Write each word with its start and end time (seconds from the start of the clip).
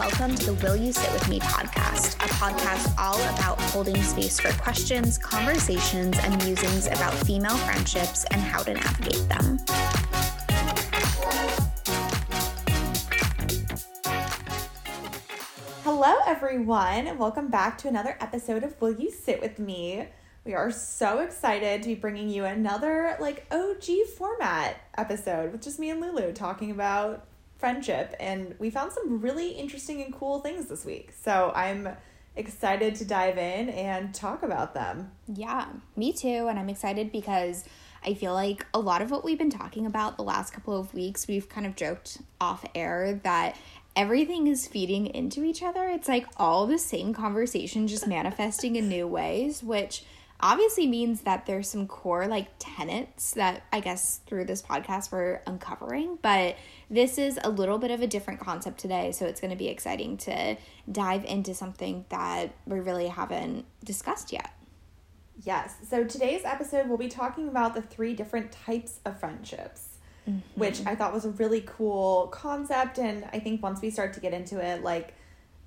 welcome 0.00 0.34
to 0.34 0.46
the 0.46 0.54
Will 0.64 0.76
You 0.76 0.94
Sit 0.94 1.12
With 1.12 1.28
Me 1.28 1.38
podcast, 1.40 2.14
a 2.24 2.28
podcast 2.30 2.98
all 2.98 3.20
about 3.34 3.60
holding 3.60 4.02
space 4.02 4.40
for 4.40 4.50
questions, 4.54 5.18
conversations, 5.18 6.16
and 6.20 6.42
musings 6.42 6.86
about 6.86 7.12
female 7.26 7.54
friendships 7.58 8.24
and 8.30 8.40
how 8.40 8.62
to 8.62 8.72
navigate 8.72 9.28
them. 9.28 9.58
Hello, 15.84 16.16
everyone, 16.26 17.18
welcome 17.18 17.48
back 17.48 17.76
to 17.76 17.88
another 17.88 18.16
episode 18.22 18.64
of 18.64 18.80
Will 18.80 18.94
You 18.94 19.10
Sit 19.10 19.42
With 19.42 19.58
Me? 19.58 20.08
We 20.46 20.54
are 20.54 20.70
so 20.70 21.18
excited 21.18 21.82
to 21.82 21.88
be 21.90 21.94
bringing 21.94 22.30
you 22.30 22.46
another 22.46 23.18
like 23.20 23.44
OG 23.50 23.84
format 24.16 24.78
episode 24.96 25.52
with 25.52 25.60
just 25.60 25.78
me 25.78 25.90
and 25.90 26.00
Lulu 26.00 26.32
talking 26.32 26.70
about 26.70 27.26
friendship. 27.60 28.16
And 28.18 28.54
we 28.58 28.70
found 28.70 28.92
some 28.92 29.20
really 29.20 29.50
interesting 29.50 30.02
and 30.02 30.12
cool 30.12 30.40
things 30.40 30.66
this 30.66 30.84
week. 30.84 31.12
So 31.22 31.52
I'm 31.54 31.90
excited 32.36 32.94
to 32.96 33.04
dive 33.04 33.38
in 33.38 33.68
and 33.70 34.14
talk 34.14 34.42
about 34.42 34.74
them. 34.74 35.12
Yeah, 35.26 35.66
me 35.96 36.12
too. 36.12 36.48
And 36.48 36.58
I'm 36.58 36.68
excited 36.68 37.12
because 37.12 37.64
I 38.04 38.14
feel 38.14 38.32
like 38.32 38.66
a 38.72 38.80
lot 38.80 39.02
of 39.02 39.10
what 39.10 39.24
we've 39.24 39.38
been 39.38 39.50
talking 39.50 39.84
about 39.84 40.16
the 40.16 40.22
last 40.22 40.52
couple 40.52 40.78
of 40.78 40.94
weeks, 40.94 41.28
we've 41.28 41.48
kind 41.48 41.66
of 41.66 41.76
joked 41.76 42.18
off 42.40 42.64
air 42.74 43.20
that 43.24 43.56
everything 43.94 44.46
is 44.46 44.66
feeding 44.66 45.06
into 45.06 45.44
each 45.44 45.62
other. 45.62 45.86
It's 45.88 46.08
like 46.08 46.26
all 46.36 46.66
the 46.66 46.78
same 46.78 47.12
conversation 47.12 47.86
just 47.86 48.06
manifesting 48.06 48.76
in 48.76 48.88
new 48.88 49.06
ways, 49.06 49.62
which 49.62 50.04
obviously 50.42 50.86
means 50.86 51.22
that 51.22 51.46
there's 51.46 51.68
some 51.68 51.86
core 51.86 52.26
like 52.26 52.48
tenets 52.58 53.32
that 53.32 53.62
I 53.72 53.80
guess 53.80 54.20
through 54.26 54.44
this 54.44 54.62
podcast 54.62 55.12
we're 55.12 55.40
uncovering, 55.46 56.18
but 56.22 56.56
this 56.90 57.18
is 57.18 57.38
a 57.42 57.50
little 57.50 57.78
bit 57.78 57.90
of 57.90 58.02
a 58.02 58.06
different 58.06 58.40
concept 58.40 58.78
today, 58.78 59.12
so 59.12 59.26
it's 59.26 59.40
going 59.40 59.50
to 59.50 59.56
be 59.56 59.68
exciting 59.68 60.16
to 60.18 60.56
dive 60.90 61.24
into 61.24 61.54
something 61.54 62.04
that 62.08 62.54
we 62.66 62.80
really 62.80 63.08
haven't 63.08 63.66
discussed 63.84 64.32
yet. 64.32 64.52
Yes. 65.42 65.74
So 65.88 66.04
today's 66.04 66.44
episode 66.44 66.88
we'll 66.88 66.98
be 66.98 67.08
talking 67.08 67.48
about 67.48 67.74
the 67.74 67.82
three 67.82 68.14
different 68.14 68.52
types 68.52 69.00
of 69.04 69.18
friendships. 69.18 69.86
Mm-hmm. 70.28 70.60
Which 70.60 70.84
I 70.84 70.94
thought 70.94 71.14
was 71.14 71.24
a 71.24 71.30
really 71.30 71.62
cool 71.66 72.26
concept 72.26 72.98
and 72.98 73.24
I 73.32 73.38
think 73.38 73.62
once 73.62 73.80
we 73.80 73.88
start 73.88 74.12
to 74.12 74.20
get 74.20 74.34
into 74.34 74.60
it 74.60 74.84
like 74.84 75.14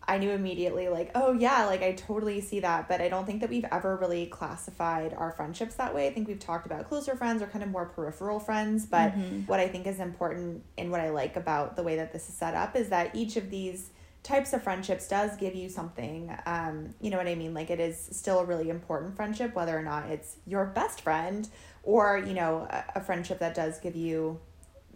I 0.05 0.17
knew 0.17 0.31
immediately, 0.31 0.89
like, 0.89 1.11
oh, 1.15 1.33
yeah, 1.33 1.65
like 1.65 1.81
I 1.81 1.93
totally 1.93 2.41
see 2.41 2.59
that. 2.59 2.87
But 2.87 3.01
I 3.01 3.09
don't 3.09 3.25
think 3.25 3.41
that 3.41 3.49
we've 3.49 3.65
ever 3.71 3.95
really 3.95 4.25
classified 4.25 5.13
our 5.13 5.31
friendships 5.31 5.75
that 5.75 5.95
way. 5.95 6.07
I 6.07 6.13
think 6.13 6.27
we've 6.27 6.39
talked 6.39 6.65
about 6.65 6.89
closer 6.89 7.15
friends 7.15 7.41
or 7.41 7.47
kind 7.47 7.63
of 7.63 7.69
more 7.69 7.85
peripheral 7.85 8.39
friends. 8.39 8.85
But 8.85 9.13
mm-hmm. 9.13 9.41
what 9.41 9.59
I 9.59 9.67
think 9.67 9.87
is 9.87 9.99
important 9.99 10.63
and 10.77 10.91
what 10.91 10.99
I 10.99 11.09
like 11.09 11.35
about 11.35 11.75
the 11.75 11.83
way 11.83 11.95
that 11.95 12.11
this 12.11 12.27
is 12.27 12.35
set 12.35 12.53
up 12.53 12.75
is 12.75 12.89
that 12.89 13.15
each 13.15 13.37
of 13.37 13.49
these 13.49 13.91
types 14.23 14.53
of 14.53 14.63
friendships 14.63 15.07
does 15.07 15.35
give 15.37 15.53
you 15.53 15.69
something. 15.69 16.33
Um, 16.45 16.95
you 17.01 17.09
know 17.09 17.17
what 17.17 17.27
I 17.27 17.35
mean? 17.35 17.53
Like, 17.53 17.69
it 17.69 17.79
is 17.79 18.09
still 18.11 18.39
a 18.39 18.45
really 18.45 18.69
important 18.69 19.15
friendship, 19.15 19.53
whether 19.53 19.77
or 19.77 19.83
not 19.83 20.09
it's 20.09 20.37
your 20.45 20.65
best 20.65 21.01
friend 21.01 21.47
or, 21.83 22.17
you 22.17 22.33
know, 22.33 22.67
a, 22.69 22.83
a 22.95 23.01
friendship 23.01 23.39
that 23.39 23.53
does 23.53 23.79
give 23.79 23.95
you 23.95 24.39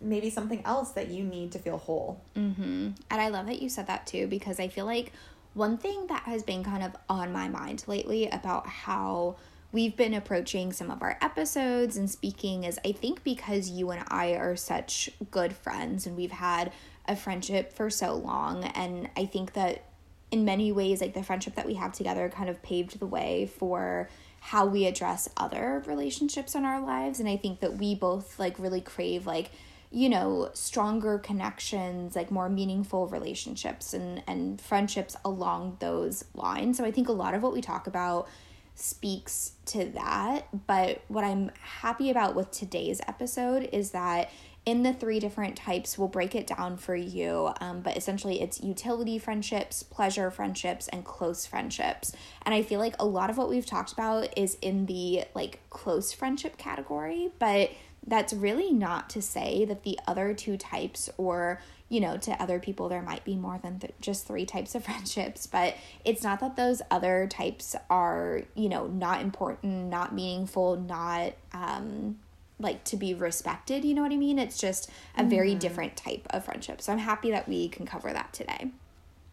maybe 0.01 0.29
something 0.29 0.63
else 0.65 0.91
that 0.91 1.09
you 1.09 1.23
need 1.23 1.51
to 1.53 1.59
feel 1.59 1.77
whole. 1.77 2.21
Mm-hmm. 2.35 2.91
And 3.09 3.21
I 3.21 3.29
love 3.29 3.47
that 3.47 3.61
you 3.61 3.69
said 3.69 3.87
that 3.87 4.07
too, 4.07 4.27
because 4.27 4.59
I 4.59 4.67
feel 4.67 4.85
like 4.85 5.11
one 5.53 5.77
thing 5.77 6.07
that 6.07 6.23
has 6.23 6.43
been 6.43 6.63
kind 6.63 6.83
of 6.83 6.95
on 7.09 7.31
my 7.31 7.49
mind 7.49 7.83
lately 7.87 8.29
about 8.29 8.67
how 8.67 9.37
we've 9.71 9.97
been 9.97 10.13
approaching 10.13 10.71
some 10.71 10.91
of 10.91 11.01
our 11.01 11.17
episodes 11.21 11.97
and 11.97 12.09
speaking 12.09 12.63
is 12.63 12.79
I 12.85 12.91
think 12.91 13.23
because 13.23 13.69
you 13.69 13.91
and 13.91 14.03
I 14.07 14.31
are 14.33 14.55
such 14.55 15.09
good 15.31 15.53
friends 15.53 16.05
and 16.05 16.15
we've 16.15 16.31
had 16.31 16.71
a 17.07 17.15
friendship 17.15 17.73
for 17.73 17.89
so 17.89 18.15
long. 18.15 18.63
And 18.63 19.09
I 19.17 19.25
think 19.25 19.53
that 19.53 19.83
in 20.29 20.45
many 20.45 20.71
ways, 20.71 21.01
like 21.01 21.13
the 21.13 21.23
friendship 21.23 21.55
that 21.55 21.65
we 21.65 21.75
have 21.75 21.93
together 21.93 22.29
kind 22.29 22.49
of 22.49 22.61
paved 22.61 22.99
the 22.99 23.07
way 23.07 23.49
for 23.57 24.09
how 24.39 24.65
we 24.65 24.85
address 24.85 25.29
other 25.37 25.83
relationships 25.87 26.53
in 26.53 26.65
our 26.65 26.81
lives. 26.81 27.19
And 27.19 27.27
I 27.27 27.37
think 27.37 27.61
that 27.61 27.77
we 27.77 27.95
both 27.95 28.37
like 28.37 28.59
really 28.59 28.81
crave 28.81 29.25
like 29.25 29.51
you 29.91 30.09
know 30.09 30.49
stronger 30.53 31.17
connections 31.17 32.15
like 32.15 32.29
more 32.29 32.49
meaningful 32.49 33.07
relationships 33.07 33.93
and 33.93 34.21
and 34.27 34.59
friendships 34.59 35.15
along 35.23 35.77
those 35.79 36.25
lines. 36.33 36.77
So 36.77 36.85
i 36.85 36.91
think 36.91 37.07
a 37.07 37.13
lot 37.13 37.33
of 37.33 37.41
what 37.43 37.53
we 37.53 37.61
talk 37.61 37.87
about 37.87 38.27
speaks 38.75 39.53
to 39.67 39.85
that. 39.85 40.47
But 40.67 41.01
what 41.07 41.23
i'm 41.23 41.51
happy 41.61 42.09
about 42.09 42.35
with 42.35 42.51
today's 42.51 43.01
episode 43.07 43.69
is 43.71 43.91
that 43.91 44.29
in 44.65 44.83
the 44.83 44.91
three 44.91 45.17
different 45.21 45.55
types 45.55 45.97
we'll 45.97 46.09
break 46.09 46.35
it 46.35 46.45
down 46.45 46.75
for 46.75 46.93
you. 46.93 47.51
Um, 47.61 47.79
but 47.79 47.95
essentially 47.95 48.41
it's 48.41 48.61
utility 48.61 49.17
friendships 49.17 49.83
pleasure 49.83 50.29
friendships 50.29 50.89
and 50.89 51.05
close 51.05 51.45
friendships. 51.45 52.11
And 52.41 52.53
i 52.53 52.61
feel 52.61 52.81
like 52.81 52.95
a 52.99 53.05
lot 53.05 53.29
of 53.29 53.37
what 53.37 53.47
we've 53.47 53.65
talked 53.65 53.93
about 53.93 54.37
is 54.37 54.57
in 54.61 54.85
the 54.85 55.23
like 55.33 55.61
close 55.69 56.11
friendship 56.11 56.57
category. 56.57 57.31
But 57.39 57.71
that's 58.07 58.33
really 58.33 58.71
not 58.71 59.09
to 59.11 59.21
say 59.21 59.65
that 59.65 59.83
the 59.83 59.99
other 60.07 60.33
two 60.33 60.57
types 60.57 61.09
or 61.17 61.61
you 61.89 61.99
know 61.99 62.17
to 62.17 62.31
other 62.41 62.59
people 62.59 62.89
there 62.89 63.01
might 63.01 63.23
be 63.23 63.35
more 63.35 63.59
than 63.61 63.79
th- 63.79 63.93
just 64.01 64.25
three 64.25 64.45
types 64.45 64.73
of 64.75 64.83
friendships 64.85 65.45
but 65.45 65.75
it's 66.03 66.23
not 66.23 66.39
that 66.39 66.55
those 66.55 66.81
other 66.89 67.27
types 67.29 67.75
are 67.89 68.41
you 68.55 68.69
know 68.69 68.87
not 68.87 69.21
important 69.21 69.87
not 69.87 70.13
meaningful 70.13 70.77
not 70.77 71.33
um 71.53 72.17
like 72.59 72.83
to 72.83 72.97
be 72.97 73.13
respected 73.13 73.85
you 73.85 73.93
know 73.93 74.01
what 74.01 74.11
i 74.11 74.17
mean? 74.17 74.39
It's 74.39 74.57
just 74.57 74.89
a 75.15 75.23
very 75.23 75.51
mm-hmm. 75.51 75.59
different 75.59 75.95
type 75.95 76.25
of 76.31 76.45
friendship. 76.45 76.81
So 76.81 76.91
i'm 76.91 76.99
happy 76.99 77.31
that 77.31 77.47
we 77.47 77.67
can 77.69 77.85
cover 77.85 78.11
that 78.11 78.33
today. 78.33 78.71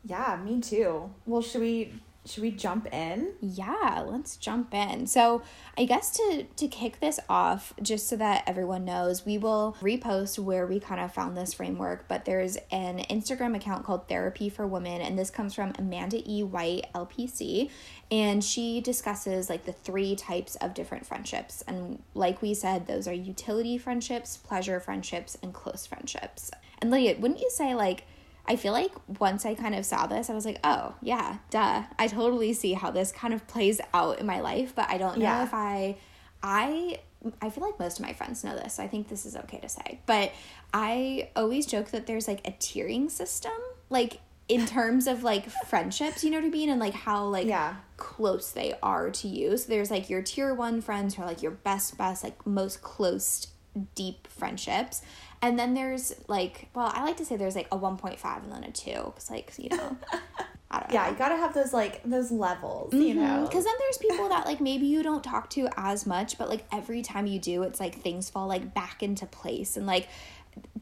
Yeah 0.05 0.39
me 0.45 0.61
too. 0.61 1.11
Well 1.27 1.41
should 1.41 1.63
we 1.63 1.93
should 2.27 2.43
we 2.43 2.51
jump 2.51 2.93
in? 2.93 3.33
Yeah, 3.41 4.03
let's 4.07 4.37
jump 4.37 4.73
in. 4.73 5.07
So, 5.07 5.43
I 5.77 5.85
guess 5.85 6.11
to 6.17 6.45
to 6.57 6.69
kick 6.69 7.01
this 7.01 7.21
off, 7.29 7.75
just 7.83 8.09
so 8.09 8.17
that 8.17 8.45
everyone 8.47 8.85
knows, 8.85 9.27
we 9.27 9.37
will 9.37 9.77
repost 9.81 10.39
where 10.39 10.67
we 10.67 10.81
kind 10.81 11.01
of 11.01 11.13
found 11.13 11.37
this 11.37 11.53
framework. 11.53 12.09
But 12.09 12.25
there's 12.25 12.57
an 12.71 13.01
Instagram 13.11 13.55
account 13.55 13.85
called 13.85 14.09
Therapy 14.09 14.49
for 14.49 14.67
Women, 14.67 15.03
and 15.03 15.19
this 15.19 15.31
comes 15.31 15.55
from 15.55 15.75
Amanda 15.79 16.23
E. 16.25 16.43
White, 16.43 16.87
LPC, 16.95 17.71
and 18.11 18.43
she 18.43 18.81
discusses 18.81 19.51
like 19.51 19.65
the 19.65 19.73
three 19.73 20.17
types 20.17 20.57
of 20.57 20.73
different 20.73 21.07
friendships. 21.07 21.63
And 21.67 22.03
like 22.15 22.41
we 22.41 22.55
said, 22.55 22.87
those 22.87 23.07
are 23.07 23.13
utility 23.13 23.77
friendships, 23.77 24.37
pleasure 24.39 24.81
friendships, 24.81 25.37
and 25.43 25.53
close 25.53 25.87
friendships. 25.87 26.51
And 26.81 26.91
Lydia, 26.91 27.17
wouldn't 27.19 27.41
you 27.41 27.51
say 27.51 27.75
like 27.75 28.07
I 28.47 28.57
feel 28.57 28.73
like 28.73 28.93
once 29.21 29.47
I 29.47 29.55
kind 29.55 29.75
of 29.75 29.87
saw 29.87 30.07
this, 30.07 30.29
I 30.29 30.35
was 30.35 30.45
like, 30.45 30.59
oh, 30.65 30.95
yeah, 31.01 31.39
duh. 31.51 31.85
I 31.99 32.09
totally 32.09 32.53
see 32.53 32.75
how 32.75 32.91
this 32.91 33.11
kind 33.11 33.33
of 33.33 33.47
plays 33.47 33.81
out 33.95 34.19
in 34.19 34.27
my 34.27 34.41
life, 34.41 34.75
but 34.75 34.89
I 34.91 34.99
don't 34.99 35.19
know 35.19 35.25
yeah. 35.25 35.45
if 35.45 35.55
I 35.55 35.97
I 36.43 36.99
I 37.41 37.49
feel 37.49 37.65
like 37.65 37.79
most 37.79 37.99
of 37.99 38.05
my 38.05 38.13
friends 38.13 38.45
know 38.45 38.55
this. 38.55 38.75
So 38.75 38.83
I 38.83 38.89
think 38.89 39.09
this 39.09 39.25
is 39.25 39.35
okay 39.35 39.59
to 39.61 39.69
say. 39.69 40.01
But 40.05 40.33
I 40.75 41.31
always 41.35 41.65
joke 41.65 41.89
that 41.89 42.07
there's 42.07 42.29
like 42.29 42.47
a 42.47 42.53
tiering 42.53 43.11
system, 43.11 43.53
like 43.89 44.21
in 44.47 44.67
terms 44.67 45.07
of 45.07 45.23
like 45.23 45.49
friendships, 45.67 46.23
you 46.23 46.31
know 46.31 46.39
what 46.39 46.47
I 46.47 46.51
mean? 46.51 46.69
And 46.69 46.79
like 46.79 46.93
how 46.93 47.25
like 47.25 47.47
yeah. 47.47 47.77
close 47.97 48.53
they 48.53 48.75
are 48.83 49.11
to 49.11 49.29
you. 49.29 49.57
So 49.57 49.69
there's 49.69 49.91
like 49.91 50.11
your 50.11 50.21
tier 50.21 50.53
one 50.53 50.83
friends 50.83 51.15
who 51.15 51.23
are 51.23 51.27
like 51.27 51.43
your 51.43 51.53
best, 51.53 51.97
best, 51.97 52.23
like 52.23 52.47
most 52.47 52.83
close, 52.83 53.47
deep 53.95 54.27
friendships. 54.27 55.01
And 55.45 55.59
then 55.59 55.75
there's 55.75 56.15
like, 56.27 56.69
well, 56.75 56.91
I 56.95 57.05
like 57.05 57.19
to 57.19 57.25
say 57.27 57.37
there's 57.37 57.55
like 57.55 57.69
a 57.71 57.77
1.5 57.77 58.43
and 58.45 58.51
then 58.51 58.65
a 58.65 58.73
2 58.73 58.91
because, 58.91 59.31
like, 59.31 59.53
you 59.59 59.69
know. 59.69 59.99
yeah, 60.91 61.11
you 61.11 61.17
gotta 61.17 61.37
have 61.37 61.53
those 61.53 61.75
like 61.75 62.03
those 62.03 62.33
levels, 62.33 62.95
mm-hmm. 62.95 63.03
you 63.03 63.15
know. 63.15 63.45
Because 63.47 63.65
then 63.65 63.75
there's 63.79 63.99
people 63.99 64.31
that 64.31 64.47
like 64.47 64.63
maybe 64.63 64.87
you 64.87 65.03
don't 65.03 65.23
talk 65.23 65.51
to 65.51 65.69
as 65.77 66.07
much, 66.07 66.39
but 66.39 66.49
like 66.49 66.65
every 66.73 67.03
time 67.03 67.27
you 67.27 67.39
do, 67.39 67.63
it's 67.63 67.79
like 67.79 68.01
things 68.01 68.31
fall 68.31 68.49
like 68.49 68.73
back 68.73 69.03
into 69.03 69.27
place, 69.27 69.77
and 69.77 69.87
like 69.87 70.09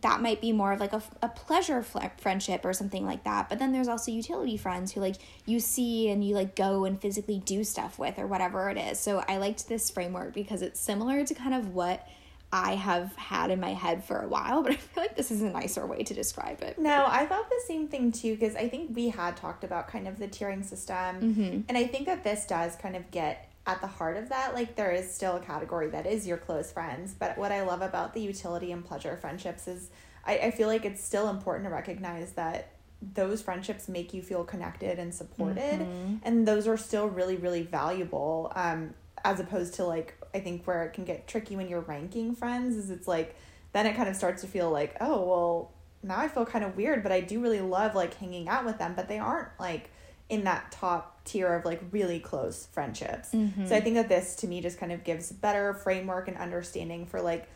that 0.03 0.21
might 0.21 0.41
be 0.41 0.53
more 0.53 0.73
of 0.73 0.79
like 0.79 0.93
a, 0.93 1.03
a 1.23 1.29
pleasure 1.29 1.83
fl- 1.83 1.99
friendship 2.19 2.65
or 2.65 2.73
something 2.73 3.05
like 3.05 3.25
that. 3.25 3.49
But 3.49 3.59
then 3.59 3.73
there's 3.73 3.89
also 3.89 4.13
utility 4.13 4.57
friends 4.57 4.93
who 4.93 5.01
like 5.01 5.17
you 5.45 5.59
see 5.59 6.09
and 6.09 6.25
you 6.25 6.37
like 6.37 6.55
go 6.55 6.85
and 6.85 7.01
physically 7.01 7.43
do 7.45 7.65
stuff 7.65 7.99
with 7.99 8.17
or 8.19 8.29
whatever 8.29 8.71
it 8.71 8.79
is. 8.79 9.01
So 9.01 9.25
I 9.27 9.39
liked 9.39 9.69
this 9.69 9.91
framework 9.91 10.35
because 10.35 10.63
it's 10.63 10.79
similar 10.79 11.25
to 11.25 11.35
kind 11.35 11.53
of 11.53 11.75
what 11.75 12.07
I 12.53 12.75
have 12.75 13.17
had 13.17 13.51
in 13.51 13.61
my 13.61 13.73
head 13.73 14.05
for 14.05 14.21
a 14.21 14.29
while, 14.29 14.63
but 14.63 14.73
I 14.73 14.77
feel 14.77 15.03
like 15.03 15.17
this 15.17 15.31
is 15.31 15.41
a 15.41 15.49
nicer 15.49 15.87
way 15.87 16.03
to 16.03 16.13
describe 16.13 16.61
it. 16.63 16.79
No, 16.79 17.07
I 17.09 17.25
thought 17.25 17.49
the 17.49 17.63
same 17.67 17.89
thing 17.89 18.13
too, 18.13 18.35
because 18.35 18.55
I 18.57 18.69
think 18.69 18.95
we 18.95 19.09
had 19.09 19.39
talked 19.39 19.65
about 19.65 19.89
kind 19.89 20.07
of 20.07 20.19
the 20.19 20.29
tiering 20.29 20.63
system. 20.63 20.95
Mm-hmm. 20.95 21.61
And 21.69 21.79
I 21.79 21.87
think 21.87 22.07
that 22.07 22.23
this 22.23 22.45
does 22.45 22.77
kind 22.77 22.95
of 22.95 23.11
get 23.11 23.51
at 23.67 23.81
the 23.81 23.87
heart 23.87 24.19
of 24.19 24.29
that. 24.29 24.55
Like, 24.55 24.77
there 24.77 24.93
is 24.93 25.13
still 25.13 25.37
a 25.37 25.41
category 25.41 25.89
that 25.89 26.07
is 26.07 26.27
your 26.27 26.37
close 26.37 26.71
friends. 26.71 27.15
But 27.19 27.39
what 27.39 27.53
I 27.53 27.63
love 27.63 27.81
about 27.81 28.13
the 28.13 28.21
utility 28.21 28.71
and 28.71 28.85
pleasure 28.85 29.17
friendships 29.17 29.67
is 29.67 29.89
I, 30.27 30.39
I 30.39 30.51
feel 30.51 30.69
like 30.69 30.85
it's 30.85 31.03
still 31.03 31.31
important 31.31 31.67
to 31.67 31.71
recognize 31.71 32.33
that 32.33 32.73
those 33.15 33.41
friendships 33.41 33.89
make 33.89 34.13
you 34.13 34.21
feel 34.21 34.45
connected 34.45 34.99
and 34.99 35.15
supported. 35.15 35.81
Mm-hmm. 35.81 36.17
And 36.23 36.47
those 36.47 36.67
are 36.67 36.77
still 36.77 37.09
really, 37.09 37.37
really 37.37 37.63
valuable. 37.63 38.53
Um, 38.55 38.95
as 39.25 39.41
opposed 39.41 39.75
to 39.75 39.85
like 39.85 40.19
I 40.35 40.41
think 40.41 40.67
where 40.67 40.85
it 40.85 40.93
can 40.93 41.05
get 41.05 41.27
tricky 41.27 41.57
when 41.57 41.69
you're 41.69 41.81
ranking 41.81 42.35
friends 42.35 42.77
is 42.77 42.91
it's 42.91 43.09
like 43.09 43.37
then 43.73 43.87
it 43.87 43.97
kind 43.97 44.09
of 44.09 44.17
starts 44.17 44.43
to 44.43 44.49
feel 44.49 44.71
like 44.71 44.97
oh 45.01 45.25
well 45.25 45.73
now 46.03 46.19
I 46.19 46.29
feel 46.29 46.45
kind 46.45 46.65
of 46.65 46.77
weird, 46.77 47.03
but 47.03 47.13
I 47.13 47.21
do 47.21 47.41
really 47.41 47.61
love 47.61 47.95
like 47.95 48.15
hanging 48.15 48.49
out 48.49 48.65
with 48.65 48.79
them, 48.79 48.95
but 48.97 49.09
they 49.09 49.19
aren't 49.19 49.49
like 49.61 49.91
in 50.29 50.45
that 50.45 50.73
top 50.73 51.25
tier 51.25 51.55
of 51.55 51.65
like 51.65 51.81
really 51.91 52.19
close 52.19 52.67
friendships. 52.73 53.31
Mm-hmm. 53.31 53.67
So 53.67 53.77
I 53.77 53.81
think 53.81 53.97
that 53.97 54.09
this 54.09 54.35
to 54.37 54.49
me 54.49 54.61
just 54.61 54.79
kind 54.79 54.93
of 54.93 55.05
gives 55.05 55.31
better 55.31 55.75
framework 55.75 56.29
and 56.29 56.37
understanding 56.37 57.07
for 57.07 57.21
like 57.21 57.49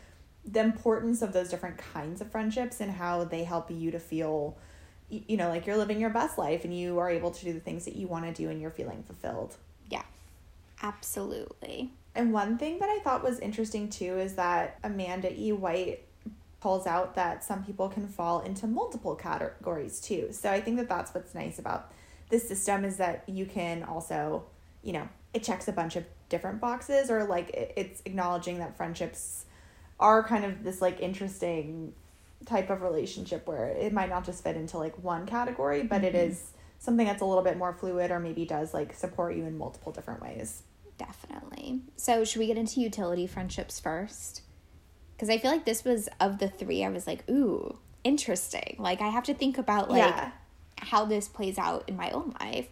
the 0.45 0.61
importance 0.61 1.21
of 1.21 1.33
those 1.33 1.49
different 1.49 1.77
kinds 1.77 2.21
of 2.21 2.31
friendships 2.31 2.79
and 2.79 2.91
how 2.91 3.25
they 3.25 3.43
help 3.43 3.69
you 3.69 3.91
to 3.91 3.99
feel 3.99 4.57
you 5.09 5.37
know 5.37 5.49
like 5.49 5.65
you're 5.65 5.77
living 5.77 5.99
your 5.99 6.09
best 6.09 6.37
life 6.37 6.65
and 6.65 6.77
you 6.77 6.99
are 6.99 7.09
able 7.09 7.31
to 7.31 7.45
do 7.45 7.53
the 7.53 7.59
things 7.59 7.85
that 7.85 7.95
you 7.95 8.07
want 8.07 8.25
to 8.25 8.33
do 8.33 8.49
and 8.49 8.61
you're 8.61 8.71
feeling 8.71 9.03
fulfilled. 9.03 9.55
Yeah. 9.89 10.03
Absolutely. 10.81 11.91
And 12.17 12.33
one 12.33 12.57
thing 12.57 12.79
that 12.79 12.89
I 12.89 12.97
thought 13.03 13.23
was 13.23 13.39
interesting 13.39 13.89
too 13.89 14.17
is 14.17 14.33
that 14.33 14.79
Amanda 14.83 15.31
E. 15.31 15.51
White 15.51 16.03
calls 16.59 16.87
out 16.87 17.13
that 17.13 17.43
some 17.43 17.63
people 17.63 17.87
can 17.89 18.07
fall 18.07 18.41
into 18.41 18.65
multiple 18.65 19.13
categories 19.13 20.01
too. 20.01 20.29
So 20.31 20.51
I 20.51 20.59
think 20.59 20.77
that 20.77 20.89
that's 20.89 21.13
what's 21.13 21.35
nice 21.35 21.59
about 21.59 21.93
this 22.29 22.47
system 22.47 22.83
is 22.83 22.97
that 22.97 23.23
you 23.27 23.45
can 23.45 23.83
also, 23.83 24.45
you 24.81 24.93
know, 24.93 25.07
it 25.35 25.43
checks 25.43 25.67
a 25.67 25.71
bunch 25.71 25.95
of 25.95 26.05
different 26.27 26.59
boxes 26.59 27.11
or 27.11 27.23
like 27.23 27.51
it's 27.53 28.01
acknowledging 28.05 28.57
that 28.57 28.75
friendships 28.75 29.45
are 29.99 30.23
kind 30.23 30.43
of 30.43 30.63
this 30.63 30.81
like 30.81 30.99
interesting 30.99 31.93
type 32.47 32.71
of 32.71 32.81
relationship 32.81 33.47
where 33.47 33.67
it 33.67 33.93
might 33.93 34.09
not 34.09 34.25
just 34.25 34.43
fit 34.43 34.55
into 34.55 34.79
like 34.79 35.01
one 35.03 35.27
category, 35.27 35.83
but 35.83 35.97
mm-hmm. 35.97 36.05
it 36.05 36.15
is 36.15 36.49
something 36.79 37.05
that's 37.05 37.21
a 37.21 37.25
little 37.25 37.43
bit 37.43 37.57
more 37.57 37.73
fluid 37.73 38.09
or 38.09 38.19
maybe 38.19 38.43
does 38.43 38.73
like 38.73 38.95
support 38.95 39.35
you 39.35 39.45
in 39.45 39.55
multiple 39.55 39.91
different 39.91 40.19
ways. 40.19 40.63
Definitely. 40.97 41.81
So, 41.95 42.23
should 42.23 42.39
we 42.39 42.47
get 42.47 42.57
into 42.57 42.81
utility 42.81 43.27
friendships 43.27 43.79
first? 43.79 44.41
Because 45.15 45.29
I 45.29 45.37
feel 45.37 45.51
like 45.51 45.65
this 45.65 45.83
was 45.83 46.09
of 46.19 46.39
the 46.39 46.47
three, 46.47 46.83
I 46.83 46.89
was 46.89 47.07
like, 47.07 47.27
ooh, 47.29 47.77
interesting. 48.03 48.75
Like, 48.79 49.01
I 49.01 49.07
have 49.07 49.23
to 49.25 49.33
think 49.33 49.57
about 49.57 49.89
like 49.89 49.99
yeah. 49.99 50.31
how 50.77 51.05
this 51.05 51.27
plays 51.27 51.57
out 51.57 51.83
in 51.87 51.95
my 51.95 52.11
own 52.11 52.35
life 52.39 52.67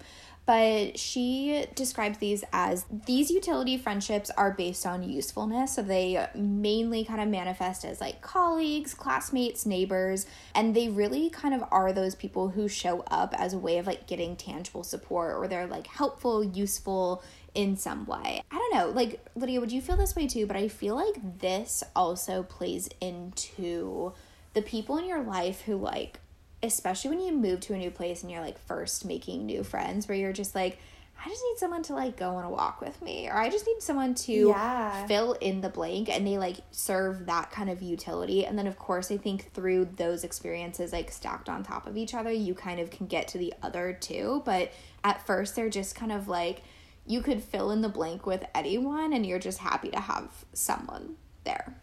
but 0.45 1.00
she 1.00 1.65
describes 1.74 2.19
these 2.19 2.44
as 2.53 2.86
these 3.07 3.31
utility 3.31 3.77
friendships 3.77 4.30
are 4.38 4.51
based 4.51 4.86
on 4.86 5.01
usefulness. 5.01 5.75
So 5.75 5.81
they 5.81 6.27
mainly 6.36 7.03
kind 7.03 7.19
of 7.19 7.27
manifest 7.27 7.83
as 7.83 8.00
like 8.00 8.21
colleagues, 8.21 8.94
classmates, 8.94 9.65
neighbors, 9.65 10.27
and 10.53 10.75
they 10.75 10.89
really 10.89 11.30
kind 11.31 11.56
of 11.56 11.63
are 11.71 11.92
those 11.92 12.13
people 12.13 12.50
who 12.50 12.68
show 12.68 13.03
up 13.09 13.33
as 13.38 13.53
a 13.53 13.57
way 13.57 13.80
of 13.80 13.88
like 13.88 14.06
getting 14.06 14.36
tangible 14.36 14.83
support 14.83 15.36
or 15.36 15.47
they're 15.47 15.68
like 15.68 15.88
helpful, 15.88 16.44
useful 16.44 17.24
in 17.56 17.75
some 17.75 18.06
way. 18.06 18.44
I 18.51 18.56
don't 18.56 18.75
know, 18.75 18.89
like 18.89 19.25
Lydia, 19.36 19.59
would 19.59 19.71
you 19.71 19.81
feel 19.81 19.98
this 19.98 20.15
way 20.15 20.27
too? 20.27 20.45
But 20.45 20.57
I 20.57 20.68
feel 20.68 20.95
like 20.95 21.39
this 21.39 21.83
also 21.95 22.44
plays 22.44 22.88
into 23.01 24.13
the 24.53 24.62
people 24.62 24.98
in 24.98 25.06
your 25.06 25.24
life 25.24 25.62
who 25.62 25.75
like 25.75 26.19
especially 26.65 27.12
when 27.12 27.21
you 27.21 27.31
move 27.31 27.59
to 27.62 27.73
a 27.73 27.77
new 27.77 27.91
place 27.91 28.21
and 28.21 28.31
you're 28.31 28.41
like 28.41 28.59
first 28.59 29.06
making 29.06 29.45
new 29.45 29.63
friends 29.63 30.07
where 30.07 30.17
you're 30.17 30.33
just 30.33 30.56
like 30.56 30.79
I 31.17 31.29
just 31.29 31.41
need 31.50 31.57
someone 31.57 31.81
to 31.83 31.94
like 31.94 32.17
go 32.17 32.35
on 32.35 32.44
a 32.44 32.50
walk 32.50 32.81
with 32.81 33.01
me 33.01 33.29
or 33.29 33.38
I 33.38 33.50
just 33.50 33.65
need 33.65 33.81
someone 33.81 34.15
to 34.15 34.33
yeah. 34.33 35.07
fill 35.07 35.33
in 35.33 35.62
the 35.62 35.69
blank 35.69 36.09
and 36.09 36.27
they 36.27 36.38
like 36.38 36.57
serve 36.71 37.25
that 37.27 37.51
kind 37.51 37.69
of 37.69 37.81
utility 37.81 38.45
and 38.45 38.57
then 38.57 38.67
of 38.67 38.77
course 38.77 39.12
I 39.12 39.17
think 39.17 39.51
through 39.53 39.85
those 39.95 40.23
experiences 40.23 40.91
like 40.91 41.12
stacked 41.12 41.47
on 41.47 41.63
top 41.63 41.88
of 41.88 41.95
each 41.95 42.13
other 42.13 42.31
you 42.31 42.53
kind 42.53 42.79
of 42.79 42.91
can 42.91 43.07
get 43.07 43.27
to 43.29 43.38
the 43.38 43.53
other 43.63 43.97
two 44.00 44.44
but 44.45 44.71
at 45.03 45.25
first 45.25 45.56
they're 45.56 45.69
just 45.69 45.95
kind 45.95 46.12
of 46.12 46.27
like 46.27 46.62
you 47.07 47.21
could 47.21 47.44
fill 47.44 47.71
in 47.71 47.81
the 47.81 47.89
blank 47.89 48.25
with 48.25 48.44
anyone 48.53 49.13
and 49.13 49.25
you're 49.25 49.39
just 49.39 49.59
happy 49.59 49.89
to 49.89 50.00
have 50.00 50.45
someone 50.53 51.15
there. 51.44 51.75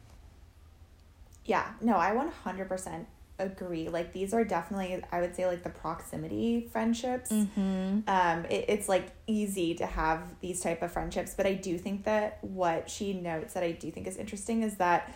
Yeah, 1.44 1.72
no, 1.80 1.96
I 1.96 2.10
100% 2.10 3.06
agree. 3.42 3.88
Like 3.88 4.12
these 4.12 4.32
are 4.32 4.44
definitely, 4.44 5.02
I 5.10 5.20
would 5.20 5.34
say, 5.34 5.46
like 5.46 5.62
the 5.62 5.70
proximity 5.70 6.68
friendships. 6.72 7.30
Mm-hmm. 7.30 8.00
Um, 8.06 8.44
it, 8.46 8.66
it's 8.68 8.88
like 8.88 9.10
easy 9.26 9.74
to 9.74 9.86
have 9.86 10.22
these 10.40 10.60
type 10.60 10.82
of 10.82 10.92
friendships, 10.92 11.34
but 11.36 11.46
I 11.46 11.54
do 11.54 11.78
think 11.78 12.04
that 12.04 12.38
what 12.42 12.90
she 12.90 13.12
notes 13.12 13.54
that 13.54 13.62
I 13.62 13.72
do 13.72 13.90
think 13.90 14.06
is 14.06 14.16
interesting 14.16 14.62
is 14.62 14.76
that 14.76 15.14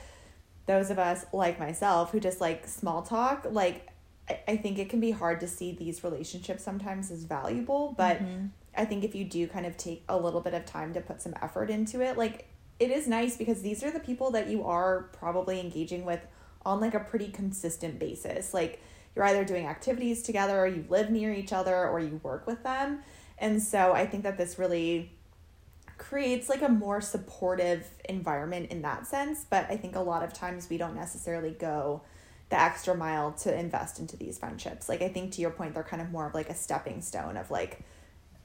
those 0.66 0.90
of 0.90 0.98
us 0.98 1.24
like 1.32 1.58
myself 1.58 2.10
who 2.10 2.20
just 2.20 2.40
like 2.40 2.66
small 2.66 3.02
talk, 3.02 3.46
like 3.50 3.88
I, 4.28 4.40
I 4.48 4.56
think 4.56 4.78
it 4.78 4.88
can 4.88 5.00
be 5.00 5.12
hard 5.12 5.40
to 5.40 5.48
see 5.48 5.72
these 5.72 6.04
relationships 6.04 6.62
sometimes 6.62 7.10
as 7.10 7.24
valuable, 7.24 7.94
but 7.96 8.18
mm-hmm. 8.18 8.46
I 8.76 8.84
think 8.84 9.04
if 9.04 9.14
you 9.14 9.24
do 9.24 9.46
kind 9.46 9.66
of 9.66 9.76
take 9.76 10.04
a 10.08 10.18
little 10.18 10.40
bit 10.40 10.54
of 10.54 10.66
time 10.66 10.92
to 10.94 11.00
put 11.00 11.22
some 11.22 11.34
effort 11.40 11.70
into 11.70 12.00
it, 12.02 12.18
like 12.18 12.48
it 12.78 12.90
is 12.90 13.08
nice 13.08 13.36
because 13.36 13.62
these 13.62 13.82
are 13.82 13.90
the 13.90 14.00
people 14.00 14.30
that 14.32 14.48
you 14.48 14.64
are 14.64 15.04
probably 15.12 15.60
engaging 15.60 16.04
with 16.04 16.20
on 16.66 16.80
like 16.80 16.94
a 16.94 17.00
pretty 17.00 17.28
consistent 17.28 17.98
basis. 17.98 18.52
Like 18.52 18.82
you're 19.14 19.24
either 19.24 19.44
doing 19.44 19.66
activities 19.66 20.22
together 20.22 20.58
or 20.58 20.66
you 20.66 20.84
live 20.90 21.10
near 21.10 21.32
each 21.32 21.52
other 21.52 21.88
or 21.88 22.00
you 22.00 22.20
work 22.22 22.46
with 22.46 22.62
them. 22.64 23.00
And 23.38 23.62
so 23.62 23.92
I 23.92 24.06
think 24.06 24.24
that 24.24 24.36
this 24.36 24.58
really 24.58 25.12
creates 25.96 26.48
like 26.48 26.60
a 26.62 26.68
more 26.68 27.00
supportive 27.00 27.86
environment 28.06 28.70
in 28.70 28.82
that 28.82 29.06
sense, 29.06 29.46
but 29.48 29.66
I 29.70 29.76
think 29.76 29.96
a 29.96 30.00
lot 30.00 30.22
of 30.22 30.32
times 30.32 30.68
we 30.68 30.76
don't 30.76 30.94
necessarily 30.94 31.52
go 31.52 32.02
the 32.50 32.60
extra 32.60 32.94
mile 32.94 33.32
to 33.32 33.58
invest 33.58 33.98
into 33.98 34.16
these 34.16 34.38
friendships. 34.38 34.88
Like 34.88 35.02
I 35.02 35.08
think 35.08 35.32
to 35.32 35.40
your 35.40 35.50
point 35.50 35.74
they're 35.74 35.82
kind 35.82 36.02
of 36.02 36.10
more 36.10 36.26
of 36.26 36.34
like 36.34 36.50
a 36.50 36.54
stepping 36.54 37.00
stone 37.00 37.36
of 37.36 37.50
like 37.50 37.80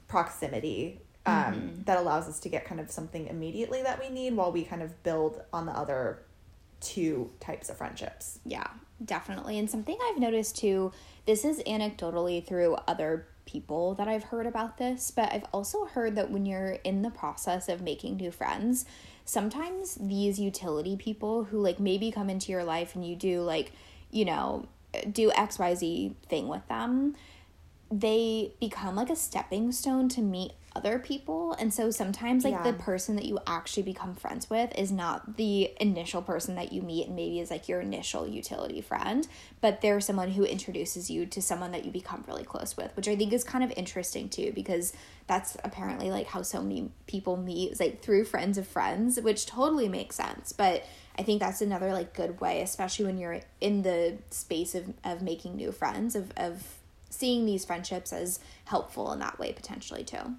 proximity 0.08 1.00
um, 1.26 1.34
mm-hmm. 1.34 1.82
that 1.84 1.98
allows 1.98 2.28
us 2.28 2.40
to 2.40 2.48
get 2.48 2.64
kind 2.64 2.80
of 2.80 2.90
something 2.90 3.26
immediately 3.26 3.82
that 3.82 4.00
we 4.00 4.08
need 4.08 4.34
while 4.34 4.52
we 4.52 4.64
kind 4.64 4.82
of 4.82 5.02
build 5.02 5.42
on 5.52 5.66
the 5.66 5.72
other 5.72 6.22
two 6.82 7.30
types 7.40 7.70
of 7.70 7.78
friendships. 7.78 8.40
Yeah, 8.44 8.66
definitely. 9.04 9.58
And 9.58 9.70
something 9.70 9.96
I've 10.10 10.18
noticed 10.18 10.58
too, 10.58 10.92
this 11.26 11.44
is 11.44 11.60
anecdotally 11.60 12.44
through 12.44 12.76
other 12.86 13.26
people 13.44 13.94
that 13.94 14.08
I've 14.08 14.24
heard 14.24 14.46
about 14.46 14.78
this, 14.78 15.10
but 15.10 15.32
I've 15.32 15.46
also 15.52 15.84
heard 15.86 16.16
that 16.16 16.30
when 16.30 16.46
you're 16.46 16.78
in 16.84 17.02
the 17.02 17.10
process 17.10 17.68
of 17.68 17.82
making 17.82 18.16
new 18.16 18.30
friends, 18.30 18.84
sometimes 19.24 19.96
these 19.96 20.38
utility 20.38 20.96
people 20.96 21.44
who 21.44 21.60
like 21.60 21.80
maybe 21.80 22.10
come 22.10 22.30
into 22.30 22.52
your 22.52 22.64
life 22.64 22.94
and 22.94 23.06
you 23.06 23.16
do 23.16 23.42
like, 23.42 23.72
you 24.10 24.24
know, 24.24 24.66
do 25.10 25.30
XYZ 25.30 26.14
thing 26.28 26.48
with 26.48 26.66
them, 26.68 27.14
they 27.90 28.52
become 28.60 28.96
like 28.96 29.10
a 29.10 29.16
stepping 29.16 29.72
stone 29.72 30.08
to 30.10 30.20
meet 30.20 30.52
other 30.74 30.98
people. 30.98 31.54
And 31.58 31.72
so 31.72 31.90
sometimes 31.90 32.44
like 32.44 32.54
yeah. 32.54 32.62
the 32.62 32.72
person 32.72 33.16
that 33.16 33.24
you 33.24 33.38
actually 33.46 33.82
become 33.82 34.14
friends 34.14 34.48
with 34.48 34.72
is 34.76 34.90
not 34.90 35.36
the 35.36 35.70
initial 35.80 36.22
person 36.22 36.54
that 36.56 36.72
you 36.72 36.82
meet 36.82 37.06
and 37.06 37.16
maybe 37.16 37.40
is 37.40 37.50
like 37.50 37.68
your 37.68 37.80
initial 37.80 38.26
utility 38.26 38.80
friend 38.80 39.26
but 39.60 39.80
they're 39.80 40.00
someone 40.00 40.30
who 40.30 40.44
introduces 40.44 41.10
you 41.10 41.26
to 41.26 41.40
someone 41.40 41.72
that 41.72 41.84
you 41.84 41.90
become 41.90 42.24
really 42.26 42.44
close 42.44 42.76
with 42.76 42.94
which 42.96 43.08
i 43.08 43.16
think 43.16 43.32
is 43.32 43.44
kind 43.44 43.64
of 43.64 43.72
interesting 43.76 44.28
too 44.28 44.52
because 44.54 44.92
that's 45.26 45.56
apparently 45.64 46.10
like 46.10 46.26
how 46.26 46.42
so 46.42 46.60
many 46.62 46.90
people 47.06 47.36
meet 47.36 47.72
is 47.72 47.80
like 47.80 48.02
through 48.02 48.24
friends 48.24 48.58
of 48.58 48.66
friends 48.66 49.20
which 49.20 49.46
totally 49.46 49.88
makes 49.88 50.16
sense. 50.16 50.52
But 50.52 50.84
i 51.18 51.22
think 51.22 51.40
that's 51.40 51.60
another 51.60 51.92
like 51.92 52.14
good 52.14 52.40
way 52.40 52.62
especially 52.62 53.04
when 53.04 53.18
you're 53.18 53.40
in 53.60 53.82
the 53.82 54.18
space 54.30 54.74
of, 54.74 54.92
of 55.04 55.22
making 55.22 55.56
new 55.56 55.70
friends 55.72 56.14
of, 56.14 56.32
of 56.36 56.78
seeing 57.10 57.44
these 57.44 57.64
friendships 57.64 58.12
as 58.12 58.40
helpful 58.64 59.12
in 59.12 59.18
that 59.18 59.38
way 59.38 59.52
potentially 59.52 60.04
too 60.04 60.34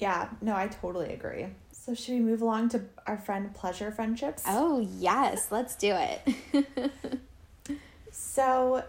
yeah, 0.00 0.28
no, 0.40 0.56
I 0.56 0.68
totally 0.68 1.12
agree. 1.12 1.46
So 1.72 1.94
should 1.94 2.14
we 2.14 2.20
move 2.20 2.42
along 2.42 2.70
to 2.70 2.82
our 3.06 3.18
friend 3.18 3.54
pleasure 3.54 3.90
friendships? 3.90 4.42
Oh, 4.46 4.80
yes, 4.98 5.48
let's 5.50 5.76
do 5.76 5.94
it. 5.94 6.92
so 8.12 8.82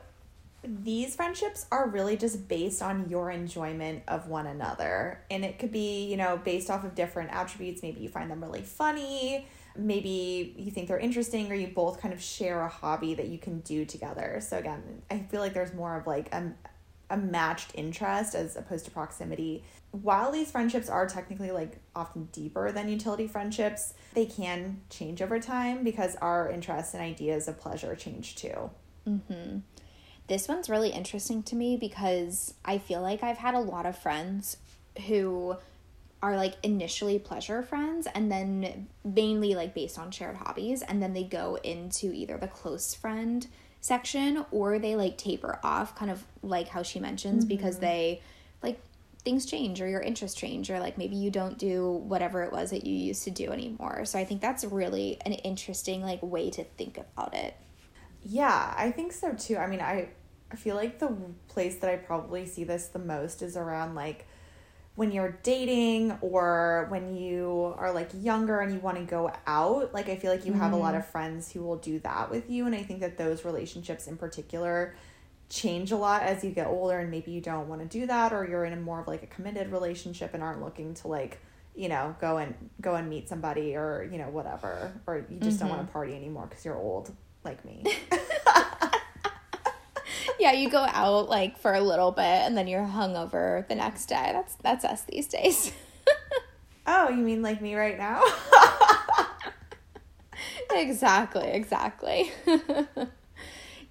these 0.64 1.16
friendships 1.16 1.66
are 1.72 1.90
really 1.90 2.16
just 2.16 2.48
based 2.48 2.82
on 2.82 3.10
your 3.10 3.32
enjoyment 3.32 4.04
of 4.08 4.28
one 4.28 4.48
another. 4.48 5.22
And 5.30 5.44
it 5.44 5.60
could 5.60 5.72
be, 5.72 6.06
you 6.06 6.18
know, 6.18 6.38
based 6.38 6.70
off 6.70 6.84
of 6.84 6.96
different 6.96 7.32
attributes. 7.32 7.82
Maybe 7.82 8.02
you 8.02 8.10
find 8.10 8.30
them 8.30 8.42
really 8.44 8.62
funny. 8.62 9.48
Maybe 9.76 10.54
you 10.58 10.70
think 10.70 10.88
they're 10.88 11.00
interesting, 11.00 11.52
or 11.52 11.56
you 11.56 11.68
both 11.68 12.02
kind 12.02 12.14
of 12.14 12.22
share 12.22 12.62
a 12.62 12.70
hobby 12.70 13.16
that 13.16 13.28
you 13.30 13.38
can 13.38 13.62
do 13.62 13.86
together. 13.86 14.40
So, 14.42 14.58
again, 14.58 15.02
I 15.10 15.20
feel 15.20 15.40
like 15.40 15.54
there's 15.54 15.74
more 15.74 15.96
of 15.98 16.08
like 16.08 16.34
a, 16.34 16.52
a 17.12 17.18
matched 17.18 17.72
interest 17.76 18.34
as 18.34 18.56
opposed 18.56 18.86
to 18.86 18.92
proximity 18.92 19.64
while 19.92 20.32
these 20.32 20.50
friendships 20.52 20.90
are 20.90 21.06
technically 21.06 21.52
like 21.52 21.78
often 21.96 22.30
deeper 22.32 22.72
than 22.72 22.90
utility 22.90 23.28
friendships, 23.28 23.94
they 24.14 24.26
can 24.26 24.82
change 24.90 25.22
over 25.22 25.40
time 25.40 25.84
because 25.84 26.16
our 26.18 26.50
interests 26.50 26.94
and 26.94 27.04
ideas 27.04 27.48
of 27.48 27.60
pleasure 27.60 27.96
change 27.96 28.36
too. 28.36 28.70
Mm-hmm. 29.08 29.60
This 30.28 30.48
one's 30.48 30.70
really 30.70 30.92
interesting 30.92 31.44
to 31.44 31.56
me 31.56 31.76
because 31.76 32.54
I 32.64 32.78
feel 32.78 33.02
like 33.02 33.22
I've 33.22 33.38
had 33.38 33.54
a 33.54 33.60
lot 33.60 33.86
of 33.86 33.98
friends 33.98 34.58
who 35.08 35.58
are 36.24 36.38
like 36.38 36.54
initially 36.64 37.20
pleasure 37.20 37.62
friends 37.64 38.08
and 38.14 38.32
then 38.32 38.88
mainly 39.04 39.56
like 39.56 39.74
based 39.74 39.98
on 40.00 40.12
shared 40.12 40.38
hobbies 40.38 40.84
and 40.84 41.02
then 41.02 41.14
they 41.14 41.24
go 41.24 41.58
into 41.64 42.14
either 42.14 42.38
the 42.38 42.48
close 42.48 42.94
friend 42.94 43.48
section 43.82 44.46
or 44.52 44.80
they 44.80 44.96
like 44.96 45.18
taper 45.18 45.60
off 45.64 45.96
kind 45.96 46.10
of 46.10 46.24
like 46.42 46.68
how 46.70 46.84
she 46.84 47.00
mentions 47.00 47.44
mm-hmm. 47.44 47.50
because 47.50 47.80
they 47.80 48.22
like 48.64 48.80
things 49.24 49.46
change 49.46 49.82
or 49.82 49.88
your 49.88 50.02
interests 50.02 50.40
change 50.40 50.70
or 50.70 50.80
like 50.80 50.98
maybe 50.98 51.16
you 51.16 51.30
don't 51.30 51.58
do 51.58 51.92
whatever 51.92 52.44
it 52.44 52.52
was 52.52 52.70
that 52.70 52.86
you 52.86 52.96
used 52.96 53.24
to 53.24 53.32
do 53.32 53.52
anymore 53.52 54.06
so 54.06 54.18
i 54.18 54.24
think 54.24 54.40
that's 54.40 54.64
really 54.66 55.18
an 55.26 55.34
interesting 55.34 56.02
like 56.02 56.22
way 56.22 56.50
to 56.50 56.64
think 56.64 56.98
about 56.98 57.34
it 57.34 57.56
Yeah, 58.24 58.74
I 58.78 58.92
think 58.92 59.14
so 59.14 59.34
too. 59.34 59.58
I 59.58 59.68
mean, 59.68 59.82
I 59.82 60.10
I 60.52 60.56
feel 60.56 60.76
like 60.76 61.00
the 61.00 61.16
place 61.48 61.78
that 61.78 61.90
I 61.90 61.96
probably 61.96 62.46
see 62.46 62.64
this 62.64 62.88
the 62.88 63.00
most 63.00 63.42
is 63.42 63.56
around 63.56 63.96
like 63.96 64.28
when 65.02 65.12
you're 65.12 65.40
dating 65.42 66.16
or 66.22 66.86
when 66.90 67.16
you 67.16 67.74
are 67.80 67.92
like 67.92 68.10
younger 68.14 68.60
and 68.60 68.72
you 68.72 68.78
want 68.80 68.96
to 68.98 69.04
go 69.04 69.32
out. 69.48 69.92
Like 69.96 70.10
I 70.10 70.16
feel 70.16 70.30
like 70.32 70.46
you 70.46 70.54
have 70.54 70.74
a 70.74 70.76
lot 70.76 70.94
Mhm. 70.94 71.00
of 71.00 71.08
friends 71.08 71.52
who 71.52 71.64
will 71.64 71.78
do 71.78 71.98
that 72.02 72.30
with 72.30 72.52
you 72.52 72.68
and 72.68 72.76
I 72.76 72.84
think 72.84 73.00
that 73.00 73.18
those 73.18 73.44
relationships 73.44 74.06
in 74.06 74.16
particular 74.16 74.94
change 75.50 75.92
a 75.92 75.98
lot 75.98 76.22
as 76.22 76.44
you 76.44 76.52
get 76.52 76.68
older 76.68 77.00
and 77.00 77.10
maybe 77.10 77.32
you 77.32 77.42
don't 77.42 77.68
want 77.68 77.82
to 77.82 77.88
do 77.88 78.06
that 78.06 78.32
or 78.32 78.46
you're 78.48 78.64
in 78.64 78.74
a 78.74 78.76
more 78.76 79.02
of 79.02 79.08
like 79.08 79.24
a 79.24 79.28
committed 79.28 79.72
relationship 79.72 80.36
and 80.36 80.44
aren't 80.44 80.62
looking 80.62 80.94
to 80.94 81.08
like 81.08 81.40
you 81.76 81.90
know 81.90 82.16
go 82.22 82.38
and 82.38 82.54
go 82.80 82.94
and 82.94 83.10
meet 83.10 83.28
somebody 83.28 83.76
or 83.76 84.08
you 84.12 84.20
know 84.20 84.30
whatever 84.30 84.94
or 85.08 85.26
you 85.32 85.40
just 85.40 85.60
don't 85.60 85.70
want 85.70 85.84
to 85.86 85.92
party 85.92 86.14
anymore 86.16 86.46
because 86.48 86.64
you're 86.64 86.78
old 86.78 87.12
like 87.44 87.66
me 87.66 87.84
yeah, 90.42 90.54
you 90.54 90.70
go 90.70 90.88
out 90.90 91.30
like 91.30 91.60
for 91.60 91.72
a 91.72 91.82
little 91.82 92.12
bit 92.12 92.24
and 92.24 92.58
then 92.58 92.68
you're 92.68 92.82
hungover 92.82 93.68
the 93.68 93.76
next 93.76 94.08
day. 94.08 94.32
That's 94.34 94.56
that's 94.56 94.84
us 94.84 95.04
these 95.04 95.28
days. 95.28 95.72
oh 96.88 97.10
you 97.10 97.18
mean 97.18 97.44
like 97.44 97.62
me 97.62 97.76
right 97.76 97.96
now 97.96 98.24
exactly, 100.72 101.48
exactly. 101.48 102.32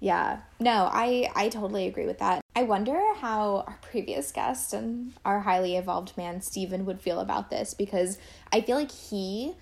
yeah. 0.01 0.39
No, 0.59 0.89
I 0.91 1.31
I 1.35 1.47
totally 1.47 1.87
agree 1.87 2.05
with 2.05 2.19
that. 2.19 2.41
I 2.53 2.63
wonder 2.63 2.99
how 3.15 3.63
our 3.67 3.79
previous 3.81 4.33
guest 4.33 4.73
and 4.73 5.13
our 5.23 5.39
highly 5.39 5.77
evolved 5.77 6.17
man 6.17 6.41
Steven 6.41 6.85
would 6.85 6.99
feel 6.99 7.21
about 7.21 7.49
this 7.49 7.73
because 7.73 8.17
I 8.51 8.59
feel 8.59 8.75
like 8.75 8.91
he 8.91 9.53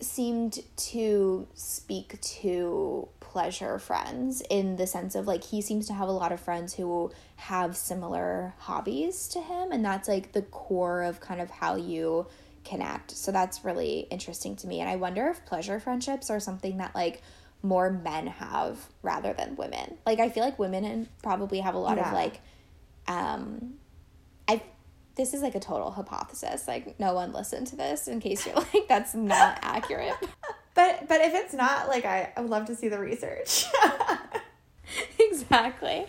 seemed 0.00 0.60
to 0.76 1.46
speak 1.54 2.18
to 2.20 3.08
pleasure 3.32 3.78
friends 3.78 4.42
in 4.50 4.76
the 4.76 4.86
sense 4.86 5.14
of 5.14 5.26
like 5.26 5.42
he 5.44 5.62
seems 5.62 5.86
to 5.86 5.94
have 5.94 6.06
a 6.08 6.12
lot 6.12 6.32
of 6.32 6.38
friends 6.40 6.74
who 6.74 7.10
have 7.36 7.74
similar 7.76 8.52
hobbies 8.58 9.26
to 9.28 9.40
him 9.40 9.72
and 9.72 9.82
that's 9.82 10.06
like 10.06 10.32
the 10.32 10.42
core 10.42 11.02
of 11.02 11.18
kind 11.20 11.40
of 11.40 11.50
how 11.50 11.74
you 11.76 12.26
connect. 12.64 13.10
So 13.12 13.32
that's 13.32 13.64
really 13.64 14.00
interesting 14.10 14.54
to 14.56 14.66
me 14.66 14.80
and 14.80 14.88
i 14.90 14.96
wonder 14.96 15.28
if 15.28 15.44
pleasure 15.46 15.80
friendships 15.80 16.28
are 16.30 16.40
something 16.40 16.76
that 16.76 16.94
like 16.94 17.22
more 17.62 17.90
men 17.90 18.26
have 18.26 18.78
rather 19.02 19.32
than 19.32 19.56
women. 19.56 19.96
Like 20.04 20.20
i 20.20 20.28
feel 20.28 20.44
like 20.44 20.58
women 20.58 20.84
and 20.84 21.08
probably 21.22 21.60
have 21.60 21.74
a 21.74 21.78
lot 21.78 21.96
Yeah. 21.96 22.08
of 22.08 22.12
like 22.12 22.40
um 23.08 23.74
i 24.46 24.60
this 25.14 25.34
is 25.34 25.42
like 25.42 25.54
a 25.54 25.60
total 25.60 25.90
hypothesis. 25.90 26.66
Like 26.66 26.98
no 26.98 27.12
one 27.14 27.32
listened 27.32 27.66
to 27.68 27.76
this 27.76 28.08
in 28.08 28.18
case 28.20 28.46
you're 28.46 28.54
like 28.56 28.86
that's 28.88 29.14
not 29.14 29.58
accurate 29.62 30.14
but 31.08 31.08
but 31.08 31.20
if 31.20 31.34
it's 31.34 31.54
not 31.54 31.88
like 31.88 32.04
i, 32.04 32.32
I 32.36 32.40
would 32.40 32.50
love 32.50 32.66
to 32.66 32.74
see 32.74 32.88
the 32.88 32.98
research 32.98 33.66
exactly. 35.18 36.06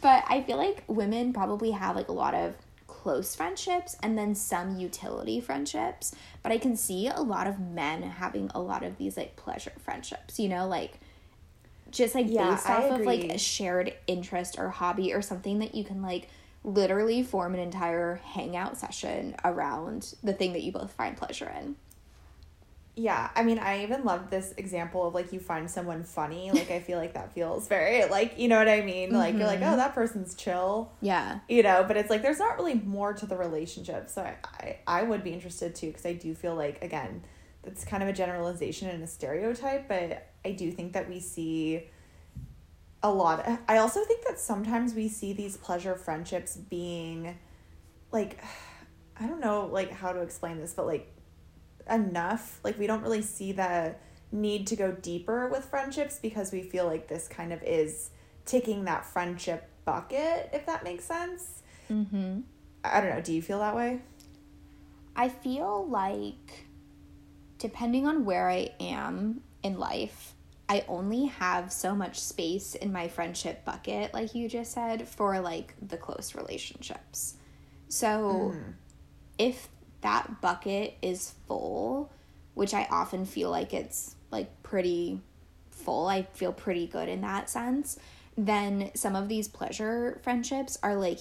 But 0.00 0.24
I 0.28 0.42
feel 0.42 0.56
like 0.56 0.84
women 0.86 1.32
probably 1.32 1.70
have 1.72 1.96
like 1.96 2.08
a 2.08 2.12
lot 2.12 2.34
of 2.34 2.54
close 2.86 3.34
friendships 3.34 3.96
and 4.02 4.16
then 4.18 4.34
some 4.34 4.78
utility 4.78 5.40
friendships. 5.40 6.14
But 6.42 6.52
I 6.52 6.58
can 6.58 6.76
see 6.76 7.08
a 7.08 7.20
lot 7.20 7.46
of 7.46 7.58
men 7.58 8.02
having 8.02 8.50
a 8.54 8.60
lot 8.60 8.82
of 8.84 8.98
these 8.98 9.16
like 9.16 9.36
pleasure 9.36 9.72
friendships, 9.78 10.38
you 10.38 10.48
know, 10.48 10.66
like 10.66 10.98
just 11.90 12.14
like 12.14 12.28
Yeah, 12.28 12.50
based 12.50 12.68
I 12.68 12.88
off 12.88 13.00
of 13.00 13.06
like 13.06 13.32
a 13.32 13.38
shared 13.38 13.94
interest 14.06 14.56
or 14.58 14.68
hobby 14.70 15.14
or 15.14 15.22
something 15.22 15.60
that 15.60 15.74
you 15.74 15.84
can 15.84 16.02
like 16.02 16.28
literally 16.64 17.22
form 17.22 17.54
an 17.54 17.60
entire 17.60 18.20
hangout 18.24 18.76
session 18.76 19.36
around 19.44 20.14
the 20.22 20.32
thing 20.32 20.52
that 20.52 20.62
you 20.62 20.72
both 20.72 20.92
find 20.92 21.16
pleasure 21.16 21.50
in. 21.58 21.76
Yeah, 22.98 23.28
I 23.36 23.42
mean, 23.42 23.58
I 23.58 23.82
even 23.82 24.04
love 24.04 24.30
this 24.30 24.54
example 24.56 25.06
of 25.06 25.14
like 25.14 25.30
you 25.30 25.38
find 25.38 25.70
someone 25.70 26.02
funny. 26.02 26.50
Like, 26.50 26.70
I 26.70 26.80
feel 26.80 26.96
like 26.96 27.12
that 27.12 27.34
feels 27.34 27.68
very 27.68 28.06
like 28.06 28.38
you 28.38 28.48
know 28.48 28.58
what 28.58 28.70
I 28.70 28.80
mean. 28.80 29.12
Like 29.12 29.36
you're 29.36 29.46
like, 29.46 29.60
oh, 29.60 29.64
mm-hmm. 29.64 29.76
that 29.76 29.94
person's 29.94 30.34
chill, 30.34 30.90
Yeah. 31.02 31.40
you 31.46 31.62
know. 31.62 31.84
But 31.86 31.98
it's 31.98 32.08
like 32.08 32.22
there's 32.22 32.38
not 32.38 32.56
really 32.56 32.74
more 32.74 33.12
to 33.12 33.26
the 33.26 33.36
relationship. 33.36 34.08
So 34.08 34.22
I 34.22 34.36
I, 34.60 34.78
I 34.86 35.02
would 35.02 35.22
be 35.22 35.32
interested 35.34 35.74
too 35.74 35.88
because 35.88 36.06
I 36.06 36.14
do 36.14 36.34
feel 36.34 36.54
like 36.54 36.82
again, 36.82 37.22
that's 37.62 37.84
kind 37.84 38.02
of 38.02 38.08
a 38.08 38.14
generalization 38.14 38.88
and 38.88 39.02
a 39.04 39.06
stereotype. 39.06 39.88
But 39.88 40.28
I 40.42 40.52
do 40.52 40.72
think 40.72 40.94
that 40.94 41.06
we 41.06 41.20
see 41.20 41.84
a 43.02 43.10
lot. 43.12 43.46
I 43.68 43.76
also 43.76 44.04
think 44.04 44.24
that 44.26 44.40
sometimes 44.40 44.94
we 44.94 45.08
see 45.08 45.34
these 45.34 45.58
pleasure 45.58 45.96
friendships 45.96 46.56
being 46.56 47.36
like, 48.10 48.42
I 49.20 49.26
don't 49.26 49.40
know 49.40 49.66
like 49.66 49.90
how 49.92 50.12
to 50.12 50.22
explain 50.22 50.58
this, 50.58 50.72
but 50.72 50.86
like 50.86 51.12
enough. 51.90 52.60
Like 52.64 52.78
we 52.78 52.86
don't 52.86 53.02
really 53.02 53.22
see 53.22 53.52
the 53.52 53.94
need 54.32 54.66
to 54.68 54.76
go 54.76 54.92
deeper 54.92 55.48
with 55.48 55.64
friendships 55.64 56.18
because 56.20 56.52
we 56.52 56.62
feel 56.62 56.86
like 56.86 57.08
this 57.08 57.28
kind 57.28 57.52
of 57.52 57.62
is 57.62 58.10
ticking 58.44 58.84
that 58.84 59.04
friendship 59.04 59.68
bucket, 59.84 60.50
if 60.52 60.66
that 60.66 60.84
makes 60.84 61.04
sense. 61.04 61.62
Mm-hmm. 61.90 62.40
I 62.84 63.00
don't 63.00 63.10
know. 63.10 63.20
Do 63.20 63.32
you 63.32 63.42
feel 63.42 63.60
that 63.60 63.74
way? 63.74 64.00
I 65.14 65.28
feel 65.28 65.86
like 65.88 66.66
depending 67.58 68.06
on 68.06 68.24
where 68.24 68.50
I 68.50 68.70
am 68.80 69.40
in 69.62 69.78
life, 69.78 70.34
I 70.68 70.84
only 70.88 71.26
have 71.26 71.72
so 71.72 71.94
much 71.94 72.20
space 72.20 72.74
in 72.74 72.92
my 72.92 73.08
friendship 73.08 73.64
bucket, 73.64 74.12
like 74.12 74.34
you 74.34 74.48
just 74.48 74.72
said, 74.72 75.08
for 75.08 75.38
like 75.40 75.74
the 75.80 75.96
close 75.96 76.34
relationships. 76.34 77.36
So 77.88 78.52
Mm. 78.54 78.74
if 79.38 79.68
that 80.02 80.40
bucket 80.40 80.96
is 81.02 81.34
full, 81.48 82.12
which 82.54 82.74
I 82.74 82.86
often 82.90 83.24
feel 83.24 83.50
like 83.50 83.74
it's 83.74 84.14
like 84.30 84.62
pretty 84.62 85.20
full, 85.70 86.08
I 86.08 86.22
feel 86.34 86.52
pretty 86.52 86.86
good 86.86 87.08
in 87.08 87.20
that 87.22 87.48
sense, 87.50 87.98
then 88.36 88.90
some 88.94 89.16
of 89.16 89.28
these 89.28 89.48
pleasure 89.48 90.20
friendships 90.22 90.78
are 90.82 90.94
like 90.96 91.20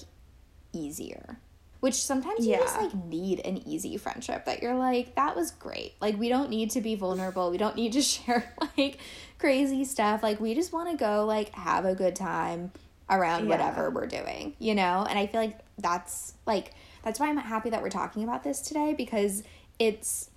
easier. 0.74 1.40
Which 1.82 1.96
sometimes 1.96 2.48
you 2.48 2.56
just 2.56 2.78
like 2.82 2.96
need 3.06 3.46
an 3.46 3.58
easy 3.68 3.96
friendship 3.98 4.46
that 4.46 4.64
you're 4.64 4.74
like, 4.76 5.16
that 5.16 5.36
was 5.36 5.52
great. 5.52 5.94
Like, 6.02 6.18
we 6.18 6.30
don't 6.30 6.50
need 6.50 6.72
to 6.72 6.82
be 6.82 6.96
vulnerable. 6.96 7.52
We 7.52 7.58
don't 7.58 7.76
need 7.76 7.94
to 7.94 8.02
share 8.14 8.52
like 8.76 8.98
crazy 9.38 9.86
stuff. 9.86 10.24
Like, 10.24 10.40
we 10.40 10.56
just 10.56 10.74
want 10.74 10.90
to 10.90 10.98
go 10.98 11.26
like 11.26 11.54
have 11.54 11.86
a 11.86 11.94
good 11.94 12.16
time 12.16 12.72
around 13.08 13.44
Yeah. 13.44 13.50
whatever 13.50 13.92
we're 13.92 14.08
doing, 14.08 14.56
you 14.58 14.74
know? 14.74 15.06
And 15.08 15.20
I 15.20 15.28
feel 15.28 15.42
like 15.42 15.60
that's 15.78 16.34
like, 16.48 16.74
that's 17.06 17.20
why 17.20 17.30
I'm 17.30 17.38
happy 17.38 17.70
that 17.70 17.82
we're 17.82 17.90
talking 17.90 18.24
about 18.24 18.44
this 18.44 18.60
today 18.60 18.94
because 18.94 19.44
it's 19.80 20.30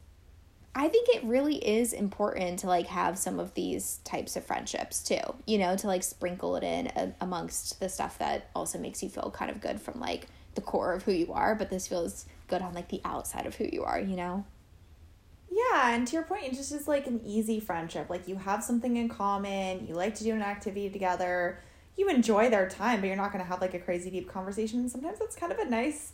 I 0.74 0.86
think 0.86 1.08
it 1.08 1.24
really 1.24 1.56
is 1.56 1.92
important 1.92 2.60
to 2.60 2.68
like 2.68 2.86
have 2.86 3.18
some 3.18 3.40
of 3.40 3.54
these 3.54 3.98
types 4.04 4.36
of 4.36 4.44
friendships 4.44 5.02
too, 5.02 5.18
you 5.44 5.58
know, 5.58 5.76
to 5.76 5.88
like 5.88 6.04
sprinkle 6.04 6.54
it 6.54 6.62
in 6.62 6.86
a- 6.94 7.14
amongst 7.20 7.80
the 7.80 7.88
stuff 7.88 8.18
that 8.18 8.50
also 8.54 8.78
makes 8.78 9.02
you 9.02 9.08
feel 9.08 9.32
kind 9.34 9.50
of 9.50 9.60
good 9.60 9.80
from 9.80 9.98
like 9.98 10.28
the 10.54 10.60
core 10.60 10.92
of 10.92 11.02
who 11.02 11.12
you 11.12 11.32
are, 11.32 11.56
but 11.56 11.70
this 11.70 11.88
feels 11.88 12.26
good 12.46 12.62
on 12.62 12.74
like 12.74 12.88
the 12.90 13.00
outside 13.04 13.46
of 13.46 13.56
who 13.56 13.64
you 13.72 13.82
are, 13.82 13.98
you 13.98 14.14
know? 14.14 14.44
Yeah, 15.50 15.94
and 15.94 16.06
to 16.06 16.12
your 16.12 16.22
point, 16.22 16.44
it 16.44 16.52
just 16.52 16.70
is 16.70 16.86
like 16.86 17.06
an 17.06 17.22
easy 17.24 17.58
friendship. 17.58 18.08
Like 18.08 18.28
you 18.28 18.36
have 18.36 18.62
something 18.62 18.96
in 18.96 19.08
common, 19.08 19.86
you 19.86 19.94
like 19.94 20.14
to 20.16 20.24
do 20.24 20.32
an 20.32 20.42
activity 20.42 20.90
together, 20.90 21.60
you 21.96 22.08
enjoy 22.08 22.48
their 22.50 22.68
time, 22.68 23.00
but 23.00 23.08
you're 23.08 23.16
not 23.16 23.32
going 23.32 23.42
to 23.42 23.50
have 23.50 23.60
like 23.60 23.74
a 23.74 23.78
crazy 23.80 24.10
deep 24.10 24.28
conversation. 24.30 24.88
Sometimes 24.88 25.18
that's 25.18 25.34
kind 25.34 25.50
of 25.50 25.58
a 25.58 25.64
nice, 25.64 26.12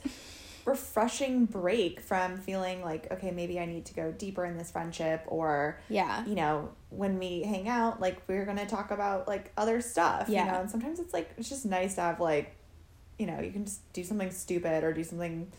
refreshing 0.66 1.44
break 1.46 2.00
from 2.00 2.36
feeling 2.38 2.82
like, 2.82 3.10
okay, 3.12 3.30
maybe 3.30 3.58
I 3.60 3.66
need 3.66 3.84
to 3.86 3.94
go 3.94 4.12
deeper 4.12 4.44
in 4.44 4.56
this 4.56 4.70
friendship, 4.70 5.22
or, 5.26 5.80
Yeah. 5.88 6.24
you 6.26 6.34
know, 6.34 6.70
when 6.90 7.18
we 7.18 7.42
hang 7.42 7.68
out, 7.68 8.00
like 8.00 8.22
we're 8.28 8.44
to 8.46 8.66
talk 8.66 8.90
about 8.90 9.26
like 9.28 9.52
other 9.56 9.80
stuff, 9.80 10.28
Yeah. 10.28 10.44
you 10.46 10.52
know, 10.52 10.60
and 10.60 10.70
sometimes 10.70 11.00
it's 11.00 11.12
like, 11.12 11.30
it's 11.36 11.48
just 11.48 11.64
nice 11.66 11.94
to 11.96 12.00
have 12.02 12.20
like, 12.20 12.54
you 13.18 13.26
know, 13.26 13.40
you 13.40 13.50
can 13.50 13.64
just 13.64 13.92
do 13.92 14.02
something 14.02 14.30
stupid 14.30 14.84
or 14.84 14.92
do 14.92 15.04
something 15.04 15.52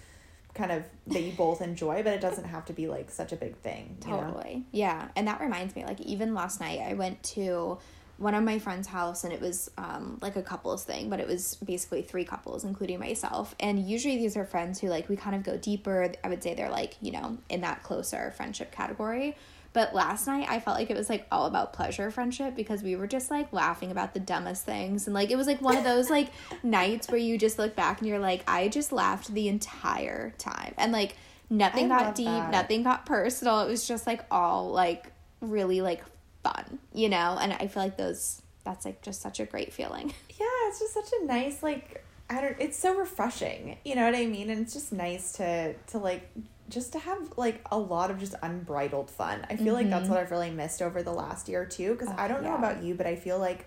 kind 0.54 0.72
of 0.72 0.84
that 1.08 1.22
you 1.22 1.34
both 1.34 1.62
enjoy, 1.62 2.02
but 2.02 2.14
it 2.14 2.22
doesn't 2.22 2.46
have 2.46 2.66
to 2.66 2.74
be 2.74 2.88
like 2.88 3.12
such 3.12 3.32
a 3.32 3.36
big 3.36 3.56
thing. 3.58 3.98
You 4.06 4.12
know? 4.12 4.22
Totally. 4.22 4.66
Yeah. 4.72 5.10
And 5.16 5.28
that 5.28 5.40
reminds 5.42 5.76
me, 5.76 5.86
like, 5.86 6.00
even 6.02 6.34
last 6.34 6.60
night, 6.60 6.80
I 6.80 6.94
went 6.94 7.22
to 7.24 7.78
one 8.18 8.34
of 8.34 8.44
my 8.44 8.60
friend's 8.60 8.88
house 8.88 9.24
and 9.26 9.34
it 9.34 9.42
was 9.42 9.70
um, 9.78 10.18
like 10.22 10.36
a 10.36 10.42
couples 10.42 10.84
thing, 10.84 11.10
but 11.10 11.20
it 11.20 11.28
was 11.28 11.56
basically 11.56 12.02
three 12.02 12.24
couples, 12.24 12.64
including 12.64 13.00
myself. 13.00 13.56
And 13.60 13.80
usually 13.80 14.18
these 14.18 14.38
are 14.38 14.46
friends 14.46 14.80
who, 14.80 14.88
like, 14.88 15.10
we 15.10 15.18
kind 15.18 15.36
of 15.36 15.44
go 15.44 15.58
deeper. 15.58 16.12
I 16.24 16.30
would 16.30 16.42
say 16.42 16.54
they're, 16.54 16.70
like, 16.70 16.96
you 17.02 17.12
know, 17.12 17.38
in 17.50 17.62
that 17.62 17.84
closer 17.84 18.32
friendship 18.38 18.72
category. 18.72 19.36
But 19.74 19.94
last 19.94 20.26
night, 20.28 20.48
I 20.50 20.62
felt 20.62 20.78
like 20.78 20.90
it 20.90 20.96
was 20.96 21.10
like 21.10 21.28
all 21.30 21.48
about 21.48 21.74
pleasure 21.74 22.10
friendship 22.10 22.56
because 22.56 22.82
we 22.82 22.96
were 22.96 23.08
just 23.08 23.30
like 23.30 23.52
laughing 23.52 23.92
about 23.92 24.14
the 24.14 24.22
dumbest 24.22 24.64
things. 24.64 25.06
And 25.06 25.14
like, 25.14 25.32
it 25.32 25.36
was 25.36 25.48
like 25.48 25.62
one 25.62 25.76
of 25.76 25.84
those 25.84 26.10
like 26.10 26.30
nights 26.64 27.10
where 27.10 27.18
you 27.18 27.38
just 27.38 27.60
look 27.60 27.76
back 27.76 28.00
and 28.00 28.08
you're 28.08 28.20
like, 28.20 28.50
I 28.50 28.70
just 28.70 28.94
laughed 28.94 29.34
the 29.34 29.50
entire 29.50 30.34
time. 30.38 30.74
And 30.78 30.94
like, 30.94 31.18
nothing 31.50 31.92
I 31.92 32.04
got 32.04 32.16
deep, 32.16 32.26
that. 32.28 32.52
nothing 32.52 32.84
got 32.84 33.06
personal. 33.06 33.60
It 33.60 33.68
was 33.68 33.86
just 33.86 34.08
like 34.08 34.24
all 34.32 34.72
like 34.72 35.12
really 35.42 35.82
like 35.82 36.02
fun, 36.46 36.80
you 36.94 37.10
know? 37.10 37.38
And 37.42 37.54
I 37.54 37.68
feel 37.68 37.84
like 37.84 37.98
those, 37.98 38.42
that's 38.64 38.86
like 38.86 39.02
just 39.02 39.22
such 39.22 39.40
a 39.40 39.46
great 39.46 39.74
feeling. 39.74 40.14
Yeah, 40.38 40.46
it's 40.68 40.80
just 40.80 40.94
such 40.94 41.10
a 41.22 41.26
nice 41.26 41.64
like 41.64 42.04
I 42.30 42.42
don't 42.42 42.58
it's 42.60 42.78
so 42.78 42.94
refreshing. 42.98 43.78
You 43.86 43.96
know 43.96 44.04
what 44.04 44.16
I 44.16 44.26
mean? 44.26 44.50
And 44.50 44.60
it's 44.64 44.74
just 44.74 44.92
nice 44.92 45.32
to 45.34 45.74
to 45.92 45.98
like 45.98 46.30
just 46.68 46.92
to 46.92 47.00
have 47.00 47.38
like 47.38 47.62
a 47.72 47.78
lot 47.78 48.12
of 48.12 48.20
just 48.20 48.36
unbridled 48.44 49.10
fun. 49.10 49.48
I 49.50 49.56
feel 49.56 49.74
like 49.74 49.90
that's 49.90 50.08
Mhm. 50.08 50.10
what 50.10 50.18
I've 50.20 50.32
really 50.32 50.52
missed 50.52 50.82
over 50.82 51.02
the 51.04 51.14
last 51.14 51.48
year 51.48 51.64
too. 51.66 51.94
Because 51.94 52.10
Oh, 52.10 52.16
I 52.18 52.28
don't 52.28 52.44
know 52.44 52.54
about 52.56 52.84
you, 52.84 52.96
but 52.96 53.08
I 53.08 53.16
feel 53.16 53.40
like 53.40 53.66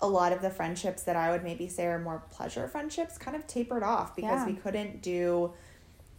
a 0.00 0.08
lot 0.08 0.32
of 0.32 0.40
the 0.40 0.48
friendships 0.48 1.02
that 1.02 1.14
I 1.16 1.30
would 1.30 1.44
maybe 1.44 1.68
say 1.68 1.84
are 1.86 1.98
more 1.98 2.22
pleasure 2.30 2.66
friendships 2.68 3.18
kind 3.18 3.36
of 3.36 3.46
tapered 3.46 3.82
off 3.82 4.16
because 4.16 4.40
Yeah. 4.40 4.46
we 4.46 4.54
couldn't 4.54 5.02
do 5.02 5.52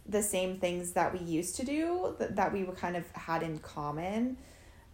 the 0.06 0.22
same 0.22 0.58
things 0.58 0.92
that 0.92 1.12
we 1.12 1.18
used 1.18 1.56
to 1.56 1.64
do 1.64 2.14
that, 2.20 2.36
that 2.36 2.52
we 2.52 2.62
were 2.62 2.74
kind 2.74 2.96
of 2.96 3.10
had 3.12 3.42
in 3.42 3.58
common. 3.58 4.36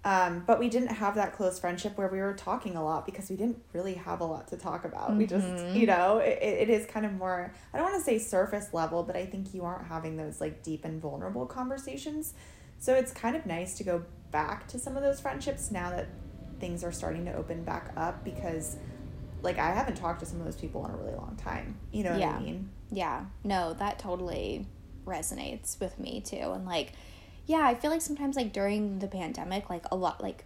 Um, 0.07 0.45
but 0.47 0.61
we 0.61 0.69
didn't 0.69 0.93
have 0.93 1.17
that 1.17 1.33
close 1.35 1.59
friendship 1.59 1.99
where 1.99 2.07
we 2.07 2.21
were 2.21 2.33
talking 2.33 2.77
a 2.77 2.85
lot 2.85 3.05
because 3.07 3.29
we 3.29 3.35
didn't 3.35 3.61
really 3.73 3.95
have 3.95 4.21
a 4.21 4.25
lot 4.25 4.47
to 4.49 4.57
talk 4.57 4.85
about. 4.85 5.17
We 5.17 5.27
just, 5.27 5.45
Mhm. 5.45 5.75
you 5.75 5.87
know, 5.89 6.19
it, 6.19 6.39
it 6.41 6.71
is 6.71 6.87
kind 6.87 7.05
of 7.05 7.13
more, 7.13 7.53
I 7.75 7.77
don't 7.77 7.91
want 7.91 7.99
to 7.99 8.05
say 8.05 8.19
surface 8.21 8.73
level, 8.73 9.03
but 9.03 9.17
I 9.17 9.27
think 9.27 9.53
you 9.53 9.65
aren't 9.65 9.89
having 9.89 10.17
those 10.17 10.41
like 10.41 10.63
deep 10.63 10.85
and 10.85 11.03
vulnerable 11.03 11.45
conversations. 11.45 12.35
So 12.79 12.95
it's 12.95 13.11
kind 13.11 13.35
of 13.35 13.47
nice 13.47 13.75
to 13.79 13.85
go 13.85 14.05
back 14.31 14.69
to 14.69 14.79
some 14.79 14.97
of 14.97 15.03
those 15.03 15.19
friendships 15.19 15.73
now 15.73 15.91
that 15.91 16.07
things 16.61 16.85
are 16.85 16.93
starting 16.93 17.25
to 17.25 17.35
open 17.35 17.65
back 17.65 17.91
up 17.97 18.23
because 18.23 18.77
like 19.43 19.59
I 19.59 19.73
haven't 19.73 19.97
talked 19.97 20.21
to 20.21 20.27
some 20.27 20.39
of 20.39 20.45
those 20.45 20.57
people 20.57 20.85
in 20.87 20.93
a 20.93 20.97
really 20.97 21.15
long 21.17 21.35
time. 21.37 21.81
You 21.91 22.05
know 22.05 22.11
what 22.13 22.21
Yeah. 22.21 22.37
I 22.37 22.41
mean? 22.41 22.71
Yeah, 22.93 23.25
no, 23.43 23.73
that 23.75 23.99
totally 23.99 24.67
resonates 25.05 25.81
with 25.81 25.99
me 25.99 26.21
too. 26.21 26.53
And 26.53 26.65
like, 26.65 26.93
yeah, 27.47 27.65
I 27.65 27.75
feel 27.75 27.91
like 27.91 28.03
sometimes 28.03 28.37
like 28.37 28.53
during 28.53 28.99
the 28.99 29.07
pandemic, 29.07 29.71
like 29.71 29.85
a 29.91 29.97
lot, 29.97 30.23
like 30.23 30.45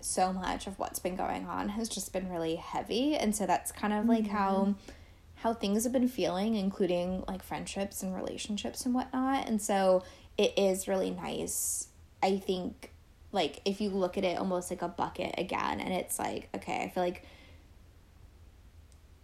so 0.00 0.32
much 0.32 0.66
of 0.66 0.78
what's 0.78 0.98
been 0.98 1.14
going 1.16 1.46
on 1.46 1.70
has 1.70 1.88
just 1.88 2.12
been 2.12 2.28
really 2.28 2.56
heavy. 2.56 3.14
And 3.14 3.34
so 3.34 3.46
that's 3.46 3.70
kind 3.70 3.92
of 3.92 4.06
like 4.06 4.26
how 4.26 4.52
mm-hmm. 4.52 4.92
how 5.36 5.54
things 5.54 5.84
have 5.84 5.92
been 5.92 6.08
feeling, 6.08 6.56
including 6.56 7.24
like 7.28 7.42
friendships 7.42 8.02
and 8.02 8.14
relationships 8.14 8.84
and 8.84 8.94
whatnot. 8.94 9.48
And 9.48 9.62
so 9.62 10.02
it 10.36 10.52
is 10.56 10.88
really 10.88 11.10
nice. 11.10 11.86
I 12.20 12.36
think 12.36 12.90
like 13.30 13.60
if 13.64 13.80
you 13.80 13.90
look 13.90 14.18
at 14.18 14.24
it 14.24 14.38
almost 14.38 14.70
like 14.70 14.82
a 14.82 14.88
bucket 14.88 15.36
again 15.38 15.80
and 15.80 15.92
it's 15.92 16.18
like, 16.18 16.48
okay, 16.54 16.82
I 16.82 16.88
feel 16.88 17.02
like 17.02 17.24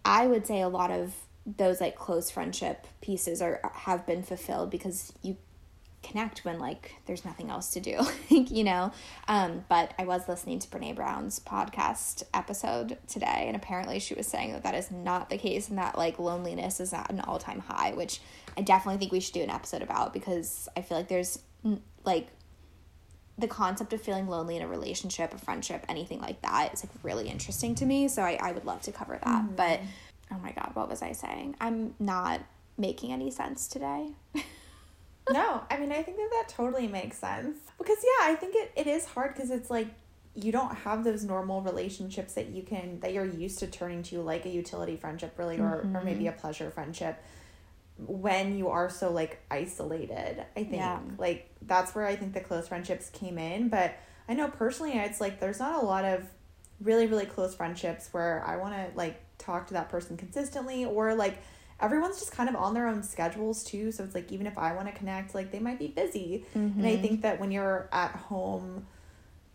I 0.05 0.27
would 0.27 0.47
say 0.47 0.61
a 0.61 0.69
lot 0.69 0.91
of 0.91 1.13
those 1.45 1.81
like 1.81 1.95
close 1.95 2.31
friendship 2.31 2.87
pieces 3.01 3.41
are 3.41 3.59
have 3.73 4.05
been 4.05 4.23
fulfilled 4.23 4.69
because 4.69 5.11
you 5.21 5.35
connect 6.01 6.45
when 6.45 6.59
like 6.59 6.95
there's 7.05 7.25
nothing 7.25 7.49
else 7.49 7.71
to 7.71 7.79
do 7.79 7.99
you 8.29 8.63
know? 8.63 8.91
Um 9.27 9.65
but 9.67 9.93
i 9.99 10.05
was 10.05 10.27
listening 10.27 10.59
to 10.59 10.67
brene 10.69 10.95
brown's 10.95 11.39
podcast 11.39 12.23
episode 12.33 12.97
today 13.07 13.45
and 13.47 13.55
apparently 13.55 13.99
she 13.99 14.13
was 14.13 14.27
saying 14.27 14.53
that 14.53 14.63
that 14.63 14.75
is 14.75 14.91
not 14.91 15.29
the 15.29 15.37
case 15.37 15.69
and 15.69 15.77
that 15.77 15.97
like 15.97 16.19
loneliness 16.19 16.79
is 16.79 16.93
at 16.93 17.09
an 17.11 17.19
all-time 17.21 17.59
high 17.59 17.93
which 17.93 18.21
i 18.57 18.61
definitely 18.61 18.97
think 18.97 19.11
we 19.11 19.19
should 19.19 19.33
do 19.33 19.43
an 19.43 19.49
episode 19.49 19.81
about 19.81 20.13
because 20.13 20.69
i 20.77 20.81
feel 20.81 20.97
like 20.97 21.07
there's 21.07 21.39
mm, 21.65 21.79
like 22.05 22.27
the 23.37 23.47
concept 23.47 23.93
of 23.93 24.01
feeling 24.01 24.27
lonely 24.27 24.55
in 24.55 24.61
a 24.61 24.67
relationship 24.67 25.33
a 25.33 25.37
friendship 25.37 25.85
anything 25.89 26.19
like 26.19 26.41
that 26.41 26.73
is 26.73 26.83
like 26.83 26.91
really 27.03 27.27
interesting 27.29 27.75
to 27.75 27.85
me 27.85 28.07
so 28.07 28.21
i, 28.21 28.37
I 28.41 28.51
would 28.51 28.65
love 28.65 28.81
to 28.83 28.91
cover 28.91 29.19
that. 29.23 29.55
But 29.55 29.79
oh 30.31 30.37
my 30.39 30.51
god 30.51 30.71
what 30.73 30.89
was 30.89 31.01
i 31.01 31.11
saying? 31.11 31.55
I'm 31.59 31.95
not 31.99 32.41
making 32.77 33.11
any 33.11 33.31
sense 33.31 33.67
today 33.67 34.11
no, 35.31 35.63
I 35.69 35.77
mean, 35.77 35.91
I 35.91 36.01
think 36.03 36.17
that 36.17 36.29
that 36.31 36.49
totally 36.49 36.87
makes 36.87 37.17
sense. 37.17 37.57
Because, 37.77 37.97
yeah, 38.03 38.31
I 38.31 38.35
think 38.35 38.55
it, 38.55 38.71
it 38.75 38.87
is 38.87 39.05
hard 39.05 39.33
because 39.33 39.51
it's 39.51 39.69
like 39.69 39.87
you 40.35 40.51
don't 40.51 40.73
have 40.75 41.03
those 41.03 41.23
normal 41.23 41.61
relationships 41.61 42.33
that 42.33 42.49
you 42.49 42.63
can, 42.63 42.99
that 43.01 43.13
you're 43.13 43.25
used 43.25 43.59
to 43.59 43.67
turning 43.67 44.03
to, 44.03 44.21
like 44.21 44.45
a 44.45 44.49
utility 44.49 44.95
friendship, 44.95 45.33
really, 45.37 45.59
or, 45.59 45.87
or 45.93 46.01
maybe 46.03 46.25
mm-hmm. 46.25 46.27
a 46.27 46.31
pleasure 46.33 46.69
friendship 46.71 47.21
when 47.97 48.57
you 48.57 48.69
are 48.69 48.89
so 48.89 49.11
like 49.11 49.41
isolated. 49.51 50.45
I 50.55 50.63
think 50.63 50.77
Yeah. 50.77 50.99
like 51.17 51.49
that's 51.61 51.93
where 51.93 52.05
I 52.05 52.15
think 52.15 52.33
the 52.33 52.39
close 52.39 52.67
friendships 52.67 53.09
came 53.09 53.37
in. 53.37 53.69
But 53.69 53.93
I 54.27 54.33
know 54.33 54.47
personally, 54.47 54.93
it's 54.93 55.19
like 55.19 55.39
there's 55.39 55.59
not 55.59 55.81
a 55.81 55.85
lot 55.85 56.05
of 56.05 56.23
really, 56.81 57.07
really 57.07 57.25
close 57.25 57.55
friendships 57.55 58.09
where 58.11 58.43
I 58.45 58.55
want 58.55 58.73
to 58.75 58.97
like 58.97 59.19
talk 59.37 59.67
to 59.67 59.73
that 59.73 59.89
person 59.89 60.15
consistently 60.15 60.85
or 60.85 61.13
like 61.15 61.39
everyone's 61.81 62.19
just 62.19 62.31
kind 62.31 62.49
of 62.49 62.55
on 62.55 62.73
their 62.73 62.87
own 62.87 63.03
schedules 63.03 63.63
too. 63.63 63.91
So 63.91 64.03
it's 64.03 64.15
like 64.15 64.31
even 64.31 64.47
if 64.47 64.57
I 64.57 64.73
want 64.73 64.87
to 64.87 64.93
connect, 64.93 65.33
like 65.33 65.51
they 65.51 65.59
might 65.59 65.79
be 65.79 65.87
busy. 65.87 66.45
And 66.53 66.85
I 66.85 66.93
mm-hmm. 66.93 67.01
think 67.01 67.21
that 67.21 67.39
when 67.39 67.51
you're 67.51 67.89
at 67.91 68.11
home 68.11 68.85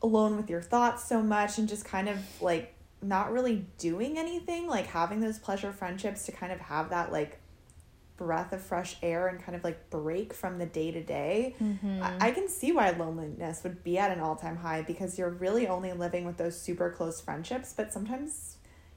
alone 0.02 0.37
with 0.37 0.50
your 0.50 0.60
thoughts 0.60 1.04
so 1.04 1.22
much 1.22 1.58
and 1.58 1.68
just 1.68 1.84
kind 1.84 2.08
of 2.08 2.18
like 2.40 2.74
not 3.02 3.32
really 3.32 3.66
doing 3.78 4.18
anything, 4.18 4.66
like 4.66 4.87
having 4.87 5.20
those 5.20 5.38
pleasure 5.38 5.72
friendships 5.72 6.26
to 6.26 6.32
kind 6.32 6.52
of 6.52 6.60
have 6.60 6.90
that 6.90 7.12
like 7.12 7.40
breath 8.16 8.52
of 8.52 8.62
fresh 8.62 8.96
air 9.02 9.26
and 9.26 9.42
kind 9.42 9.56
of 9.56 9.64
like 9.64 9.90
break 9.90 10.32
from 10.32 10.58
the 10.58 10.66
day 10.66 10.90
to 10.92 11.02
day. 11.02 11.54
I 11.60 11.62
mm-hmm. 11.62 12.02
I 12.20 12.30
can 12.30 12.48
see 12.48 12.72
why 12.72 12.90
loneliness 12.90 13.62
would 13.64 13.82
be 13.82 13.98
at 13.98 14.10
an 14.10 14.20
all 14.20 14.37
time 14.37 14.56
high 14.56 14.82
because 14.82 15.18
you're 15.18 15.30
really 15.30 15.66
only 15.66 15.92
living 15.92 16.24
with 16.24 16.37
those 16.37 16.58
super 16.58 16.90
close 16.90 17.20
friendships, 17.20 17.74
but 17.76 17.92
sometimes 17.92 18.53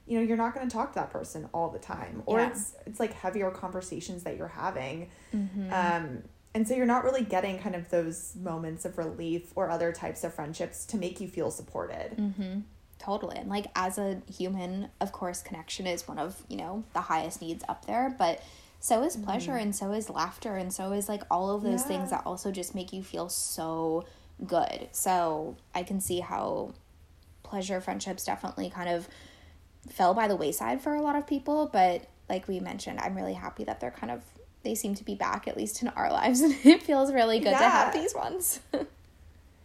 you 0.08 0.18
know 0.18 0.24
you're 0.26 0.38
not 0.38 0.56
going 0.56 0.68
to 0.68 0.74
talk 0.74 0.94
to 0.94 1.00
that 1.00 1.12
person 1.12 1.50
all 1.54 1.70
the 1.70 1.80
time 1.80 2.24
or 2.26 2.40
Yeah. 2.40 2.50
it's 2.50 2.76
it's 2.86 3.00
like 3.00 3.14
heavier 3.14 3.52
conversations 3.52 4.24
that 4.24 4.38
you're 4.38 4.48
having 4.48 5.10
Mm-hmm. 5.36 5.74
um 5.74 6.24
and 6.56 6.68
so 6.68 6.74
you're 6.74 6.86
not 6.88 7.04
really 7.04 7.24
getting 7.24 7.60
kind 7.60 7.76
of 7.76 7.90
those 7.90 8.36
moments 8.36 8.84
of 8.86 8.98
relief 8.98 9.52
or 9.56 9.70
other 9.70 9.92
types 9.92 10.24
of 10.24 10.34
friendships 10.34 10.86
to 10.88 10.98
make 10.98 11.20
you 11.22 11.28
feel 11.28 11.52
supported 11.52 12.16
Mm-hmm. 12.18 12.60
Totally. 13.00 13.38
And 13.38 13.48
like 13.48 13.68
as 13.76 14.00
a 14.00 14.24
human, 14.36 14.90
of 15.00 15.12
course, 15.12 15.44
connection 15.44 15.86
is 15.86 16.08
one 16.08 16.18
of, 16.18 16.42
you 16.50 16.58
know, 16.58 16.84
the 16.94 17.02
highest 17.02 17.42
needs 17.44 17.64
up 17.70 17.86
there, 17.86 18.16
but 18.18 18.42
so 18.80 19.04
is 19.04 19.16
pleasure 19.16 19.56
and 19.56 19.76
so 19.76 19.92
is 19.92 20.10
laughter 20.10 20.56
and 20.56 20.74
so 20.74 20.92
is 20.94 21.08
like 21.08 21.22
all 21.30 21.52
of 21.56 21.62
those 21.62 21.84
things 21.84 22.10
that 22.10 22.24
also 22.26 22.52
just 22.52 22.74
make 22.74 22.92
you 22.92 23.04
feel 23.04 23.30
so 23.30 24.04
good. 24.48 24.88
So 24.94 25.58
I 25.76 25.84
can 25.84 26.02
see 26.02 26.22
how 26.22 26.74
pleasure 27.44 27.80
friendships 27.82 28.26
definitely 28.26 28.72
kind 28.72 28.90
of 28.90 29.08
fell 29.90 30.14
by 30.14 30.28
the 30.28 30.36
wayside 30.36 30.82
for 30.82 30.96
a 30.96 31.02
lot 31.02 31.16
of 31.16 31.28
people, 31.28 31.70
but 31.72 32.08
like 32.30 32.48
we 32.48 32.60
mentioned, 32.60 33.00
I'm 33.00 33.16
really 33.16 33.34
happy 33.34 33.64
that 33.64 33.80
they're 33.80 33.92
kind 33.92 34.12
of 34.12 34.24
they 34.64 34.76
seem 34.76 34.96
to 34.96 35.04
be 35.04 35.16
back 35.16 35.48
at 35.48 35.56
least 35.56 35.82
in 35.82 35.88
our 35.90 36.12
lives 36.12 36.42
and 36.42 36.54
it 36.64 36.84
feels 36.84 37.14
really 37.14 37.40
good 37.40 37.52
to 37.52 37.58
have 37.58 37.94
these 37.94 38.14
ones. 38.14 38.60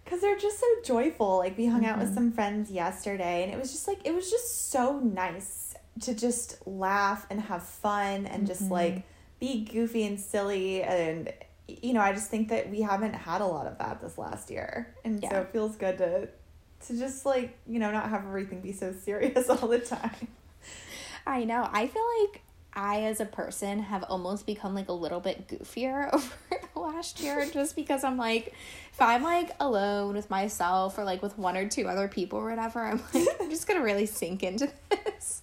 because 0.05 0.21
they're 0.21 0.39
just 0.39 0.61
so 0.61 0.67
joyful. 0.85 1.39
Like 1.39 1.57
we 1.57 1.67
hung 1.67 1.85
out 1.85 1.99
with 1.99 2.09
mm-hmm. 2.09 2.15
some 2.15 2.33
friends 2.33 2.71
yesterday 2.71 3.45
and 3.45 3.53
it 3.53 3.59
was 3.59 3.73
just 3.73 3.89
like 3.89 4.01
it 4.05 4.15
was 4.15 4.31
just 4.31 4.71
so 4.71 4.99
nice 4.99 5.75
to 6.03 6.15
just 6.15 6.67
laugh 6.67 7.27
and 7.31 7.41
have 7.41 7.63
fun 7.63 8.27
and 8.27 8.47
just 8.47 8.65
mm-hmm. 8.65 8.73
like 8.73 9.03
be 9.41 9.65
goofy 9.65 10.05
and 10.05 10.21
silly. 10.21 10.83
And 10.83 11.33
you 11.69 11.95
know 11.95 12.01
i 12.01 12.13
just 12.13 12.29
think 12.29 12.49
that 12.49 12.69
we 12.69 12.83
haven't 12.83 13.15
had 13.15 13.41
a 13.41 13.47
lot 13.47 13.67
of 13.67 13.79
that 13.79 14.01
this 14.01 14.19
last 14.19 14.51
year. 14.51 14.95
And 15.05 15.23
so 15.23 15.41
it 15.41 15.53
feels 15.53 15.77
good 15.77 15.99
to 15.99 16.29
to 16.87 16.99
just 16.99 17.25
like 17.25 17.57
you 17.67 17.79
know 17.79 17.91
not 17.91 18.11
have 18.11 18.25
everything 18.27 18.61
be 18.61 18.73
so 18.73 18.93
serious 18.93 19.49
all 19.51 19.69
the 19.69 19.79
time 19.79 20.29
I 21.27 21.45
know. 21.45 21.69
I 21.71 21.87
feel 21.87 22.05
like 22.23 22.43
I, 22.75 23.03
as 23.03 23.21
a 23.21 23.27
person, 23.27 23.81
have 23.81 24.03
almost 24.05 24.47
become 24.47 24.75
like 24.75 24.89
a 24.89 24.93
little 24.93 25.21
bit 25.21 25.49
goofier 25.49 26.09
over 26.13 26.33
the 26.75 26.81
last 26.81 27.21
year 27.21 27.49
just 27.51 27.77
because 27.77 28.05
I'm 28.05 28.17
like, 28.17 28.55
if 28.93 29.01
I'm 29.01 29.23
like 29.23 29.51
alone 29.61 30.15
with 30.15 30.31
myself 30.31 30.99
or 30.99 31.05
like 31.05 31.23
with 31.23 31.39
one 31.39 31.57
or 31.57 31.69
two 31.69 31.87
other 31.89 32.09
people 32.09 32.39
or 32.39 32.51
whatever, 32.51 32.81
I'm 32.81 33.01
like, 33.15 33.29
I'm 33.41 33.51
just 33.51 33.67
gonna 33.67 33.83
really 33.83 34.07
sink 34.07 34.43
into 34.43 34.71
this. 34.91 35.43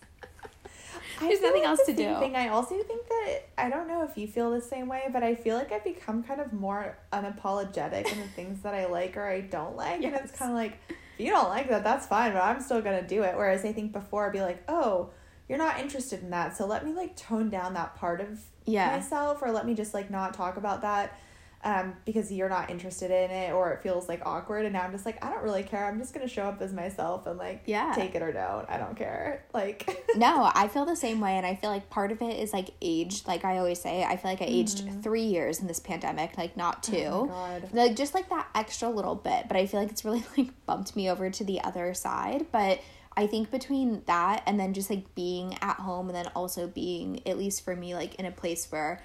There's 1.20 1.42
nothing 1.42 1.64
like 1.64 1.70
else 1.70 1.82
the 1.86 1.92
to 1.92 1.98
do. 1.98 2.20
Thing. 2.20 2.38
I 2.38 2.48
also 2.48 2.82
think 2.82 3.08
that 3.10 3.40
I 3.58 3.70
don't 3.70 3.90
know 3.90 4.04
if 4.04 4.18
you 4.18 4.26
feel 4.26 4.52
the 4.52 4.62
same 4.62 4.88
way, 4.88 5.10
but 5.12 5.22
I 5.22 5.36
feel 5.36 5.58
like 5.58 5.70
I've 5.70 5.84
become 5.84 6.24
kind 6.24 6.40
of 6.40 6.54
more 6.54 6.98
unapologetic 7.12 8.10
in 8.10 8.20
the 8.20 8.28
things 8.36 8.62
that 8.62 8.74
I 8.74 8.86
like 8.86 9.18
or 9.18 9.26
I 9.26 9.42
don't 9.42 9.76
like, 9.76 10.02
and 10.02 10.16
it's 10.16 10.32
kind 10.32 10.50
of 10.50 10.56
like 10.56 10.80
if 11.20 11.26
you 11.26 11.32
don't 11.32 11.50
like 11.50 11.68
that, 11.68 11.84
that's 11.84 12.08
fine, 12.08 12.32
but 12.32 12.42
I'm 12.42 12.62
still 12.62 12.82
gonna 12.82 13.06
do 13.06 13.24
it. 13.24 13.36
Whereas 13.36 13.66
I 13.66 13.74
think 13.74 13.92
before 13.92 14.26
I'd 14.28 14.32
be 14.32 14.42
like, 14.42 14.64
oh, 14.70 15.10
you're 15.50 15.58
not 15.58 15.80
interested 15.80 16.24
in 16.24 16.30
that, 16.30 16.56
so 16.56 16.66
let 16.66 16.86
me 16.86 16.94
like 16.94 17.16
tone 17.18 17.50
down 17.50 17.74
that 17.74 17.96
part 17.96 18.22
of 18.22 18.40
Yeah. 18.66 18.92
myself, 18.96 19.42
or 19.42 19.52
let 19.52 19.66
me 19.66 19.74
just 19.74 19.94
like 19.94 20.10
not 20.10 20.34
talk 20.34 20.56
about 20.56 20.82
that. 20.82 21.20
Um, 21.62 21.96
because 22.06 22.32
you're 22.32 22.48
not 22.48 22.70
interested 22.70 23.12
in 23.12 23.32
it 23.32 23.52
or 23.52 23.74
it 23.74 23.84
feels 23.84 24.08
like 24.08 24.26
awkward 24.26 24.64
and 24.64 24.72
now 24.72 24.84
I'm 24.84 24.94
just 24.94 25.06
like 25.06 25.22
I 25.24 25.30
don't 25.30 25.44
really 25.44 25.64
care. 25.64 25.86
I'm 25.88 26.00
just 26.00 26.14
gonna 26.14 26.28
show 26.30 26.44
up 26.44 26.62
as 26.62 26.72
myself 26.72 27.28
and 27.28 27.38
like 27.38 27.64
Yeah. 27.66 27.92
take 27.94 28.16
it 28.16 28.22
or 28.22 28.32
don't. 28.32 28.70
I 28.70 28.78
don't 28.78 28.96
care. 28.96 29.44
Like 29.54 30.06
no, 30.16 30.50
I 30.56 30.70
feel 30.70 30.86
the 30.86 30.96
same 30.96 31.20
way, 31.20 31.34
and 31.36 31.46
I 31.46 31.56
feel 31.56 31.70
like 31.70 31.90
part 31.90 32.12
of 32.14 32.22
it 32.22 32.40
is 32.40 32.54
like 32.54 32.70
age. 32.82 33.24
Like 33.28 33.44
I 33.44 33.58
always 33.58 33.82
say, 33.82 34.04
I 34.04 34.16
feel 34.16 34.32
like 34.32 34.42
I 34.42 34.46
aged 34.46 35.04
three 35.04 35.24
years 35.24 35.60
in 35.60 35.68
this 35.68 35.80
pandemic, 35.82 36.38
like 36.38 36.56
not 36.56 36.82
two. 36.82 36.96
Mm-hmm. 36.96 37.32
Oh 37.32 37.48
my 37.48 37.60
God. 37.60 37.70
Like 37.74 37.96
just 37.98 38.14
like 38.14 38.30
that 38.30 38.48
extra 38.56 38.90
little 38.90 39.16
bit, 39.16 39.48
but 39.50 39.58
I 39.58 39.66
feel 39.66 39.82
like 39.82 39.90
it's 39.92 40.06
really 40.06 40.24
like 40.38 40.52
bumped 40.66 40.96
me 40.96 41.10
over 41.10 41.30
to 41.30 41.44
the 41.44 41.62
other 41.62 41.94
side. 41.94 42.46
But 42.54 42.80
I 43.18 43.28
think 43.28 43.52
between 43.52 44.04
that 44.06 44.44
and 44.46 44.58
then 44.58 44.74
just 44.74 44.90
like 44.90 45.14
being 45.14 45.58
at 45.62 45.76
home 45.78 46.08
and 46.08 46.16
then 46.16 46.28
also 46.36 46.68
being 46.68 47.28
at 47.28 47.38
least 47.38 47.66
for 47.66 47.76
me 47.76 47.94
like 47.96 48.16
in 48.16 48.26
a 48.26 48.32
place 48.32 48.72
where 48.72 49.02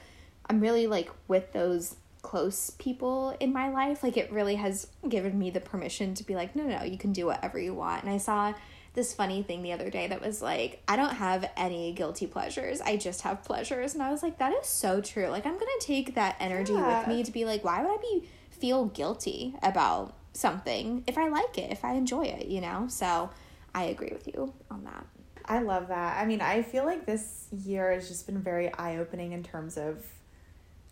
I'm 0.48 0.60
really 0.60 0.86
like 0.86 1.10
with 1.26 1.52
those 1.52 1.96
close 2.34 2.70
people 2.80 3.36
in 3.38 3.52
my 3.52 3.68
life, 3.68 4.02
like 4.02 4.16
it 4.16 4.32
really 4.32 4.56
has 4.56 4.88
given 5.08 5.38
me 5.38 5.50
the 5.50 5.60
permission 5.60 6.14
to 6.14 6.24
be 6.24 6.34
like, 6.34 6.56
no, 6.56 6.64
no, 6.64 6.82
you 6.82 6.98
can 6.98 7.12
do 7.12 7.26
whatever 7.26 7.60
you 7.60 7.72
want. 7.72 8.02
And 8.02 8.10
I 8.10 8.16
saw 8.18 8.52
this 8.94 9.14
funny 9.14 9.44
thing 9.44 9.62
the 9.62 9.72
other 9.72 9.88
day 9.88 10.08
that 10.08 10.20
was 10.20 10.42
like, 10.42 10.82
I 10.88 10.96
don't 10.96 11.14
have 11.14 11.48
any 11.56 11.92
guilty 11.92 12.26
pleasures. 12.26 12.80
I 12.80 12.96
just 12.96 13.22
have 13.22 13.44
pleasures. 13.44 13.94
And 13.94 14.02
I 14.02 14.10
was 14.10 14.20
like, 14.20 14.38
that 14.38 14.52
is 14.52 14.66
so 14.66 15.00
true. 15.00 15.28
Like, 15.28 15.46
I'm 15.46 15.52
going 15.52 15.78
to 15.78 15.86
take 15.86 16.16
that 16.16 16.34
energy 16.40 16.72
yeah. 16.72 16.98
with 16.98 17.06
me 17.06 17.22
to 17.22 17.30
be 17.30 17.44
like, 17.44 17.62
why 17.62 17.80
would 17.80 17.92
I 17.92 17.98
be 18.02 18.28
feel 18.50 18.86
guilty 18.86 19.54
about 19.62 20.16
something 20.32 21.04
if 21.06 21.16
I 21.16 21.28
like 21.28 21.56
it, 21.56 21.70
if 21.70 21.84
I 21.84 21.92
enjoy 21.92 22.24
it, 22.24 22.48
you 22.48 22.60
know? 22.60 22.86
So 22.88 23.30
I 23.76 23.84
agree 23.84 24.10
with 24.12 24.26
you 24.26 24.52
on 24.72 24.82
that. 24.82 25.06
I 25.44 25.60
love 25.60 25.86
that. 25.86 26.20
I 26.20 26.26
mean, 26.26 26.40
I 26.40 26.62
feel 26.62 26.84
like 26.84 27.06
this 27.06 27.46
year 27.52 27.92
has 27.92 28.08
just 28.08 28.26
been 28.26 28.42
very 28.42 28.74
eye 28.74 28.96
opening 28.96 29.30
in 29.30 29.44
terms 29.44 29.76
of 29.76 30.04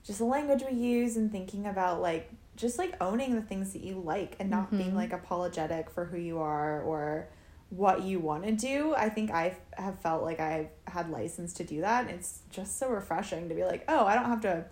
just 0.04 0.18
the 0.18 0.24
language 0.24 0.62
we 0.68 0.76
use 0.76 1.16
and 1.16 1.30
thinking 1.30 1.66
about 1.66 2.00
like 2.00 2.30
just 2.56 2.78
like 2.78 2.94
owning 3.00 3.34
the 3.34 3.42
things 3.42 3.72
that 3.72 3.82
you 3.82 3.94
like 3.94 4.36
and 4.38 4.50
not 4.50 4.66
mm-hmm. 4.66 4.78
being 4.78 4.94
like 4.94 5.12
apologetic 5.12 5.90
for 5.90 6.04
who 6.04 6.18
you 6.18 6.38
are 6.38 6.82
or 6.82 7.28
what 7.70 8.02
you 8.02 8.18
want 8.18 8.44
to 8.44 8.52
do. 8.52 8.94
I 8.94 9.08
think 9.08 9.30
I 9.30 9.56
have 9.78 9.98
felt 10.00 10.22
like 10.22 10.40
I've 10.40 10.68
had 10.86 11.08
license 11.10 11.54
to 11.54 11.64
do 11.64 11.80
that. 11.80 12.06
And 12.06 12.10
it's 12.10 12.40
just 12.50 12.78
so 12.78 12.90
refreshing 12.90 13.48
to 13.48 13.54
be 13.54 13.64
like, 13.64 13.84
oh, 13.88 14.04
I 14.04 14.14
don't 14.14 14.26
have 14.26 14.42
to 14.42 14.66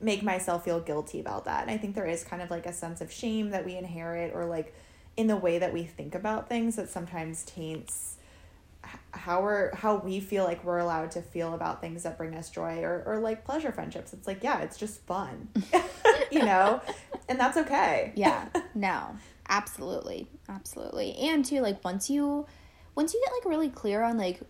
make 0.00 0.22
myself 0.22 0.64
feel 0.64 0.78
guilty 0.78 1.18
about 1.18 1.46
that. 1.46 1.62
And 1.62 1.70
I 1.70 1.76
think 1.76 1.94
there 1.94 2.06
is 2.06 2.22
kind 2.22 2.42
of 2.42 2.50
like 2.50 2.66
a 2.66 2.72
sense 2.72 3.00
of 3.00 3.10
shame 3.10 3.50
that 3.50 3.64
we 3.64 3.76
inherit 3.76 4.32
or 4.32 4.44
like 4.44 4.74
in 5.16 5.26
the 5.26 5.36
way 5.36 5.58
that 5.58 5.72
we 5.72 5.82
think 5.82 6.14
about 6.14 6.48
things 6.48 6.76
that 6.76 6.88
sometimes 6.88 7.42
taints 7.44 8.15
how 9.16 9.42
we're 9.42 9.74
how 9.74 9.96
we 9.96 10.20
feel 10.20 10.44
like 10.44 10.64
we're 10.64 10.78
allowed 10.78 11.10
to 11.12 11.22
feel 11.22 11.54
about 11.54 11.80
things 11.80 12.02
that 12.04 12.16
bring 12.16 12.34
us 12.34 12.50
joy 12.50 12.82
or, 12.82 13.02
or 13.06 13.18
like 13.18 13.44
pleasure 13.44 13.72
friendships. 13.72 14.12
It's 14.12 14.26
like 14.26 14.42
yeah 14.42 14.60
it's 14.60 14.76
just 14.76 15.00
fun. 15.06 15.48
You 16.30 16.40
know? 16.40 16.82
And 17.28 17.38
that's 17.38 17.56
okay. 17.56 18.12
Yeah. 18.16 18.48
No. 18.74 19.16
Absolutely. 19.48 20.28
Absolutely. 20.48 21.16
And 21.16 21.44
too 21.44 21.60
like 21.60 21.82
once 21.84 22.10
you 22.10 22.46
once 22.94 23.14
you 23.14 23.22
get 23.24 23.32
like 23.32 23.44
really 23.46 23.70
clear 23.70 24.02
on 24.02 24.18
like 24.18 24.40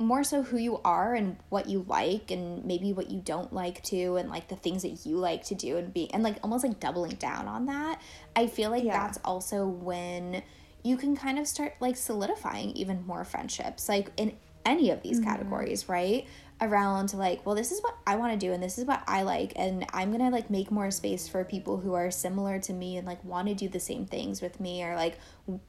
more 0.00 0.24
so 0.24 0.42
who 0.42 0.56
you 0.56 0.80
are 0.82 1.14
and 1.14 1.36
what 1.50 1.68
you 1.68 1.84
like 1.86 2.30
and 2.30 2.64
maybe 2.64 2.92
what 2.92 3.10
you 3.10 3.20
don't 3.20 3.52
like 3.52 3.82
to 3.82 4.16
and 4.16 4.30
like 4.30 4.48
the 4.48 4.56
things 4.56 4.82
that 4.82 5.04
you 5.04 5.16
like 5.16 5.44
to 5.44 5.54
do 5.54 5.76
and 5.76 5.92
be 5.92 6.10
and 6.14 6.22
like 6.22 6.36
almost 6.42 6.64
like 6.64 6.80
doubling 6.80 7.14
down 7.16 7.46
on 7.46 7.66
that 7.66 8.00
i 8.34 8.46
feel 8.46 8.70
like 8.70 8.82
yeah. 8.82 8.96
that's 8.96 9.18
also 9.26 9.66
when 9.66 10.42
you 10.82 10.96
can 10.96 11.16
kind 11.16 11.38
of 11.38 11.46
start 11.46 11.74
like 11.80 11.96
solidifying 11.96 12.70
even 12.70 13.06
more 13.06 13.24
friendships 13.24 13.88
like 13.88 14.10
in 14.16 14.36
any 14.64 14.90
of 14.90 15.02
these 15.02 15.20
mm-hmm. 15.20 15.30
categories 15.30 15.88
right? 15.88 16.26
Around 16.62 17.14
like 17.14 17.46
well 17.46 17.54
this 17.54 17.72
is 17.72 17.80
what 17.80 17.96
i 18.06 18.16
want 18.16 18.38
to 18.38 18.46
do 18.46 18.52
and 18.52 18.62
this 18.62 18.76
is 18.76 18.84
what 18.84 19.02
i 19.08 19.22
like 19.22 19.54
and 19.56 19.86
i'm 19.94 20.12
gonna 20.12 20.28
like 20.28 20.50
make 20.50 20.70
more 20.70 20.90
space 20.90 21.26
for 21.26 21.42
people 21.42 21.78
who 21.78 21.94
are 21.94 22.10
similar 22.10 22.58
to 22.58 22.74
me 22.74 22.98
and 22.98 23.06
like 23.06 23.24
want 23.24 23.48
to 23.48 23.54
do 23.54 23.66
the 23.66 23.80
same 23.80 24.04
things 24.04 24.42
with 24.42 24.60
me 24.60 24.84
or 24.84 24.94
like 24.94 25.18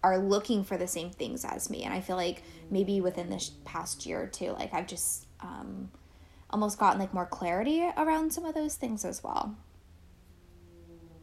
are 0.03 0.17
looking 0.17 0.65
for 0.65 0.75
the 0.75 0.87
same 0.87 1.09
things 1.09 1.45
as 1.45 1.69
me 1.69 1.83
and 1.83 1.93
i 1.93 2.01
feel 2.01 2.17
like 2.17 2.43
maybe 2.69 2.99
within 2.99 3.29
this 3.29 3.51
past 3.63 4.05
year 4.05 4.21
or 4.23 4.27
two 4.27 4.51
like 4.51 4.73
i've 4.73 4.85
just 4.85 5.27
um 5.39 5.89
almost 6.51 6.77
gotten 6.77 6.99
like 6.99 7.13
more 7.13 7.25
clarity 7.25 7.87
around 7.97 8.31
some 8.33 8.45
of 8.45 8.53
those 8.53 8.75
things 8.75 9.05
as 9.05 9.23
well. 9.23 9.55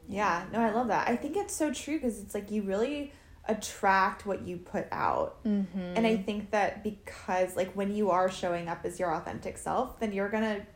Yeah 0.08 0.46
no 0.52 0.60
i 0.60 0.70
love 0.70 0.88
that. 0.88 1.08
I 1.08 1.16
think 1.16 1.36
it's 1.36 1.54
so 1.54 1.72
true 1.72 1.96
because 1.96 2.18
it's 2.18 2.34
like 2.34 2.50
you 2.50 2.62
really 2.62 3.12
attract 3.48 4.26
what 4.26 4.46
you 4.46 4.58
put 4.58 4.86
out. 4.92 5.42
Mm-hmm. 5.44 5.94
And 5.96 6.06
I 6.06 6.16
think 6.16 6.50
that 6.50 6.84
because 6.84 7.56
like 7.56 7.72
when 7.72 7.94
you 7.94 8.10
are 8.10 8.30
showing 8.30 8.68
up 8.68 8.84
as 8.84 9.00
your 9.00 9.14
authentic 9.14 9.58
self, 9.58 9.98
then 9.98 10.12
you're 10.12 10.28
going 10.28 10.42
to 10.42 10.66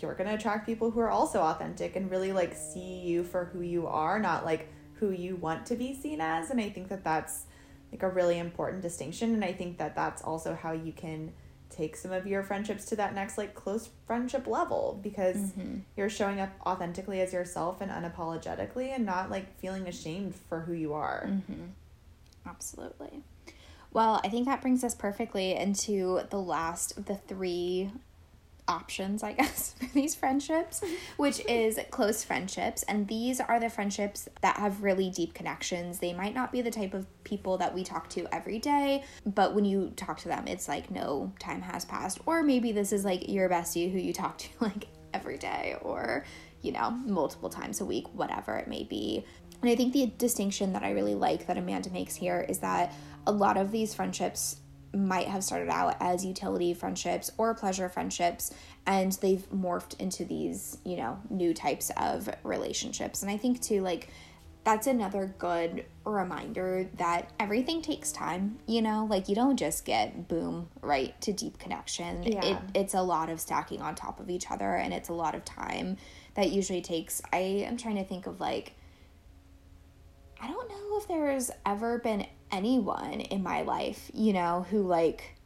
you're 0.00 0.14
going 0.14 0.28
to 0.28 0.34
attract 0.34 0.64
people 0.64 0.92
who 0.92 1.00
are 1.00 1.10
also 1.10 1.40
authentic 1.40 1.96
and 1.96 2.08
really 2.08 2.32
like 2.32 2.54
see 2.54 3.00
you 3.00 3.24
for 3.24 3.46
who 3.46 3.62
you 3.62 3.88
are, 3.88 4.20
not 4.20 4.44
like 4.44 4.68
who 4.94 5.10
you 5.10 5.34
want 5.34 5.66
to 5.66 5.74
be 5.74 5.92
seen 5.92 6.20
as. 6.20 6.50
And 6.50 6.60
I 6.60 6.70
think 6.70 6.88
that 6.88 7.02
that's 7.02 7.46
like 7.90 8.02
a 8.02 8.08
really 8.08 8.38
important 8.38 8.82
distinction 8.82 9.34
and 9.34 9.44
I 9.44 9.52
think 9.52 9.78
that 9.78 9.96
that's 9.96 10.22
also 10.22 10.54
how 10.54 10.72
you 10.72 10.92
can 10.92 11.32
take 11.70 11.96
some 11.96 12.12
of 12.12 12.26
your 12.26 12.42
friendships 12.42 12.86
to 12.86 12.96
that 12.96 13.14
next 13.14 13.38
like 13.38 13.54
close 13.54 13.90
friendship 14.06 14.46
level 14.46 14.98
because 15.02 15.36
mm-hmm. 15.36 15.78
you're 15.96 16.08
showing 16.08 16.40
up 16.40 16.50
authentically 16.66 17.20
as 17.20 17.32
yourself 17.32 17.80
and 17.80 17.90
unapologetically 17.90 18.94
and 18.94 19.04
not 19.04 19.30
like 19.30 19.58
feeling 19.58 19.86
ashamed 19.86 20.34
for 20.34 20.60
who 20.60 20.72
you 20.72 20.92
are. 20.92 21.28
Mm-hmm. 21.28 21.64
Absolutely. 22.48 23.22
Well, 23.92 24.20
I 24.24 24.28
think 24.28 24.46
that 24.46 24.60
brings 24.60 24.84
us 24.84 24.94
perfectly 24.94 25.54
into 25.54 26.20
the 26.30 26.40
last 26.40 26.96
of 26.98 27.06
the 27.06 27.16
three 27.16 27.90
options, 28.68 29.22
I 29.22 29.32
guess, 29.38 29.74
for 29.78 29.86
these 29.86 30.14
friendships, 30.14 30.82
which 31.16 31.40
is 31.46 31.80
close 31.90 32.22
friendships. 32.22 32.82
And 32.84 33.08
these 33.08 33.40
are 33.40 33.58
the 33.58 33.70
friendships 33.70 34.28
that 34.42 34.58
have 34.58 34.82
really 34.82 35.10
deep 35.10 35.34
connections. 35.34 35.98
They 35.98 36.12
might 36.12 36.34
not 36.34 36.52
be 36.52 36.60
the 36.60 36.70
type 36.70 36.94
of 36.94 37.06
people 37.24 37.56
that 37.58 37.74
we 37.74 37.82
talk 37.82 38.08
to 38.10 38.26
every 38.32 38.58
day, 38.58 39.04
but 39.24 39.54
when 39.54 39.64
you 39.64 39.92
talk 39.96 40.18
to 40.20 40.28
them, 40.28 40.46
it's 40.46 40.68
like 40.68 40.90
no 40.90 41.32
time 41.38 41.62
has 41.62 41.84
passed. 41.84 42.20
Or 42.26 42.42
maybe 42.42 42.72
this 42.72 42.92
is 42.92 43.04
like 43.04 43.28
your 43.28 43.48
bestie 43.48 43.90
who 43.90 43.98
you 43.98 44.12
talk 44.12 44.38
to 44.38 44.48
like 44.60 44.86
every 45.14 45.38
day 45.38 45.76
or, 45.80 46.24
you 46.60 46.72
know, 46.72 46.90
multiple 46.90 47.48
times 47.48 47.80
a 47.80 47.84
week, 47.84 48.06
whatever 48.12 48.56
it 48.56 48.68
may 48.68 48.84
be. 48.84 49.24
And 49.62 49.70
I 49.70 49.74
think 49.74 49.92
the 49.92 50.06
distinction 50.18 50.72
that 50.72 50.82
I 50.82 50.92
really 50.92 51.14
like 51.14 51.46
that 51.46 51.58
Amanda 51.58 51.90
makes 51.90 52.14
here 52.14 52.44
is 52.48 52.58
that 52.60 52.94
a 53.26 53.32
lot 53.32 53.56
of 53.56 53.72
these 53.72 53.94
friendships 53.94 54.56
might 54.94 55.28
have 55.28 55.44
started 55.44 55.68
out 55.68 55.96
as 56.00 56.24
utility 56.24 56.72
friendships 56.72 57.30
or 57.36 57.54
pleasure 57.54 57.88
friendships 57.88 58.52
and 58.86 59.12
they've 59.20 59.46
morphed 59.50 59.98
into 60.00 60.24
these, 60.24 60.78
you 60.84 60.96
know, 60.96 61.20
new 61.28 61.52
types 61.52 61.90
of 61.96 62.28
relationships. 62.42 63.22
And 63.22 63.30
I 63.30 63.36
think 63.36 63.60
too 63.60 63.82
like 63.82 64.08
that's 64.64 64.86
another 64.86 65.34
good 65.38 65.84
reminder 66.04 66.88
that 66.94 67.30
everything 67.38 67.80
takes 67.80 68.12
time, 68.12 68.58
you 68.66 68.82
know, 68.82 69.06
like 69.08 69.28
you 69.28 69.34
don't 69.34 69.56
just 69.56 69.84
get 69.84 70.28
boom 70.28 70.68
right 70.82 71.18
to 71.22 71.32
deep 71.32 71.58
connection. 71.58 72.22
Yeah. 72.22 72.44
It 72.44 72.58
it's 72.74 72.94
a 72.94 73.02
lot 73.02 73.28
of 73.28 73.40
stacking 73.40 73.82
on 73.82 73.94
top 73.94 74.20
of 74.20 74.30
each 74.30 74.50
other 74.50 74.74
and 74.76 74.94
it's 74.94 75.10
a 75.10 75.14
lot 75.14 75.34
of 75.34 75.44
time 75.44 75.96
that 76.34 76.50
usually 76.50 76.80
takes 76.80 77.20
I 77.32 77.38
am 77.38 77.76
trying 77.76 77.96
to 77.96 78.04
think 78.04 78.26
of 78.26 78.40
like 78.40 78.74
I 80.40 80.46
don't 80.46 80.68
know 80.68 80.98
if 80.98 81.08
there's 81.08 81.50
ever 81.66 81.98
been 81.98 82.26
anyone 82.50 83.20
in 83.20 83.42
my 83.42 83.62
life, 83.62 84.10
you 84.14 84.32
know, 84.32 84.66
who 84.70 84.86
like 84.86 85.36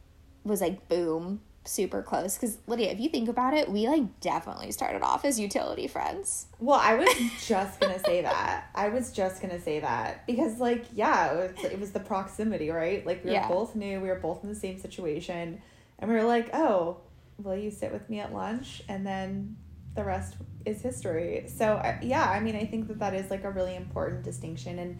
was 0.44 0.60
like 0.60 0.88
boom, 0.88 1.40
super 1.64 2.02
close. 2.02 2.36
Because 2.36 2.58
Lydia, 2.66 2.90
if 2.90 3.00
you 3.00 3.08
think 3.08 3.28
about 3.28 3.54
it, 3.54 3.68
we 3.68 3.88
like 3.88 4.20
definitely 4.20 4.72
started 4.72 5.02
off 5.02 5.24
as 5.24 5.38
utility 5.38 5.86
friends. 5.86 6.46
Well, 6.58 6.78
I 6.80 6.94
was 6.94 7.08
just 7.46 7.80
gonna 7.80 7.98
say 8.00 8.22
that. 8.22 8.70
I 8.74 8.88
was 8.88 9.12
just 9.12 9.40
gonna 9.40 9.60
say 9.60 9.80
that 9.80 10.26
because, 10.26 10.58
like, 10.58 10.86
yeah, 10.94 11.32
it 11.32 11.56
was, 11.56 11.64
it 11.64 11.80
was 11.80 11.92
the 11.92 12.00
proximity, 12.00 12.70
right? 12.70 13.06
Like, 13.06 13.24
we 13.24 13.30
were 13.30 13.36
yeah. 13.36 13.48
both 13.48 13.74
new, 13.74 14.00
we 14.00 14.08
were 14.08 14.16
both 14.16 14.42
in 14.42 14.48
the 14.48 14.54
same 14.54 14.78
situation, 14.78 15.60
and 15.98 16.10
we 16.10 16.16
were 16.16 16.24
like, 16.24 16.50
oh, 16.54 16.98
will 17.38 17.56
you 17.56 17.70
sit 17.70 17.92
with 17.92 18.08
me 18.08 18.20
at 18.20 18.32
lunch? 18.32 18.82
And 18.88 19.06
then 19.06 19.56
the 19.94 20.04
rest 20.04 20.36
is 20.64 20.82
history. 20.82 21.44
So 21.46 21.80
yeah, 22.02 22.24
I 22.24 22.40
mean, 22.40 22.56
I 22.56 22.64
think 22.66 22.88
that 22.88 22.98
that 23.00 23.14
is 23.14 23.30
like 23.30 23.44
a 23.44 23.50
really 23.50 23.76
important 23.76 24.22
distinction 24.22 24.78
and 24.78 24.98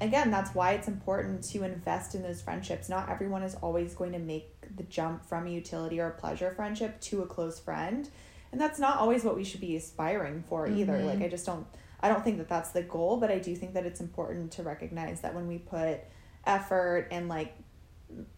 again, 0.00 0.30
that's 0.30 0.54
why 0.54 0.72
it's 0.72 0.88
important 0.88 1.44
to 1.44 1.62
invest 1.62 2.14
in 2.14 2.22
those 2.22 2.40
friendships. 2.40 2.88
Not 2.88 3.08
everyone 3.08 3.42
is 3.42 3.54
always 3.56 3.94
going 3.94 4.12
to 4.12 4.18
make 4.18 4.48
the 4.76 4.82
jump 4.84 5.26
from 5.26 5.46
a 5.46 5.50
utility 5.50 6.00
or 6.00 6.08
a 6.08 6.12
pleasure 6.12 6.52
friendship 6.56 7.00
to 7.02 7.22
a 7.22 7.26
close 7.26 7.60
friend. 7.60 8.08
And 8.52 8.60
that's 8.60 8.78
not 8.78 8.96
always 8.96 9.24
what 9.24 9.36
we 9.36 9.44
should 9.44 9.60
be 9.60 9.76
aspiring 9.76 10.42
for 10.48 10.66
mm-hmm. 10.66 10.78
either. 10.78 11.02
Like 11.02 11.20
I 11.20 11.28
just 11.28 11.46
don't 11.46 11.66
I 12.02 12.08
don't 12.08 12.24
think 12.24 12.38
that 12.38 12.48
that's 12.48 12.70
the 12.70 12.82
goal, 12.82 13.18
but 13.18 13.30
I 13.30 13.38
do 13.38 13.54
think 13.54 13.74
that 13.74 13.84
it's 13.84 14.00
important 14.00 14.52
to 14.52 14.62
recognize 14.62 15.20
that 15.20 15.34
when 15.34 15.46
we 15.46 15.58
put 15.58 16.00
effort 16.46 17.08
and 17.10 17.28
like 17.28 17.54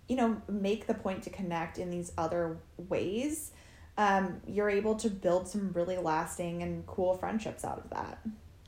you 0.07 0.16
know, 0.16 0.42
make 0.48 0.87
the 0.87 0.92
point 0.92 1.22
to 1.22 1.31
connect 1.31 1.79
in 1.79 1.88
these 1.90 2.12
other 2.18 2.59
ways, 2.77 3.53
um, 3.98 4.40
you're 4.46 4.70
able 4.70 4.94
to 4.96 5.11
build 5.11 5.48
some 5.48 5.72
really 5.72 5.98
lasting 5.98 6.62
and 6.62 6.87
cool 6.87 7.16
friendships 7.16 7.64
out 7.64 7.78
of 7.78 7.90
that. 7.90 8.18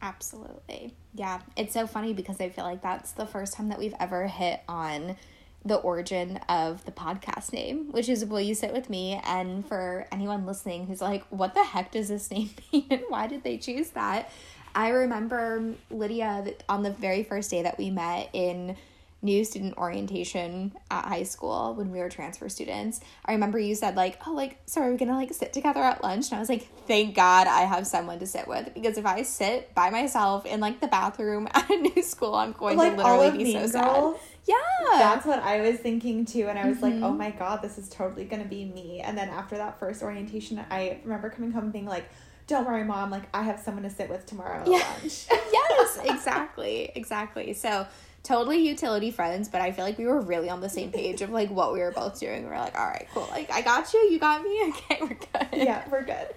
Absolutely. 0.02 0.94
Yeah. 1.14 1.40
It's 1.56 1.72
so 1.72 1.86
funny 1.86 2.12
because 2.12 2.40
I 2.40 2.50
feel 2.50 2.64
like 2.64 2.82
that's 2.82 3.12
the 3.12 3.26
first 3.26 3.54
time 3.54 3.70
that 3.70 3.78
we've 3.78 3.94
ever 3.98 4.26
hit 4.26 4.60
on 4.68 5.16
the 5.64 5.76
origin 5.76 6.36
of 6.48 6.84
the 6.84 6.92
podcast 6.92 7.52
name, 7.52 7.90
which 7.90 8.10
is 8.10 8.22
Will 8.24 8.40
You 8.40 8.54
Sit 8.54 8.72
With 8.74 8.90
Me? 8.90 9.18
And 9.24 9.66
for 9.66 10.06
anyone 10.12 10.44
listening 10.44 10.86
who's 10.86 11.00
like, 11.00 11.24
what 11.30 11.54
the 11.54 11.64
heck 11.64 11.90
does 11.90 12.08
this 12.08 12.30
name 12.30 12.50
mean 12.72 12.86
and 12.90 13.02
why 13.08 13.26
did 13.26 13.42
they 13.44 13.56
choose 13.56 13.90
that? 13.90 14.30
I 14.74 14.90
remember 14.90 15.74
Lydia 15.90 16.52
on 16.68 16.82
the 16.82 16.90
very 16.90 17.22
first 17.22 17.50
day 17.50 17.62
that 17.62 17.78
we 17.78 17.90
met 17.90 18.28
in 18.34 18.76
new 19.24 19.44
student 19.44 19.76
orientation 19.78 20.72
at 20.90 21.06
high 21.06 21.22
school 21.22 21.74
when 21.74 21.90
we 21.90 21.98
were 21.98 22.08
transfer 22.08 22.48
students. 22.48 23.00
I 23.24 23.32
remember 23.32 23.58
you 23.58 23.74
said 23.74 23.96
like, 23.96 24.20
"Oh, 24.26 24.32
like, 24.32 24.58
so 24.66 24.82
are 24.82 24.90
we 24.90 24.96
gonna 24.96 25.16
like 25.16 25.32
sit 25.32 25.52
together 25.52 25.80
at 25.80 26.02
lunch?" 26.02 26.30
And 26.30 26.36
I 26.36 26.40
was 26.40 26.48
like, 26.48 26.68
"Thank 26.86 27.16
God 27.16 27.46
I 27.46 27.62
have 27.62 27.86
someone 27.86 28.18
to 28.20 28.26
sit 28.26 28.46
with 28.46 28.72
because 28.74 28.98
if 28.98 29.06
I 29.06 29.22
sit 29.22 29.74
by 29.74 29.90
myself 29.90 30.46
in 30.46 30.60
like 30.60 30.80
the 30.80 30.88
bathroom 30.88 31.48
at 31.54 31.68
a 31.70 31.76
new 31.76 32.02
school, 32.02 32.34
I'm 32.34 32.52
going 32.52 32.76
like, 32.76 32.96
to 32.96 33.02
literally 33.02 33.44
be 33.44 33.52
so 33.52 33.80
girls, 33.80 34.16
sad." 34.16 34.28
Yeah, 34.46 34.98
that's 34.98 35.24
what 35.24 35.38
I 35.38 35.62
was 35.62 35.78
thinking 35.80 36.26
too, 36.26 36.48
and 36.48 36.58
I 36.58 36.68
was 36.68 36.76
mm-hmm. 36.76 37.00
like, 37.00 37.10
"Oh 37.10 37.12
my 37.12 37.30
God, 37.30 37.62
this 37.62 37.78
is 37.78 37.88
totally 37.88 38.26
gonna 38.26 38.44
be 38.44 38.66
me." 38.66 39.00
And 39.00 39.16
then 39.16 39.30
after 39.30 39.56
that 39.56 39.80
first 39.80 40.02
orientation, 40.02 40.64
I 40.70 41.00
remember 41.02 41.30
coming 41.30 41.50
home 41.50 41.70
being 41.70 41.86
like 41.86 42.04
don't 42.46 42.66
worry, 42.66 42.84
mom, 42.84 43.10
like 43.10 43.24
I 43.32 43.42
have 43.42 43.60
someone 43.60 43.84
to 43.84 43.90
sit 43.90 44.10
with 44.10 44.26
tomorrow 44.26 44.62
yeah. 44.66 44.84
yes, 45.02 45.98
exactly. 46.04 46.92
Exactly. 46.94 47.54
So 47.54 47.86
totally 48.24 48.66
utility 48.66 49.10
friends, 49.10 49.48
but 49.48 49.60
I 49.60 49.70
feel 49.70 49.84
like 49.84 49.98
we 49.98 50.06
were 50.06 50.20
really 50.20 50.48
on 50.48 50.62
the 50.62 50.68
same 50.68 50.90
page 50.90 51.20
of 51.20 51.30
like 51.30 51.50
what 51.50 51.74
we 51.74 51.78
were 51.80 51.92
both 51.92 52.18
doing. 52.18 52.44
We 52.44 52.50
are 52.50 52.58
like, 52.58 52.76
all 52.76 52.86
right, 52.86 53.06
cool. 53.12 53.28
Like 53.30 53.52
I 53.52 53.60
got 53.60 53.92
you, 53.92 54.00
you 54.10 54.18
got 54.18 54.42
me. 54.42 54.50
Okay, 54.74 54.98
we're 55.02 55.08
good. 55.08 55.48
Yeah, 55.52 55.84
we're 55.90 56.04
good. 56.04 56.28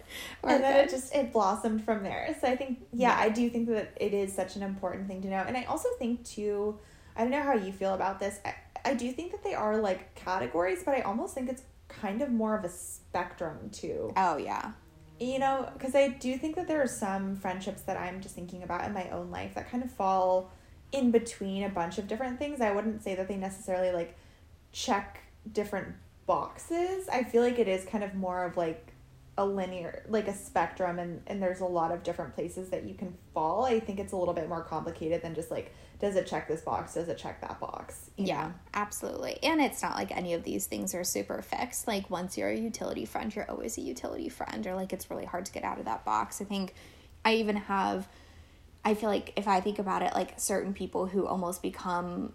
We're 0.44 0.50
and 0.52 0.64
then 0.64 0.76
good. 0.76 0.86
it 0.86 0.90
just 0.90 1.16
it 1.16 1.32
blossomed 1.32 1.84
from 1.84 2.04
there. 2.04 2.36
So 2.42 2.48
I 2.48 2.56
think 2.56 2.86
yeah, 2.92 3.18
yeah, 3.18 3.26
I 3.26 3.30
do 3.30 3.50
think 3.50 3.70
that 3.70 3.94
it 3.96 4.14
is 4.14 4.34
such 4.34 4.58
an 4.58 4.64
important 4.64 5.08
thing 5.08 5.22
to 5.22 5.30
know. 5.30 5.44
And 5.48 5.56
I 5.56 5.64
also 5.64 5.88
think 5.98 6.26
too, 6.26 6.78
I 7.16 7.22
don't 7.22 7.32
know 7.32 7.42
how 7.42 7.54
you 7.54 7.72
feel 7.72 7.94
about 7.94 8.20
this. 8.20 8.40
I, 8.46 8.56
I 8.84 8.94
do 8.94 9.12
think 9.12 9.32
that 9.32 9.44
they 9.44 9.54
are 9.54 9.78
like 9.78 10.14
categories, 10.16 10.84
but 10.84 10.94
I 10.94 11.02
almost 11.02 11.34
think 11.34 11.50
it's 11.50 11.64
kind 11.88 12.22
of 12.22 12.32
more 12.32 12.56
of 12.56 12.66
a 12.66 12.70
spectrum 12.70 13.70
too. 13.72 14.12
Oh 14.18 14.38
yeah. 14.38 14.72
You 15.20 15.40
know, 15.40 15.70
because 15.74 15.96
I 15.96 16.10
do 16.10 16.38
think 16.38 16.58
that 16.58 16.68
there 16.68 16.82
are 16.82 16.88
some 16.88 17.38
friendships 17.38 17.82
that 17.84 17.98
I'm 17.98 18.22
just 18.22 18.36
thinking 18.36 18.62
about 18.62 18.86
in 18.86 18.94
my 18.94 19.10
own 19.10 19.32
life 19.32 19.56
that 19.56 19.72
kind 19.72 19.84
of 19.84 19.92
fall 19.92 20.52
in 20.92 21.12
between 21.12 21.64
a 21.64 21.70
bunch 21.70 21.98
of 21.98 22.08
different 22.08 22.40
things. 22.40 22.62
I 22.62 22.72
wouldn't 22.72 23.04
say 23.04 23.16
that 23.16 23.28
they 23.28 23.36
necessarily 23.36 23.92
like 23.92 24.18
check 24.72 25.20
different 25.52 25.96
boxes. 26.26 27.08
I 27.10 27.24
feel 27.24 27.42
like 27.42 27.60
it 27.60 27.68
is 27.68 27.86
kind 27.86 28.04
of 28.04 28.14
more 28.14 28.44
of 28.46 28.58
like 28.58 28.94
a 29.40 29.46
linear 29.46 30.04
like 30.10 30.28
a 30.28 30.34
spectrum 30.34 30.98
and 30.98 31.22
and 31.28 31.42
there's 31.42 31.60
a 31.60 31.66
lot 31.66 31.92
of 31.92 32.02
different 32.02 32.34
places 32.34 32.70
that 32.70 32.86
you 32.86 32.96
can 32.96 33.16
fall. 33.34 33.66
I 33.66 33.80
think 33.80 34.00
it's 34.00 34.12
a 34.12 34.18
little 34.18 34.34
bit 34.34 34.50
more 34.50 34.64
complicated 34.64 35.22
than 35.22 35.36
just 35.36 35.52
like 35.52 35.74
does 36.00 36.16
it 36.16 36.28
check 36.28 36.48
this 36.48 36.62
box? 36.62 36.94
Does 36.94 37.08
it 37.08 37.18
check 37.18 37.42
that 37.42 37.60
box? 37.60 38.12
yeah, 38.18 38.48
know? 38.48 38.54
absolutely. 38.76 39.40
And 39.42 39.60
it's 39.62 39.82
not 39.82 39.96
like 39.96 40.16
any 40.16 40.34
of 40.34 40.44
these 40.44 40.68
things 40.68 40.94
are 40.94 41.04
super 41.04 41.42
fixed. 41.42 41.88
Like 41.88 42.10
once 42.10 42.38
you're 42.38 42.50
a 42.50 42.58
utility 42.58 43.06
friend, 43.06 43.36
you're 43.36 43.50
always 43.50 43.78
a 43.78 43.82
utility 43.82 44.30
friend 44.30 44.66
or 44.68 44.76
like 44.76 44.94
it's 44.94 45.10
really 45.10 45.26
hard 45.26 45.46
to 45.46 45.52
get 45.52 45.64
out 45.64 45.80
of 45.80 45.86
that 45.86 46.06
box. 46.06 46.42
I 46.42 46.46
think 46.46 46.74
I 47.26 47.36
even 47.36 47.58
have 47.58 48.08
I 48.88 48.94
feel 48.94 49.10
like 49.10 49.34
if 49.36 49.50
I 49.50 49.60
think 49.60 49.80
about 49.80 50.02
it, 50.02 50.14
like 50.16 50.40
certain 50.40 50.74
people 50.74 51.08
who 51.08 51.28
almost 51.28 51.62
become 51.62 52.32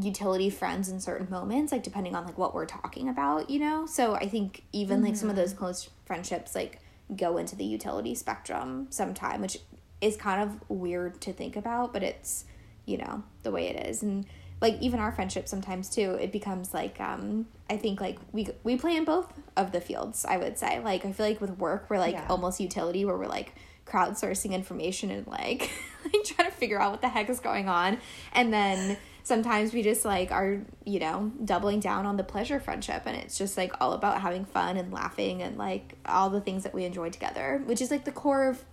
utility 0.00 0.48
friends 0.48 0.88
in 0.88 1.00
certain 1.00 1.28
moments, 1.28 1.72
like 1.72 1.82
depending 1.82 2.14
on 2.14 2.24
like 2.24 2.38
what 2.38 2.54
we're 2.54 2.64
talking 2.64 3.08
about, 3.08 3.50
you 3.50 3.58
know? 3.58 3.84
So 3.84 4.14
I 4.14 4.28
think 4.28 4.62
even 4.72 4.98
mm-hmm. 4.98 5.06
like 5.06 5.16
some 5.16 5.28
of 5.30 5.34
those 5.34 5.50
mm-hmm. 5.50 5.58
close 5.58 5.90
friendships 6.06 6.54
like 6.54 6.78
go 7.16 7.38
into 7.38 7.56
the 7.56 7.64
utility 7.64 8.14
spectrum 8.14 8.86
sometime, 8.90 9.40
which 9.40 9.58
is 10.00 10.16
kind 10.16 10.48
of 10.48 10.70
weird 10.70 11.20
to 11.22 11.32
think 11.32 11.56
about, 11.56 11.92
but 11.92 12.04
it's, 12.04 12.44
you 12.86 12.96
know, 12.96 13.24
the 13.42 13.50
way 13.50 13.66
it 13.66 13.84
is. 13.88 14.04
And 14.04 14.26
like 14.60 14.80
even 14.80 15.00
our 15.00 15.10
friendship 15.10 15.48
sometimes 15.48 15.90
too, 15.90 16.12
it 16.20 16.30
becomes 16.30 16.72
like 16.72 17.00
um 17.00 17.48
I 17.68 17.78
think 17.78 18.00
like 18.00 18.18
we 18.30 18.46
we 18.62 18.76
play 18.76 18.96
in 18.96 19.04
both 19.04 19.32
of 19.56 19.72
the 19.72 19.80
fields, 19.80 20.24
I 20.24 20.36
would 20.36 20.56
say. 20.56 20.78
Like 20.78 21.04
I 21.04 21.10
feel 21.10 21.26
like 21.26 21.40
with 21.40 21.58
work 21.58 21.86
we're 21.90 21.98
like 21.98 22.14
yeah. 22.14 22.28
almost 22.30 22.60
utility 22.60 23.04
where 23.04 23.18
we're 23.18 23.26
like 23.26 23.54
crowdsourcing 23.86 24.52
information 24.52 25.10
and 25.10 25.26
like 25.26 25.70
like 26.04 26.24
trying 26.24 26.50
to 26.50 26.56
figure 26.56 26.80
out 26.80 26.90
what 26.90 27.00
the 27.00 27.08
heck 27.08 27.28
is 27.28 27.40
going 27.40 27.68
on. 27.68 27.98
And 28.32 28.52
then 28.52 28.96
sometimes 29.22 29.72
we 29.72 29.82
just 29.82 30.04
like 30.04 30.30
are 30.30 30.60
you 30.84 30.98
know 30.98 31.32
doubling 31.44 31.80
down 31.80 32.06
on 32.06 32.16
the 32.16 32.24
pleasure 32.24 32.60
friendship. 32.60 33.02
And 33.06 33.16
it's 33.16 33.36
just 33.38 33.56
like 33.56 33.72
all 33.80 33.92
about 33.92 34.20
having 34.20 34.44
fun 34.44 34.76
and 34.76 34.92
laughing 34.92 35.42
and 35.42 35.56
like 35.56 35.96
all 36.06 36.30
the 36.30 36.40
things 36.40 36.62
that 36.64 36.74
we 36.74 36.84
enjoy 36.84 37.10
together 37.10 37.62
which 37.66 37.80
is 37.80 37.90
like 37.90 38.04
the 38.04 38.12
core 38.12 38.48
of 38.48 38.64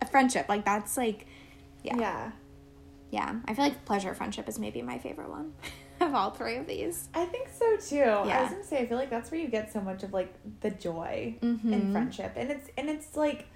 a 0.00 0.06
friendship. 0.06 0.46
Like 0.48 0.64
that's 0.64 0.96
like 0.96 1.26
yeah. 1.82 1.96
Yeah. 1.98 2.30
Yeah. 3.10 3.34
I 3.46 3.54
feel 3.54 3.64
like 3.64 3.84
pleasure 3.84 4.14
friendship 4.14 4.48
is 4.48 4.58
maybe 4.58 4.82
my 4.82 4.98
favorite 4.98 5.30
one 5.30 5.52
of 6.00 6.14
all 6.14 6.30
three 6.30 6.56
of 6.56 6.66
these. 6.66 7.08
I 7.14 7.24
think 7.26 7.48
so 7.56 7.76
too. 7.76 7.96
Yeah. 7.96 8.38
i 8.38 8.42
was 8.42 8.50
gonna 8.50 8.64
say 8.64 8.78
i 8.78 8.86
feel 8.86 8.98
like 8.98 9.10
that's 9.10 9.30
where 9.30 9.40
you 9.40 9.48
get 9.48 9.72
so 9.72 9.80
much 9.80 10.02
of 10.02 10.12
like 10.12 10.34
the 10.60 10.70
joy 10.70 11.36
mm-hmm. 11.40 11.72
in 11.72 11.92
friendship. 11.92 12.32
And 12.36 12.50
it's 12.50 12.68
and 12.76 12.90
it's 12.90 13.16
like 13.16 13.46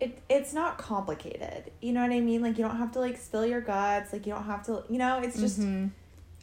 it 0.00 0.22
it's 0.28 0.52
not 0.52 0.78
complicated. 0.78 1.70
You 1.80 1.92
know 1.92 2.02
what 2.02 2.12
I 2.12 2.20
mean? 2.20 2.42
Like 2.42 2.58
you 2.58 2.64
don't 2.64 2.76
have 2.76 2.92
to 2.92 3.00
like 3.00 3.16
spill 3.16 3.46
your 3.46 3.60
guts. 3.60 4.12
Like 4.12 4.26
you 4.26 4.32
don't 4.32 4.44
have 4.44 4.64
to. 4.66 4.84
You 4.88 4.98
know, 4.98 5.20
it's 5.20 5.38
just. 5.38 5.60
Mm-hmm. 5.60 5.88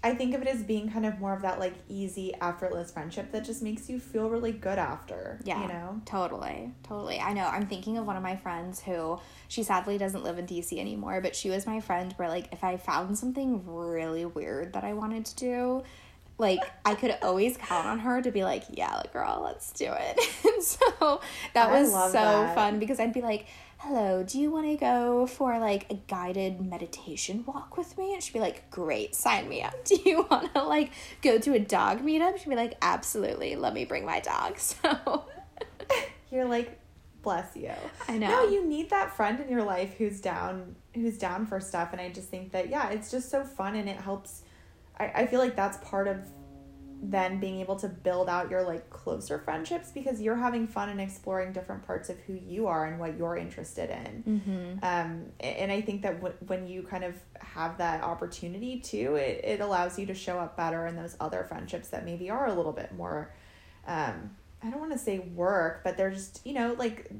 I 0.03 0.13
think 0.13 0.35
of 0.35 0.43
it 0.43 0.47
as 0.47 0.61
being 0.61 0.91
kind 0.91 1.03
of 1.03 1.19
more 1.19 1.33
of 1.33 1.41
that 1.41 1.59
like 1.59 1.73
easy, 1.89 2.31
effortless 2.39 2.91
friendship 2.91 3.31
that 3.31 3.43
just 3.43 3.63
makes 3.63 3.89
you 3.89 3.99
feel 3.99 4.29
really 4.29 4.51
good 4.51 4.77
after. 4.77 5.39
Yeah. 5.43 5.59
You 5.63 5.67
know? 5.67 6.01
Totally. 6.05 6.71
Totally. 6.83 7.19
I 7.19 7.33
know. 7.33 7.47
I'm 7.47 7.65
thinking 7.65 7.97
of 7.97 8.05
one 8.05 8.15
of 8.15 8.21
my 8.21 8.35
friends 8.35 8.79
who 8.79 9.19
she 9.47 9.63
sadly 9.63 9.97
doesn't 9.97 10.23
live 10.23 10.37
in 10.37 10.45
DC 10.45 10.77
anymore, 10.77 11.21
but 11.21 11.35
she 11.35 11.49
was 11.49 11.65
my 11.65 11.79
friend 11.79 12.13
where 12.17 12.29
like 12.29 12.49
if 12.51 12.63
I 12.63 12.77
found 12.77 13.17
something 13.17 13.65
really 13.65 14.25
weird 14.25 14.73
that 14.73 14.83
I 14.83 14.93
wanted 14.93 15.25
to 15.25 15.35
do, 15.37 15.83
like 16.37 16.59
I 16.83 16.95
could 16.95 17.17
always 17.21 17.57
count 17.57 17.87
on 17.87 17.99
her 17.99 18.21
to 18.21 18.31
be 18.31 18.43
like, 18.43 18.63
yeah, 18.69 19.01
girl, 19.13 19.41
let's 19.43 19.71
do 19.71 19.91
it. 19.91 20.19
and 20.45 20.63
so 20.63 21.21
that 21.53 21.71
was 21.71 21.91
so 21.91 22.11
that. 22.11 22.55
fun 22.55 22.79
because 22.79 22.99
I'd 22.99 23.13
be 23.13 23.21
like, 23.21 23.47
hello, 23.77 24.23
do 24.23 24.39
you 24.39 24.49
want 24.51 24.65
to 24.65 24.75
go 24.77 25.27
for 25.27 25.59
like 25.59 25.85
a 25.91 25.95
guided 26.07 26.59
meditation 26.59 27.43
walk 27.45 27.77
with 27.77 27.97
me? 27.97 28.13
And 28.13 28.23
she'd 28.23 28.33
be 28.33 28.39
like, 28.39 28.69
great, 28.71 29.13
sign 29.13 29.47
me 29.47 29.61
up. 29.61 29.73
Do 29.85 29.95
you 30.03 30.25
want 30.29 30.53
to 30.55 30.63
like 30.63 30.91
go 31.21 31.37
to 31.37 31.53
a 31.53 31.59
dog 31.59 32.01
meetup? 32.01 32.37
She'd 32.39 32.49
be 32.49 32.55
like, 32.55 32.77
absolutely, 32.81 33.55
let 33.55 33.73
me 33.73 33.85
bring 33.85 34.05
my 34.05 34.19
dog. 34.19 34.57
So 34.65 35.25
you're 36.31 36.45
like, 36.45 36.79
bless 37.21 37.55
you. 37.55 37.71
I 38.07 38.17
know. 38.17 38.27
No, 38.27 38.49
you 38.49 38.65
need 38.65 38.89
that 38.89 39.15
friend 39.15 39.39
in 39.39 39.47
your 39.47 39.63
life 39.63 39.93
who's 39.97 40.19
down, 40.19 40.75
who's 40.95 41.17
down 41.17 41.45
for 41.45 41.59
stuff. 41.59 41.89
And 41.91 42.01
I 42.01 42.09
just 42.09 42.29
think 42.29 42.51
that, 42.51 42.69
yeah, 42.69 42.89
it's 42.89 43.11
just 43.11 43.29
so 43.29 43.43
fun 43.43 43.75
and 43.75 43.87
it 43.87 43.97
helps. 43.97 44.41
I, 44.97 45.11
I 45.15 45.27
feel 45.27 45.39
like 45.39 45.55
that's 45.55 45.77
part 45.77 46.07
of 46.07 46.19
then 47.01 47.39
being 47.39 47.59
able 47.59 47.75
to 47.75 47.87
build 47.87 48.29
out 48.29 48.49
your 48.49 48.63
like 48.63 48.89
closer 48.89 49.39
friendships 49.39 49.91
because 49.91 50.21
you're 50.21 50.35
having 50.35 50.67
fun 50.67 50.89
and 50.89 50.99
exploring 50.99 51.51
different 51.51 51.85
parts 51.85 52.09
of 52.09 52.17
who 52.19 52.33
you 52.33 52.67
are 52.67 52.85
and 52.85 52.99
what 52.99 53.17
you're 53.17 53.35
interested 53.35 53.89
in 53.89 54.41
mm-hmm. 54.45 54.83
um, 54.83 55.25
and 55.39 55.71
i 55.71 55.81
think 55.81 56.01
that 56.01 56.15
w- 56.21 56.35
when 56.47 56.67
you 56.67 56.83
kind 56.83 57.03
of 57.03 57.13
have 57.39 57.77
that 57.77 58.01
opportunity 58.01 58.79
too 58.79 59.15
it, 59.15 59.41
it 59.43 59.59
allows 59.59 59.99
you 59.99 60.05
to 60.05 60.13
show 60.13 60.39
up 60.39 60.55
better 60.57 60.87
in 60.87 60.95
those 60.95 61.15
other 61.19 61.43
friendships 61.43 61.89
that 61.89 62.05
maybe 62.05 62.29
are 62.29 62.47
a 62.47 62.53
little 62.53 62.73
bit 62.73 62.93
more 62.95 63.33
um, 63.87 64.31
i 64.63 64.69
don't 64.69 64.79
want 64.79 64.91
to 64.91 64.97
say 64.97 65.19
work 65.19 65.81
but 65.83 65.97
they're 65.97 66.11
just 66.11 66.41
you 66.45 66.53
know 66.53 66.73
like 66.77 67.11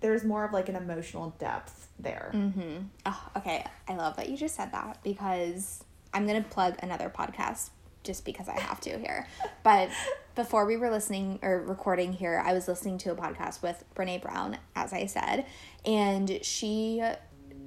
there's 0.00 0.24
more 0.24 0.44
of 0.44 0.52
like 0.52 0.68
an 0.68 0.76
emotional 0.76 1.34
depth 1.38 1.88
there 1.98 2.30
mm-hmm. 2.32 2.78
oh, 3.06 3.28
okay 3.36 3.64
i 3.88 3.94
love 3.94 4.16
that 4.16 4.28
you 4.28 4.36
just 4.36 4.54
said 4.54 4.70
that 4.72 5.02
because 5.02 5.82
i'm 6.16 6.26
gonna 6.26 6.42
plug 6.42 6.76
another 6.82 7.08
podcast 7.10 7.70
just 8.06 8.24
because 8.24 8.48
I 8.48 8.58
have 8.58 8.80
to 8.82 8.98
here. 8.98 9.26
But 9.62 9.90
before 10.36 10.64
we 10.64 10.76
were 10.76 10.90
listening 10.90 11.40
or 11.42 11.60
recording 11.60 12.12
here, 12.12 12.40
I 12.42 12.54
was 12.54 12.68
listening 12.68 12.98
to 12.98 13.10
a 13.10 13.16
podcast 13.16 13.62
with 13.62 13.84
Brene 13.94 14.22
Brown, 14.22 14.56
as 14.74 14.92
I 14.92 15.06
said, 15.06 15.44
and 15.84 16.38
she 16.42 17.02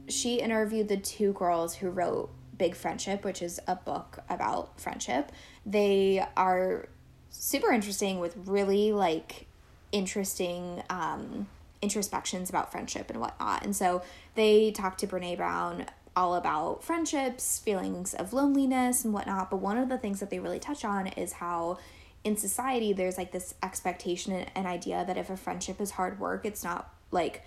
she 0.07 0.39
interviewed 0.39 0.88
the 0.88 0.97
two 0.97 1.33
girls 1.33 1.75
who 1.75 1.89
wrote 1.89 2.31
Big 2.57 2.75
Friendship, 2.75 3.23
which 3.23 3.41
is 3.41 3.59
a 3.67 3.75
book 3.75 4.19
about 4.29 4.79
friendship. 4.79 5.31
They 5.65 6.25
are 6.35 6.88
super 7.29 7.71
interesting 7.71 8.19
with 8.19 8.35
really 8.45 8.91
like 8.91 9.45
interesting 9.91 10.81
um 10.89 11.47
introspections 11.81 12.49
about 12.49 12.71
friendship 12.71 13.09
and 13.09 13.19
whatnot. 13.19 13.63
And 13.63 13.75
so 13.75 14.01
they 14.35 14.71
talked 14.71 14.99
to 14.99 15.07
Brene 15.07 15.38
Brown 15.38 15.85
all 16.19 16.36
about 16.36 16.84
friendships, 16.84 17.60
feelings 17.60 18.13
of 18.13 18.34
loneliness, 18.34 19.05
and 19.05 19.13
whatnot. 19.13 19.49
But 19.49 19.58
one 19.58 19.77
of 19.77 19.88
the 19.88 19.97
things 19.97 20.19
that 20.19 20.29
they 20.29 20.39
really 20.39 20.60
touch 20.60 20.84
on 20.84 21.08
is 21.08 21.32
how 21.32 21.79
in 22.25 22.36
society 22.36 22.91
there's 22.91 23.17
like 23.17 23.32
this 23.32 23.55
expectation 23.63 24.34
and 24.34 24.51
an 24.53 24.65
idea 24.65 25.05
that 25.08 25.17
if 25.17 25.29
a 25.29 25.38
friendship 25.38 25.79
is 25.79 25.91
hard 25.91 26.19
work, 26.19 26.45
it's 26.45 26.62
not 26.62 26.93
like 27.12 27.43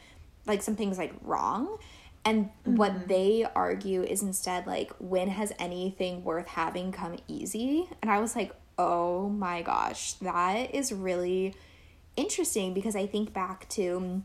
like 0.47 0.63
something's 0.63 0.97
like 0.97 1.13
wrong. 1.21 1.77
And 2.25 2.47
mm-hmm. 2.47 2.77
what 2.77 3.09
they 3.09 3.45
argue 3.55 4.03
is 4.05 4.23
instead 4.23 4.67
like 4.67 4.91
when 4.99 5.29
has 5.29 5.53
anything 5.59 6.25
worth 6.25 6.47
having 6.47 6.93
come 6.93 7.19
easy? 7.29 7.91
And 8.01 8.11
I 8.11 8.21
was 8.21 8.35
like, 8.35 8.53
"Oh 8.79 9.29
my 9.29 9.61
gosh, 9.61 10.15
that 10.15 10.75
is 10.75 10.95
really 10.95 11.55
interesting 12.17 12.73
because 12.73 12.97
I 12.97 13.07
think 13.07 13.35
back 13.35 13.69
to 13.71 14.23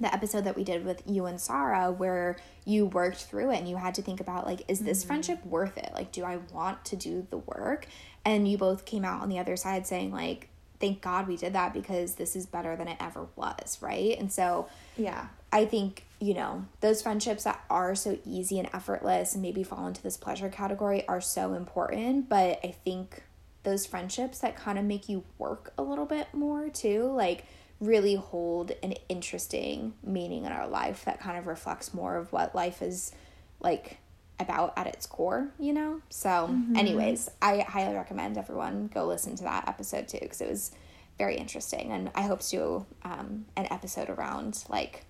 the 0.00 0.12
episode 0.12 0.44
that 0.44 0.56
we 0.56 0.64
did 0.64 0.84
with 0.84 1.02
you 1.06 1.26
and 1.26 1.40
Sarah 1.40 1.90
where 1.90 2.36
you 2.64 2.86
worked 2.86 3.24
through 3.24 3.50
it 3.50 3.58
and 3.58 3.68
you 3.68 3.76
had 3.76 3.94
to 3.94 4.02
think 4.02 4.20
about 4.20 4.46
like 4.46 4.62
is 4.68 4.80
this 4.80 5.00
mm-hmm. 5.00 5.08
friendship 5.08 5.44
worth 5.44 5.76
it? 5.76 5.90
Like 5.94 6.12
do 6.12 6.24
I 6.24 6.36
want 6.52 6.84
to 6.86 6.96
do 6.96 7.26
the 7.30 7.38
work? 7.38 7.86
And 8.24 8.48
you 8.48 8.58
both 8.58 8.84
came 8.84 9.04
out 9.04 9.22
on 9.22 9.28
the 9.28 9.38
other 9.38 9.56
side 9.56 9.86
saying 9.86 10.12
like 10.12 10.48
thank 10.80 11.00
God 11.00 11.26
we 11.26 11.36
did 11.36 11.54
that 11.54 11.74
because 11.74 12.14
this 12.14 12.36
is 12.36 12.46
better 12.46 12.76
than 12.76 12.88
it 12.88 12.96
ever 13.00 13.26
was, 13.36 13.78
right? 13.80 14.16
And 14.18 14.32
so 14.32 14.68
yeah. 14.96 15.28
I 15.52 15.64
think, 15.64 16.04
you 16.20 16.34
know, 16.34 16.66
those 16.80 17.02
friendships 17.02 17.44
that 17.44 17.64
are 17.70 17.94
so 17.94 18.18
easy 18.26 18.58
and 18.58 18.68
effortless 18.74 19.34
and 19.34 19.42
maybe 19.42 19.62
fall 19.62 19.86
into 19.86 20.02
this 20.02 20.16
pleasure 20.16 20.48
category 20.48 21.06
are 21.08 21.20
so 21.20 21.54
important, 21.54 22.28
but 22.28 22.60
I 22.62 22.74
think 22.84 23.22
those 23.62 23.86
friendships 23.86 24.38
that 24.40 24.56
kind 24.56 24.78
of 24.78 24.84
make 24.84 25.08
you 25.08 25.24
work 25.38 25.72
a 25.78 25.82
little 25.82 26.06
bit 26.06 26.28
more 26.32 26.68
too, 26.68 27.04
like 27.04 27.44
really 27.80 28.16
hold 28.16 28.72
an 28.82 28.94
interesting 29.08 29.94
meaning 30.02 30.44
in 30.44 30.52
our 30.52 30.66
life 30.66 31.04
that 31.04 31.20
kind 31.20 31.38
of 31.38 31.46
reflects 31.46 31.94
more 31.94 32.16
of 32.16 32.32
what 32.32 32.54
life 32.54 32.82
is 32.82 33.12
like 33.60 33.98
about 34.40 34.72
at 34.76 34.86
its 34.86 35.06
core, 35.06 35.48
you 35.58 35.72
know? 35.72 36.00
So, 36.10 36.28
mm-hmm. 36.28 36.76
anyways, 36.76 37.28
I 37.40 37.60
highly 37.60 37.94
recommend 37.94 38.38
everyone 38.38 38.90
go 38.92 39.06
listen 39.06 39.36
to 39.36 39.44
that 39.44 39.68
episode 39.68 40.08
too 40.08 40.18
because 40.20 40.40
it 40.40 40.48
was 40.48 40.72
very 41.18 41.36
interesting. 41.36 41.92
And 41.92 42.10
I 42.14 42.22
hope 42.22 42.40
to 42.40 42.50
do 42.50 42.86
um, 43.02 43.46
an 43.56 43.66
episode 43.70 44.08
around 44.10 44.64
like 44.68 45.04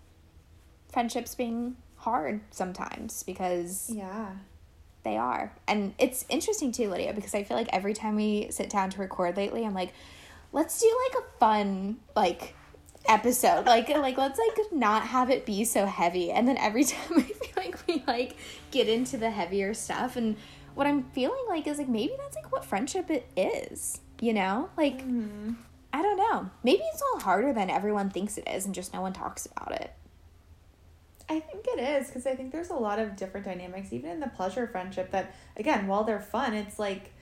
friendships 0.91 1.35
being 1.35 1.77
hard 1.97 2.41
sometimes 2.51 3.23
because 3.25 3.91
yeah 3.93 4.31
they 5.05 5.17
are. 5.17 5.53
And 5.67 5.95
it's 5.99 6.25
interesting 6.29 6.73
too, 6.73 6.91
Lydia, 6.91 7.13
because 7.15 7.35
I 7.35 7.43
feel 7.43 7.57
like 7.57 7.69
every 7.73 7.95
time 7.95 8.17
we 8.17 8.49
sit 8.51 8.69
down 8.69 8.91
to 8.91 9.01
record 9.01 9.37
lately, 9.37 9.65
I'm 9.65 9.75
like, 9.75 9.93
let's 10.53 10.81
do 10.81 10.99
like 11.09 11.25
a 11.25 11.39
fun, 11.39 11.99
like, 12.17 12.55
episode. 13.09 13.65
Like 13.65 13.89
like 13.89 14.19
let's 14.19 14.39
like 14.39 14.73
not 14.73 15.07
have 15.07 15.31
it 15.31 15.47
be 15.47 15.65
so 15.65 15.87
heavy. 15.87 16.31
And 16.31 16.47
then 16.47 16.59
every 16.59 16.85
time 16.85 17.19
i 17.19 17.23
feel 17.23 17.53
like 17.57 17.87
we 17.87 18.03
like 18.07 18.37
get 18.71 18.89
into 18.89 19.17
the 19.17 19.31
heavier 19.31 19.73
stuff 19.73 20.17
and 20.17 20.37
what 20.75 20.87
i'm 20.87 21.05
feeling 21.05 21.43
like 21.49 21.67
is 21.67 21.79
like 21.79 21.89
maybe 21.89 22.13
that's 22.19 22.37
like 22.37 22.53
what 22.53 22.67
friendship 22.67 23.11
it 23.11 23.27
is 23.35 24.01
you 24.21 24.33
know? 24.33 24.71
Like 24.77 24.99
mm-hmm. 24.99 25.53
i 25.93 26.03
don't 26.03 26.17
know. 26.17 26.51
Maybe 26.63 26.83
it's 26.93 27.03
all 27.03 27.21
harder 27.21 27.53
than 27.53 27.71
everyone 27.71 28.11
thinks 28.11 28.39
it 28.39 28.49
is 28.49 28.67
and 28.67 28.75
just 28.75 28.93
no 28.93 29.01
one 29.01 29.13
talks 29.13 29.47
about 29.47 29.81
it. 29.81 29.93
I 31.31 31.41
think 31.41 31.67
it 31.69 31.79
is 31.79 32.07
because 32.07 32.27
I 32.27 32.35
think 32.35 32.53
there's 32.53 32.71
a 32.71 32.75
lot 32.75 32.99
of 32.99 33.15
different 33.15 33.45
dynamics, 33.45 33.93
even 33.93 34.11
in 34.11 34.21
the 34.21 34.29
pleasure 34.29 34.67
friendship, 34.67 35.11
that, 35.11 35.35
again, 35.59 35.87
while 35.87 36.03
they're 36.03 36.21
fun, 36.21 36.55
it's 36.55 36.79
like, 36.79 37.13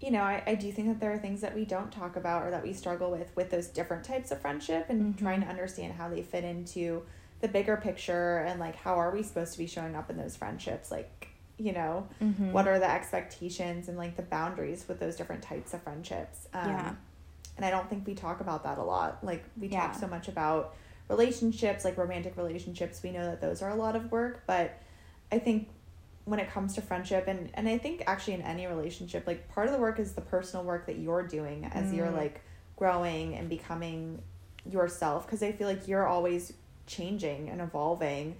you 0.00 0.10
know, 0.10 0.22
I, 0.22 0.42
I 0.46 0.54
do 0.54 0.70
think 0.72 0.88
that 0.88 1.00
there 1.00 1.12
are 1.12 1.18
things 1.18 1.40
that 1.40 1.54
we 1.54 1.64
don't 1.64 1.90
talk 1.90 2.16
about 2.16 2.42
or 2.42 2.50
that 2.50 2.62
we 2.62 2.72
struggle 2.72 3.10
with 3.10 3.30
with 3.34 3.50
those 3.50 3.68
different 3.68 4.04
types 4.04 4.30
of 4.30 4.40
friendship 4.40 4.86
and 4.88 5.14
mm-hmm. 5.14 5.24
trying 5.24 5.40
to 5.40 5.46
understand 5.46 5.94
how 5.94 6.08
they 6.08 6.22
fit 6.22 6.44
into 6.44 7.02
the 7.40 7.48
bigger 7.48 7.76
picture 7.76 8.38
and 8.38 8.60
like 8.60 8.76
how 8.76 8.94
are 8.94 9.10
we 9.10 9.22
supposed 9.22 9.52
to 9.52 9.58
be 9.58 9.66
showing 9.66 9.96
up 9.96 10.10
in 10.10 10.16
those 10.16 10.36
friendships 10.36 10.90
like 10.90 11.28
you 11.58 11.72
know 11.72 12.06
mm-hmm. 12.22 12.52
what 12.52 12.68
are 12.68 12.78
the 12.78 12.90
expectations 12.90 13.88
and 13.88 13.96
like 13.96 14.16
the 14.16 14.22
boundaries 14.22 14.84
with 14.88 15.00
those 15.00 15.16
different 15.16 15.42
types 15.42 15.72
of 15.74 15.82
friendships 15.82 16.48
um, 16.52 16.68
yeah 16.68 16.94
and 17.56 17.64
i 17.64 17.70
don't 17.70 17.88
think 17.88 18.06
we 18.06 18.14
talk 18.14 18.40
about 18.40 18.62
that 18.64 18.78
a 18.78 18.82
lot 18.82 19.18
like 19.22 19.44
we 19.58 19.68
yeah. 19.68 19.86
talk 19.86 19.94
so 19.94 20.06
much 20.06 20.28
about 20.28 20.74
relationships 21.08 21.84
like 21.84 21.96
romantic 21.96 22.36
relationships 22.36 23.02
we 23.02 23.10
know 23.10 23.24
that 23.24 23.40
those 23.40 23.62
are 23.62 23.70
a 23.70 23.74
lot 23.74 23.96
of 23.96 24.10
work 24.12 24.42
but 24.46 24.78
i 25.32 25.38
think 25.38 25.68
when 26.30 26.38
it 26.38 26.48
comes 26.48 26.76
to 26.76 26.80
friendship 26.80 27.24
and 27.26 27.50
and 27.54 27.68
I 27.68 27.76
think 27.76 28.04
actually 28.06 28.34
in 28.34 28.42
any 28.42 28.68
relationship 28.68 29.26
like 29.26 29.48
part 29.48 29.66
of 29.66 29.72
the 29.72 29.80
work 29.80 29.98
is 29.98 30.12
the 30.12 30.20
personal 30.20 30.64
work 30.64 30.86
that 30.86 30.96
you're 30.96 31.24
doing 31.24 31.64
as 31.74 31.90
mm. 31.90 31.96
you're 31.96 32.10
like 32.12 32.40
growing 32.76 33.34
and 33.34 33.48
becoming 33.48 34.22
yourself 34.64 35.26
because 35.26 35.42
I 35.42 35.50
feel 35.50 35.66
like 35.66 35.88
you're 35.88 36.06
always 36.06 36.52
changing 36.86 37.48
and 37.48 37.60
evolving 37.60 38.36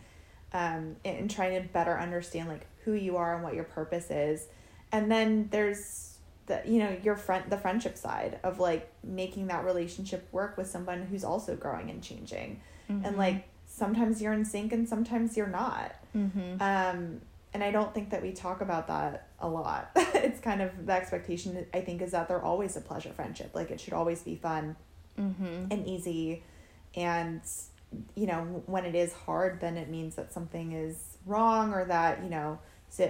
um 0.53 0.95
and, 1.05 1.19
and 1.19 1.31
trying 1.31 1.61
to 1.61 1.69
better 1.69 1.99
understand 1.99 2.49
like 2.49 2.65
who 2.85 2.93
you 2.93 3.17
are 3.17 3.35
and 3.35 3.43
what 3.43 3.55
your 3.55 3.65
purpose 3.65 4.09
is 4.09 4.47
and 4.93 5.11
then 5.11 5.49
there's 5.51 6.19
the 6.47 6.63
you 6.65 6.79
know 6.79 6.97
your 7.03 7.17
friend 7.17 7.45
the 7.49 7.59
friendship 7.59 7.99
side 7.99 8.39
of 8.45 8.61
like 8.61 8.89
making 9.03 9.49
that 9.49 9.65
relationship 9.65 10.29
work 10.31 10.57
with 10.57 10.69
someone 10.69 11.03
who's 11.03 11.25
also 11.25 11.57
growing 11.57 11.91
and 11.91 12.05
changing 12.05 12.61
mm-hmm. 12.89 13.05
and 13.05 13.17
like 13.17 13.49
sometimes 13.67 14.23
you're 14.23 14.33
in 14.33 14.45
sync 14.45 14.73
and 14.73 14.89
sometimes 14.89 15.37
you're 15.37 15.49
not 15.49 15.93
mm-hmm. 16.17 16.63
um 16.63 17.21
and 17.53 17.65
I 17.65 17.71
don't 17.71 17.93
think 17.93 18.11
that 18.11 18.23
we 18.23 18.33
talk 18.33 18.61
about 18.61 18.87
that 18.89 19.29
a 19.41 19.49
lot. 19.49 19.91
it's 19.97 20.41
kind 20.41 20.63
of 20.63 20.87
the 20.87 20.93
expectation 20.93 21.67
I 21.75 21.81
think 21.81 22.03
is 22.03 22.13
that 22.13 22.29
they're 22.29 22.43
always 22.43 22.77
a 22.77 22.81
pleasure 22.81 23.13
friendship. 23.13 23.51
Like 23.55 23.71
it 23.71 23.81
should 23.81 23.93
always 23.93 24.23
be 24.23 24.37
fun 24.37 24.77
mm-hmm. 25.19 25.67
and 25.71 25.87
easy, 25.87 26.43
and 26.95 27.41
you 28.15 28.27
know 28.27 28.63
when 28.67 28.85
it 28.85 28.95
is 28.95 29.13
hard, 29.13 29.61
then 29.61 29.77
it 29.77 29.89
means 29.89 30.15
that 30.15 30.33
something 30.33 30.73
is 30.73 31.19
wrong 31.27 31.73
or 31.73 31.85
that 31.87 32.23
you 32.23 32.31
know 32.31 32.59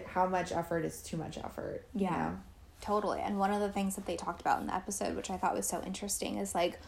how 0.07 0.27
much 0.27 0.53
effort 0.53 0.85
is 0.85 1.03
too 1.03 1.17
much 1.17 1.39
effort. 1.39 1.87
Yeah, 1.95 2.11
you 2.11 2.17
know? 2.17 2.39
totally. 2.81 3.21
And 3.21 3.39
one 3.39 3.53
of 3.53 3.61
the 3.61 3.71
things 3.71 3.97
that 3.97 4.07
they 4.07 4.17
talked 4.17 4.41
about 4.41 4.61
in 4.61 4.67
the 4.67 4.75
episode, 4.75 5.17
which 5.17 5.31
I 5.31 5.37
thought 5.37 5.55
was 5.55 5.67
so 5.67 5.83
interesting, 5.83 6.39
is 6.39 6.55
like 6.55 6.79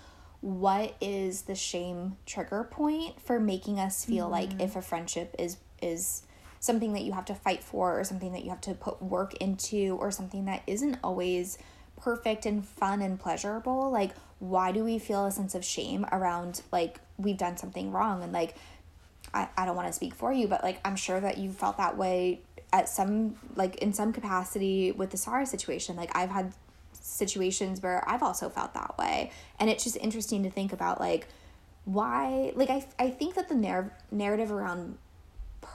what 0.40 0.96
is 1.00 1.42
the 1.42 1.54
shame 1.54 2.16
trigger 2.26 2.64
point 2.64 3.20
for 3.20 3.38
making 3.38 3.78
us 3.78 4.04
feel 4.04 4.24
mm-hmm. 4.24 4.32
like 4.32 4.60
if 4.60 4.74
a 4.74 4.82
friendship 4.82 5.34
is 5.38 5.56
is 5.80 6.22
something 6.62 6.92
that 6.92 7.02
you 7.02 7.10
have 7.10 7.24
to 7.24 7.34
fight 7.34 7.62
for 7.62 7.98
or 7.98 8.04
something 8.04 8.32
that 8.32 8.44
you 8.44 8.50
have 8.50 8.60
to 8.60 8.72
put 8.72 9.02
work 9.02 9.34
into 9.34 9.98
or 10.00 10.12
something 10.12 10.44
that 10.44 10.62
isn't 10.68 10.96
always 11.02 11.58
perfect 12.00 12.46
and 12.46 12.64
fun 12.64 13.02
and 13.02 13.18
pleasurable 13.18 13.90
like 13.90 14.12
why 14.38 14.70
do 14.70 14.84
we 14.84 14.98
feel 14.98 15.26
a 15.26 15.30
sense 15.30 15.56
of 15.56 15.64
shame 15.64 16.06
around 16.12 16.62
like 16.72 17.00
we've 17.16 17.36
done 17.36 17.56
something 17.56 17.92
wrong? 17.92 18.22
And 18.22 18.32
like 18.32 18.54
i, 19.34 19.48
I 19.56 19.66
don't 19.66 19.76
want 19.76 19.88
to 19.88 19.92
speak 19.92 20.14
for 20.14 20.32
you 20.32 20.46
but 20.46 20.62
like 20.62 20.80
i'm 20.84 20.96
sure 20.96 21.20
that 21.20 21.36
you 21.36 21.50
felt 21.50 21.78
that 21.78 21.96
way 21.96 22.40
at 22.72 22.88
some 22.88 23.34
like 23.54 23.76
in 23.76 23.92
some 23.92 24.12
capacity 24.12 24.92
with 24.92 25.10
the 25.10 25.16
Sarah 25.16 25.46
situation. 25.46 25.96
Like 25.96 26.16
i've 26.16 26.30
had 26.30 26.52
situations 26.92 27.82
where 27.82 28.08
i've 28.08 28.22
also 28.22 28.48
felt 28.48 28.74
that 28.74 28.96
way. 28.98 29.30
And 29.58 29.68
it's 29.68 29.84
just 29.84 29.96
interesting 29.96 30.42
to 30.44 30.50
think 30.50 30.72
about 30.72 31.00
like 31.00 31.26
why 31.84 32.52
like 32.54 32.70
i, 32.70 32.86
I 32.98 33.10
think 33.10 33.34
that 33.34 33.48
the 33.48 33.56
narr- 33.56 33.92
narrative 34.10 34.52
around 34.52 34.96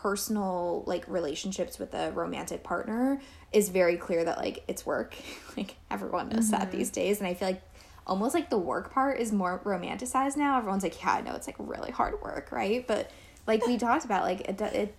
personal 0.02 0.84
like 0.86 1.08
relationships 1.08 1.80
with 1.80 1.94
a 1.94 2.12
romantic 2.12 2.64
partner 2.64 3.20
is 3.52 3.70
very 3.70 3.98
clear 3.98 4.24
that 4.24 4.38
like 4.38 4.64
it's 4.68 4.86
work. 4.86 5.16
Like 5.58 5.76
everyone 5.90 6.30
knows 6.30 6.52
mm-hmm. 6.52 6.60
that 6.60 6.72
these 6.72 6.92
days 6.92 7.18
and 7.18 7.28
i 7.28 7.34
feel 7.34 7.48
like 7.48 7.64
almost 8.06 8.36
like 8.36 8.52
the 8.52 8.60
work 8.60 8.94
part 8.94 9.20
is 9.20 9.32
more 9.32 9.60
romanticized 9.66 10.38
now. 10.38 10.60
Everyone's 10.60 10.84
like 10.84 11.02
yeah 11.02 11.14
i 11.14 11.22
know 11.22 11.34
it's 11.34 11.48
like 11.48 11.56
really 11.58 11.90
hard 11.90 12.22
work 12.22 12.52
right? 12.52 12.86
But 12.86 13.10
like 13.48 13.66
we 13.66 13.78
talked 13.78 14.06
about 14.06 14.24
like 14.24 14.42
it, 14.42 14.62
it 14.62 14.96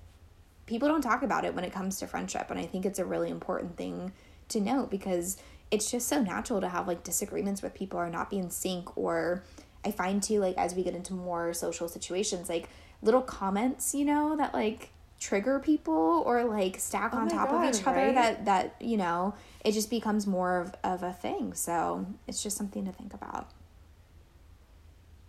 people 0.68 0.87
don't 0.87 1.02
talk 1.02 1.22
about 1.22 1.44
it 1.44 1.54
when 1.54 1.64
it 1.64 1.72
comes 1.72 1.98
to 1.98 2.06
friendship 2.06 2.50
and 2.50 2.58
i 2.61 2.66
think 2.66 2.84
it's 2.84 2.98
a 2.98 3.04
really 3.04 3.30
important 3.30 3.76
thing 3.76 4.12
to 4.48 4.61
note 4.61 4.90
because 4.90 5.38
it's 5.70 5.90
just 5.90 6.08
so 6.08 6.22
natural 6.22 6.61
to 6.61 6.68
have 6.68 6.87
like 6.87 7.02
disagreements 7.04 7.62
with 7.62 7.74
people 7.74 7.98
or 7.98 8.08
not 8.08 8.30
be 8.30 8.38
in 8.38 8.50
sync 8.50 8.96
or 8.96 9.42
i 9.84 9.90
find 9.90 10.22
too 10.22 10.40
like 10.40 10.56
as 10.56 10.74
we 10.74 10.82
get 10.82 10.94
into 10.94 11.12
more 11.12 11.52
social 11.54 11.88
situations 11.88 12.48
like 12.48 12.68
little 13.02 13.22
comments, 13.22 13.94
you 13.94 14.04
know, 14.04 14.37
that 14.37 14.54
like 14.54 14.90
trigger 15.20 15.58
people 15.58 16.22
or 16.26 16.44
like 16.44 16.78
stack 16.78 17.11
oh 17.12 17.18
on 17.18 17.28
top 17.28 17.50
God, 17.50 17.64
of 17.64 17.74
each 17.74 17.87
other 17.87 18.12
that 18.12 18.44
that 18.44 18.76
you 18.80 18.96
know 18.96 19.34
it 19.64 19.72
just 19.72 19.90
becomes 19.90 20.26
more 20.26 20.61
of, 20.61 20.74
of 20.84 21.02
a 21.02 21.12
thing. 21.12 21.54
So 21.54 22.06
it's 22.26 22.42
just 22.42 22.56
something 22.56 22.84
to 22.87 22.92
think 22.92 23.14
about. 23.14 23.50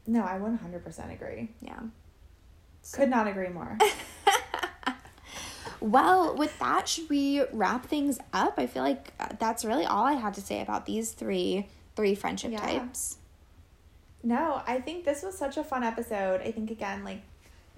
No 0.07 0.23
i 0.23 0.39
100% 0.39 1.13
agree. 1.13 1.49
Yeah. 1.61 1.79
So. 2.81 2.97
could 2.97 3.09
not 3.09 3.27
agree 3.27 3.49
more. 3.49 3.77
Well 5.81 6.35
with 6.35 6.57
that 6.59 6.87
should 6.87 7.09
we 7.09 7.43
wrap 7.53 7.85
things 7.85 8.19
up? 8.33 8.55
I 8.57 8.67
feel 8.67 8.83
like 8.83 9.13
uh, 9.19 9.29
that's 9.39 9.63
really 9.63 9.85
all 9.85 10.03
i 10.05 10.13
had 10.13 10.33
to 10.33 10.41
say 10.41 10.61
about 10.61 10.85
these 10.85 11.11
three 11.11 11.67
three 11.95 12.15
friendship 12.15 12.51
yeah. 12.51 12.59
types. 12.59 13.17
No 14.21 14.61
i 14.67 14.81
think 14.81 15.05
this 15.05 15.23
was 15.23 15.37
such 15.37 15.57
a 15.57 15.63
fun 15.63 15.83
episode. 15.83 16.41
I 16.41 16.51
think 16.51 16.69
again 16.69 17.05
like 17.05 17.21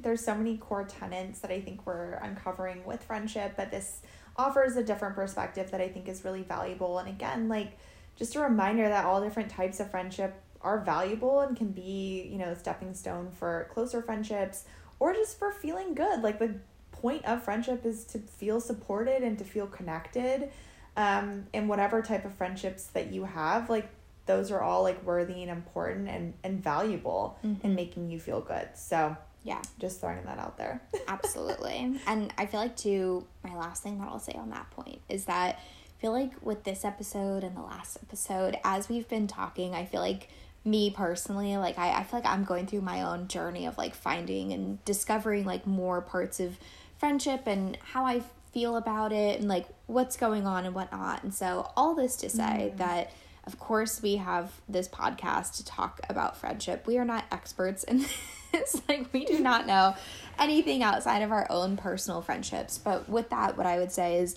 there's 0.01 0.23
so 0.23 0.35
many 0.35 0.57
core 0.57 0.83
tenets 0.83 1.39
that 1.39 1.51
I 1.51 1.61
think 1.61 1.85
we're 1.85 2.13
uncovering 2.13 2.83
with 2.85 3.03
friendship, 3.03 3.53
but 3.55 3.71
this 3.71 4.01
offers 4.37 4.75
a 4.75 4.83
different 4.83 5.15
perspective 5.15 5.71
that 5.71 5.81
I 5.81 5.87
think 5.87 6.07
is 6.07 6.23
really 6.23 6.43
valuable. 6.43 6.99
And 6.99 7.07
again, 7.09 7.47
like 7.49 7.77
just 8.15 8.35
a 8.35 8.39
reminder 8.39 8.87
that 8.87 9.05
all 9.05 9.21
different 9.21 9.49
types 9.49 9.79
of 9.79 9.91
friendship 9.91 10.35
are 10.61 10.79
valuable 10.79 11.41
and 11.41 11.57
can 11.57 11.69
be, 11.69 12.27
you 12.31 12.37
know, 12.37 12.49
a 12.49 12.55
stepping 12.55 12.93
stone 12.93 13.31
for 13.31 13.67
closer 13.73 14.01
friendships 14.01 14.65
or 14.99 15.13
just 15.13 15.39
for 15.39 15.51
feeling 15.51 15.93
good. 15.93 16.21
Like 16.21 16.39
the 16.39 16.55
point 16.91 17.25
of 17.25 17.43
friendship 17.43 17.85
is 17.85 18.03
to 18.05 18.19
feel 18.19 18.61
supported 18.61 19.23
and 19.23 19.37
to 19.39 19.43
feel 19.43 19.67
connected. 19.67 20.49
Um, 20.95 21.47
and 21.53 21.69
whatever 21.69 22.01
type 22.01 22.25
of 22.25 22.33
friendships 22.33 22.85
that 22.87 23.11
you 23.11 23.23
have, 23.23 23.69
like 23.69 23.89
those 24.25 24.51
are 24.51 24.61
all 24.61 24.83
like 24.83 25.03
worthy 25.03 25.41
and 25.41 25.49
important 25.49 26.07
and, 26.07 26.33
and 26.43 26.61
valuable 26.63 27.39
mm-hmm. 27.43 27.65
in 27.65 27.75
making 27.75 28.11
you 28.11 28.19
feel 28.19 28.41
good. 28.41 28.69
So 28.75 29.17
yeah. 29.43 29.61
Just 29.79 30.01
throwing 30.01 30.23
that 30.25 30.37
out 30.37 30.57
there. 30.57 30.81
Absolutely. 31.07 31.99
And 32.05 32.33
I 32.37 32.45
feel 32.45 32.59
like, 32.59 32.75
too, 32.75 33.25
my 33.43 33.55
last 33.55 33.81
thing 33.81 33.99
that 33.99 34.07
I'll 34.07 34.19
say 34.19 34.33
on 34.33 34.51
that 34.51 34.69
point 34.71 35.01
is 35.09 35.25
that 35.25 35.57
I 35.57 36.01
feel 36.01 36.11
like 36.11 36.31
with 36.41 36.63
this 36.63 36.85
episode 36.85 37.43
and 37.43 37.55
the 37.55 37.61
last 37.61 37.97
episode, 38.03 38.57
as 38.63 38.87
we've 38.87 39.07
been 39.07 39.27
talking, 39.27 39.73
I 39.73 39.85
feel 39.85 40.01
like 40.01 40.29
me 40.63 40.91
personally, 40.91 41.57
like, 41.57 41.79
I, 41.79 41.91
I 41.91 42.03
feel 42.03 42.19
like 42.19 42.29
I'm 42.29 42.43
going 42.43 42.67
through 42.67 42.81
my 42.81 43.01
own 43.01 43.27
journey 43.27 43.65
of 43.65 43.77
like 43.77 43.95
finding 43.95 44.53
and 44.53 44.83
discovering 44.85 45.45
like 45.45 45.65
more 45.65 46.01
parts 46.01 46.39
of 46.39 46.57
friendship 46.99 47.47
and 47.47 47.77
how 47.81 48.05
I 48.05 48.21
feel 48.53 48.75
about 48.75 49.11
it 49.11 49.39
and 49.39 49.49
like 49.49 49.65
what's 49.87 50.17
going 50.17 50.45
on 50.45 50.65
and 50.65 50.75
whatnot. 50.75 51.23
And 51.23 51.33
so, 51.33 51.71
all 51.75 51.95
this 51.95 52.15
to 52.17 52.29
say 52.29 52.71
mm. 52.73 52.77
that. 52.77 53.11
Of 53.43 53.57
course, 53.57 54.03
we 54.03 54.17
have 54.17 54.51
this 54.69 54.87
podcast 54.87 55.57
to 55.57 55.65
talk 55.65 55.99
about 56.07 56.37
friendship. 56.37 56.85
We 56.85 56.99
are 56.99 57.03
not 57.03 57.25
experts 57.31 57.83
in 57.83 58.05
is 58.75 58.81
like 58.87 59.11
we 59.13 59.25
do 59.25 59.39
not 59.39 59.67
know 59.67 59.95
anything 60.39 60.83
outside 60.83 61.21
of 61.21 61.31
our 61.31 61.47
own 61.49 61.77
personal 61.77 62.21
friendships. 62.21 62.77
But 62.77 63.09
with 63.09 63.29
that, 63.29 63.57
what 63.57 63.65
I 63.65 63.77
would 63.77 63.91
say 63.91 64.17
is 64.17 64.35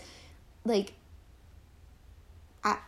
like 0.65 0.93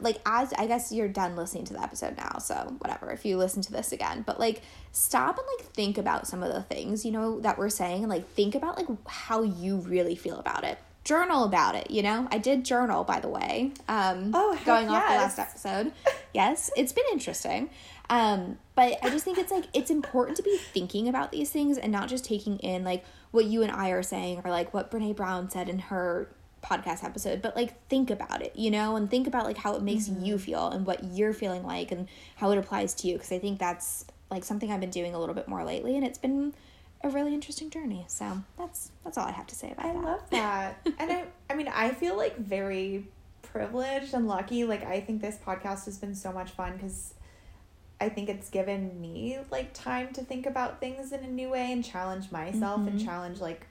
like 0.01 0.19
as 0.25 0.55
I 0.55 0.67
guess 0.67 0.91
you're 0.91 1.09
done 1.09 1.37
listening 1.37 1.67
to 1.67 1.75
the 1.75 1.83
episode 1.83 2.17
now, 2.17 2.39
so 2.39 2.77
whatever 2.79 3.11
if 3.11 3.25
you 3.27 3.37
listen 3.37 3.63
to 3.63 3.73
this 3.73 3.93
again. 3.93 4.23
But 4.27 4.41
like 4.41 4.63
stop 4.93 5.39
and 5.39 5.47
like 5.59 5.73
think 5.73 5.99
about 5.99 6.27
some 6.27 6.43
of 6.43 6.53
the 6.53 6.63
things, 6.63 7.05
you 7.05 7.13
know, 7.13 7.41
that 7.41 7.59
we're 7.59 7.69
saying 7.69 8.03
and 8.03 8.09
like 8.09 8.27
think 8.31 8.55
about 8.55 8.77
like 8.77 8.87
how 9.07 9.43
you 9.43 9.77
really 9.77 10.17
feel 10.17 10.39
about 10.39 10.65
it. 10.65 10.79
Journal 11.07 11.45
about 11.45 11.77
it, 11.77 11.89
you 11.91 12.03
know? 12.03 12.27
I 12.33 12.39
did 12.39 12.65
journal 12.65 13.05
by 13.05 13.21
the 13.21 13.29
way. 13.29 13.73
Um 13.89 14.33
oh, 14.35 14.59
going 14.65 14.91
yes. 14.91 14.93
off 14.93 15.09
the 15.09 15.17
last 15.17 15.39
episode. 15.39 15.93
yes, 16.35 16.71
it's 16.77 16.93
been 16.93 17.05
interesting. 17.13 17.71
Um, 18.11 18.59
but 18.75 18.99
I 19.03 19.11
just 19.11 19.25
think 19.25 19.39
it's 19.39 19.51
like 19.51 19.67
it's 19.73 19.91
important 19.91 20.37
to 20.37 20.43
be 20.43 20.57
thinking 20.57 21.09
about 21.09 21.33
these 21.33 21.51
things 21.51 21.79
and 21.79 21.91
not 21.91 22.09
just 22.09 22.25
taking 22.25 22.59
in 22.59 22.85
like 22.85 23.05
what 23.31 23.47
you 23.47 23.63
and 23.63 23.73
I 23.73 23.91
are 23.91 24.03
saying 24.03 24.43
or 24.45 24.51
like 24.51 24.73
what 24.75 24.91
Brene 24.91 25.17
Brown 25.17 25.51
said 25.51 25.69
in 25.69 25.79
her 25.79 26.29
podcast 26.63 27.05
episode, 27.05 27.43
but 27.43 27.57
like 27.57 27.87
think 27.89 28.11
about 28.11 28.43
it, 28.43 28.55
you 28.57 28.71
know, 28.71 28.97
and 28.97 29.11
think 29.11 29.27
about 29.27 29.45
like 29.45 29.59
how 29.59 29.75
it 29.75 29.83
makes 29.83 30.09
mm-hmm. 30.09 30.25
you 30.25 30.39
feel 30.39 30.69
and 30.69 30.87
what 30.87 31.05
you're 31.05 31.33
feeling 31.33 31.65
like 31.65 31.93
and 31.93 32.09
how 32.37 32.51
it 32.51 32.59
applies 32.59 32.95
to 32.95 33.09
you 33.09 33.15
because 33.15 33.33
I 33.33 33.39
think 33.39 33.59
that's 33.59 34.05
like 34.31 34.45
something 34.45 34.71
I've 34.73 34.81
been 34.81 34.91
doing 34.91 35.15
a 35.15 35.21
little 35.21 35.35
bit 35.35 35.49
more 35.49 35.65
lately 35.65 35.97
and 35.97 36.05
it's 36.05 36.19
been 36.19 36.55
a 37.03 37.09
really 37.09 37.35
interesting 37.35 37.71
journey. 37.71 38.05
So 38.09 38.43
that's 38.59 38.91
that's 39.05 39.19
all 39.19 39.27
I 39.27 39.33
have 39.33 39.47
to 39.49 39.55
say 39.55 39.73
about 39.73 39.87
I 39.87 39.93
that. 39.93 39.99
I 39.99 40.03
love 40.03 40.31
that. 40.31 40.87
and 40.99 41.13
I 41.13 41.25
I 41.51 41.55
mean 41.55 41.69
I 41.69 41.91
feel 41.91 42.17
like 42.17 42.37
very 42.39 43.09
privileged 43.43 44.15
and 44.15 44.27
lucky. 44.27 44.65
Like 44.65 44.85
I 44.85 45.01
think 45.01 45.21
this 45.21 45.39
podcast 45.45 45.85
has 45.87 45.99
been 45.99 46.15
so 46.15 46.33
much 46.33 46.51
fun 46.51 46.79
cuz 46.79 47.15
I 48.01 48.09
think 48.09 48.29
it's 48.29 48.51
given 48.51 49.01
me 49.01 49.39
like 49.51 49.73
time 49.73 50.13
to 50.15 50.23
think 50.23 50.47
about 50.47 50.81
things 50.81 51.13
in 51.13 51.25
a 51.25 51.29
new 51.29 51.51
way 51.51 51.73
and 51.73 51.85
challenge 51.85 52.31
myself 52.31 52.81
mm-hmm. 52.81 52.89
and 52.89 53.05
challenge 53.05 53.41
like 53.41 53.67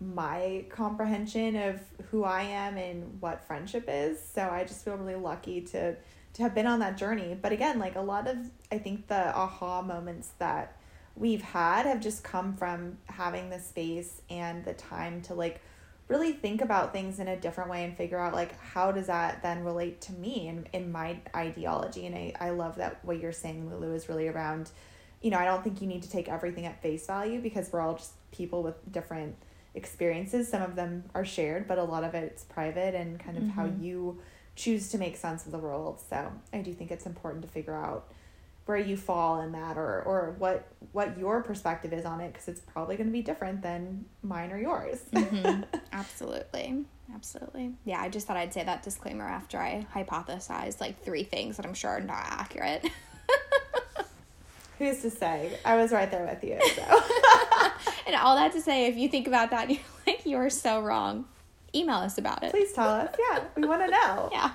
my 0.00 0.64
comprehension 0.68 1.56
of 1.56 1.80
who 2.10 2.24
I 2.24 2.42
am 2.42 2.76
and 2.76 3.20
what 3.20 3.44
friendship 3.46 3.84
is. 3.88 4.20
So 4.34 4.48
I 4.50 4.64
just 4.64 4.84
feel 4.84 4.96
really 4.96 5.14
lucky 5.14 5.60
to 5.62 5.96
to 6.34 6.42
have 6.42 6.54
been 6.54 6.66
on 6.66 6.80
that 6.80 6.96
journey. 6.96 7.38
But 7.40 7.52
again, 7.52 7.78
like 7.78 7.96
a 7.96 8.00
lot 8.00 8.26
of 8.28 8.36
I 8.70 8.78
think 8.78 9.06
the 9.06 9.34
aha 9.34 9.82
moments 9.82 10.30
that 10.38 10.76
we've 11.16 11.42
had 11.42 11.86
have 11.86 12.00
just 12.00 12.24
come 12.24 12.54
from 12.54 12.98
having 13.06 13.50
the 13.50 13.58
space 13.58 14.20
and 14.28 14.64
the 14.64 14.74
time 14.74 15.22
to 15.22 15.34
like 15.34 15.60
really 16.08 16.32
think 16.32 16.60
about 16.60 16.92
things 16.92 17.18
in 17.18 17.28
a 17.28 17.36
different 17.36 17.70
way 17.70 17.84
and 17.84 17.96
figure 17.96 18.18
out 18.18 18.34
like 18.34 18.58
how 18.60 18.92
does 18.92 19.06
that 19.06 19.42
then 19.42 19.64
relate 19.64 20.00
to 20.00 20.12
me 20.12 20.48
and 20.48 20.68
in 20.72 20.90
my 20.90 21.18
ideology? 21.34 22.06
And 22.06 22.14
I, 22.14 22.32
I 22.40 22.50
love 22.50 22.76
that 22.76 23.04
what 23.04 23.20
you're 23.20 23.32
saying 23.32 23.70
lulu 23.70 23.94
is 23.94 24.08
really 24.08 24.28
around 24.28 24.70
you 25.22 25.30
know 25.30 25.38
i 25.38 25.44
don't 25.46 25.64
think 25.64 25.80
you 25.80 25.88
need 25.88 26.02
to 26.02 26.10
take 26.10 26.28
everything 26.28 26.66
at 26.66 26.82
face 26.82 27.06
value 27.06 27.40
because 27.40 27.72
we're 27.72 27.80
all 27.80 27.94
just 27.94 28.12
people 28.30 28.62
with 28.62 28.74
different 28.92 29.36
experiences. 29.74 30.48
Some 30.48 30.62
of 30.62 30.76
them 30.76 31.04
are 31.14 31.24
shared 31.24 31.66
but 31.66 31.78
a 31.78 31.84
lot 31.84 32.04
of 32.04 32.14
it's 32.14 32.44
private 32.44 32.94
and 32.94 33.18
kind 33.18 33.36
of 33.36 33.44
mm-hmm. 33.44 33.52
how 33.52 33.70
you 33.80 34.20
choose 34.56 34.88
to 34.90 34.98
make 34.98 35.16
sense 35.16 35.46
of 35.46 35.52
the 35.52 35.58
world. 35.58 36.00
So 36.08 36.32
i 36.52 36.58
do 36.58 36.72
think 36.72 36.90
it's 36.90 37.06
important 37.06 37.42
to 37.42 37.48
figure 37.48 37.74
out 37.74 38.08
where 38.66 38.78
you 38.78 38.96
fall 38.96 39.40
in 39.42 39.52
that 39.52 39.76
or 39.76 40.02
or 40.02 40.34
what 40.38 40.66
what 40.92 41.18
your 41.18 41.42
perspective 41.42 41.92
is 41.92 42.04
on 42.04 42.20
it 42.20 42.32
because 42.32 42.48
it's 42.48 42.60
probably 42.60 42.96
going 42.96 43.08
to 43.08 43.12
be 43.12 43.20
different 43.22 43.60
than 43.62 44.04
mine 44.22 44.50
or 44.52 44.58
yours. 44.58 45.00
Mm-hmm. 45.12 45.62
absolutely. 45.92 46.84
Absolutely. 47.14 47.74
Yeah 47.84 48.00
i 48.00 48.08
just 48.08 48.26
thought 48.26 48.36
i'd 48.38 48.54
say 48.54 48.64
that 48.64 48.82
disclaimer 48.82 49.24
after 49.26 49.58
i 49.58 49.86
hypothesized 49.94 50.80
like 50.80 51.02
three 51.04 51.22
things 51.24 51.56
that 51.58 51.66
i'm 51.66 51.74
sure 51.74 51.90
are 51.90 52.00
not 52.00 52.24
accurate. 52.28 52.88
Who's 54.78 55.02
to 55.02 55.10
say? 55.10 55.56
I 55.64 55.76
was 55.76 55.92
right 55.92 56.10
there 56.10 56.24
with 56.26 56.42
you 56.42 56.58
so. 56.74 56.82
And 58.06 58.16
all 58.16 58.36
that 58.36 58.52
to 58.52 58.60
say 58.60 58.86
if 58.86 58.96
you 58.96 59.08
think 59.08 59.26
about 59.26 59.50
that 59.50 59.70
you're 59.70 59.80
like 60.06 60.24
you're 60.24 60.50
so 60.50 60.80
wrong. 60.80 61.26
Email 61.74 61.96
us 61.96 62.18
about 62.18 62.42
it. 62.42 62.50
Please 62.52 62.72
tell 62.72 62.88
us. 62.88 63.14
Yeah 63.18 63.44
we 63.56 63.66
want 63.66 63.82
to 63.84 63.90
know. 63.90 64.28
Yeah 64.32 64.50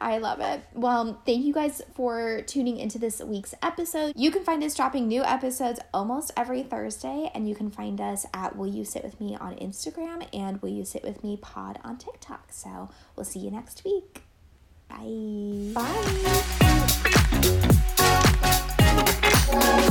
I 0.00 0.18
love 0.18 0.40
it. 0.40 0.62
Well, 0.72 1.20
thank 1.26 1.44
you 1.44 1.52
guys 1.52 1.82
for 1.94 2.40
tuning 2.42 2.78
into 2.78 2.98
this 2.98 3.20
week's 3.20 3.54
episode. 3.62 4.14
You 4.16 4.30
can 4.30 4.44
find 4.44 4.64
us 4.64 4.74
dropping 4.74 5.08
new 5.08 5.22
episodes 5.22 5.78
almost 5.92 6.32
every 6.36 6.62
Thursday, 6.62 7.30
and 7.34 7.46
you 7.48 7.54
can 7.54 7.70
find 7.70 8.00
us 8.00 8.24
at 8.32 8.56
Will 8.56 8.68
You 8.68 8.84
Sit 8.84 9.04
With 9.04 9.20
Me 9.20 9.36
on 9.38 9.56
Instagram 9.56 10.26
and 10.32 10.62
Will 10.62 10.70
You 10.70 10.86
Sit 10.86 11.02
With 11.02 11.22
Me 11.22 11.36
Pod 11.36 11.78
on 11.84 11.98
TikTok. 11.98 12.46
So 12.50 12.88
we'll 13.14 13.24
see 13.24 13.40
you 13.40 13.50
next 13.50 13.84
week. 13.84 14.22
Bye. 14.88 15.72
Bye. 19.52 19.86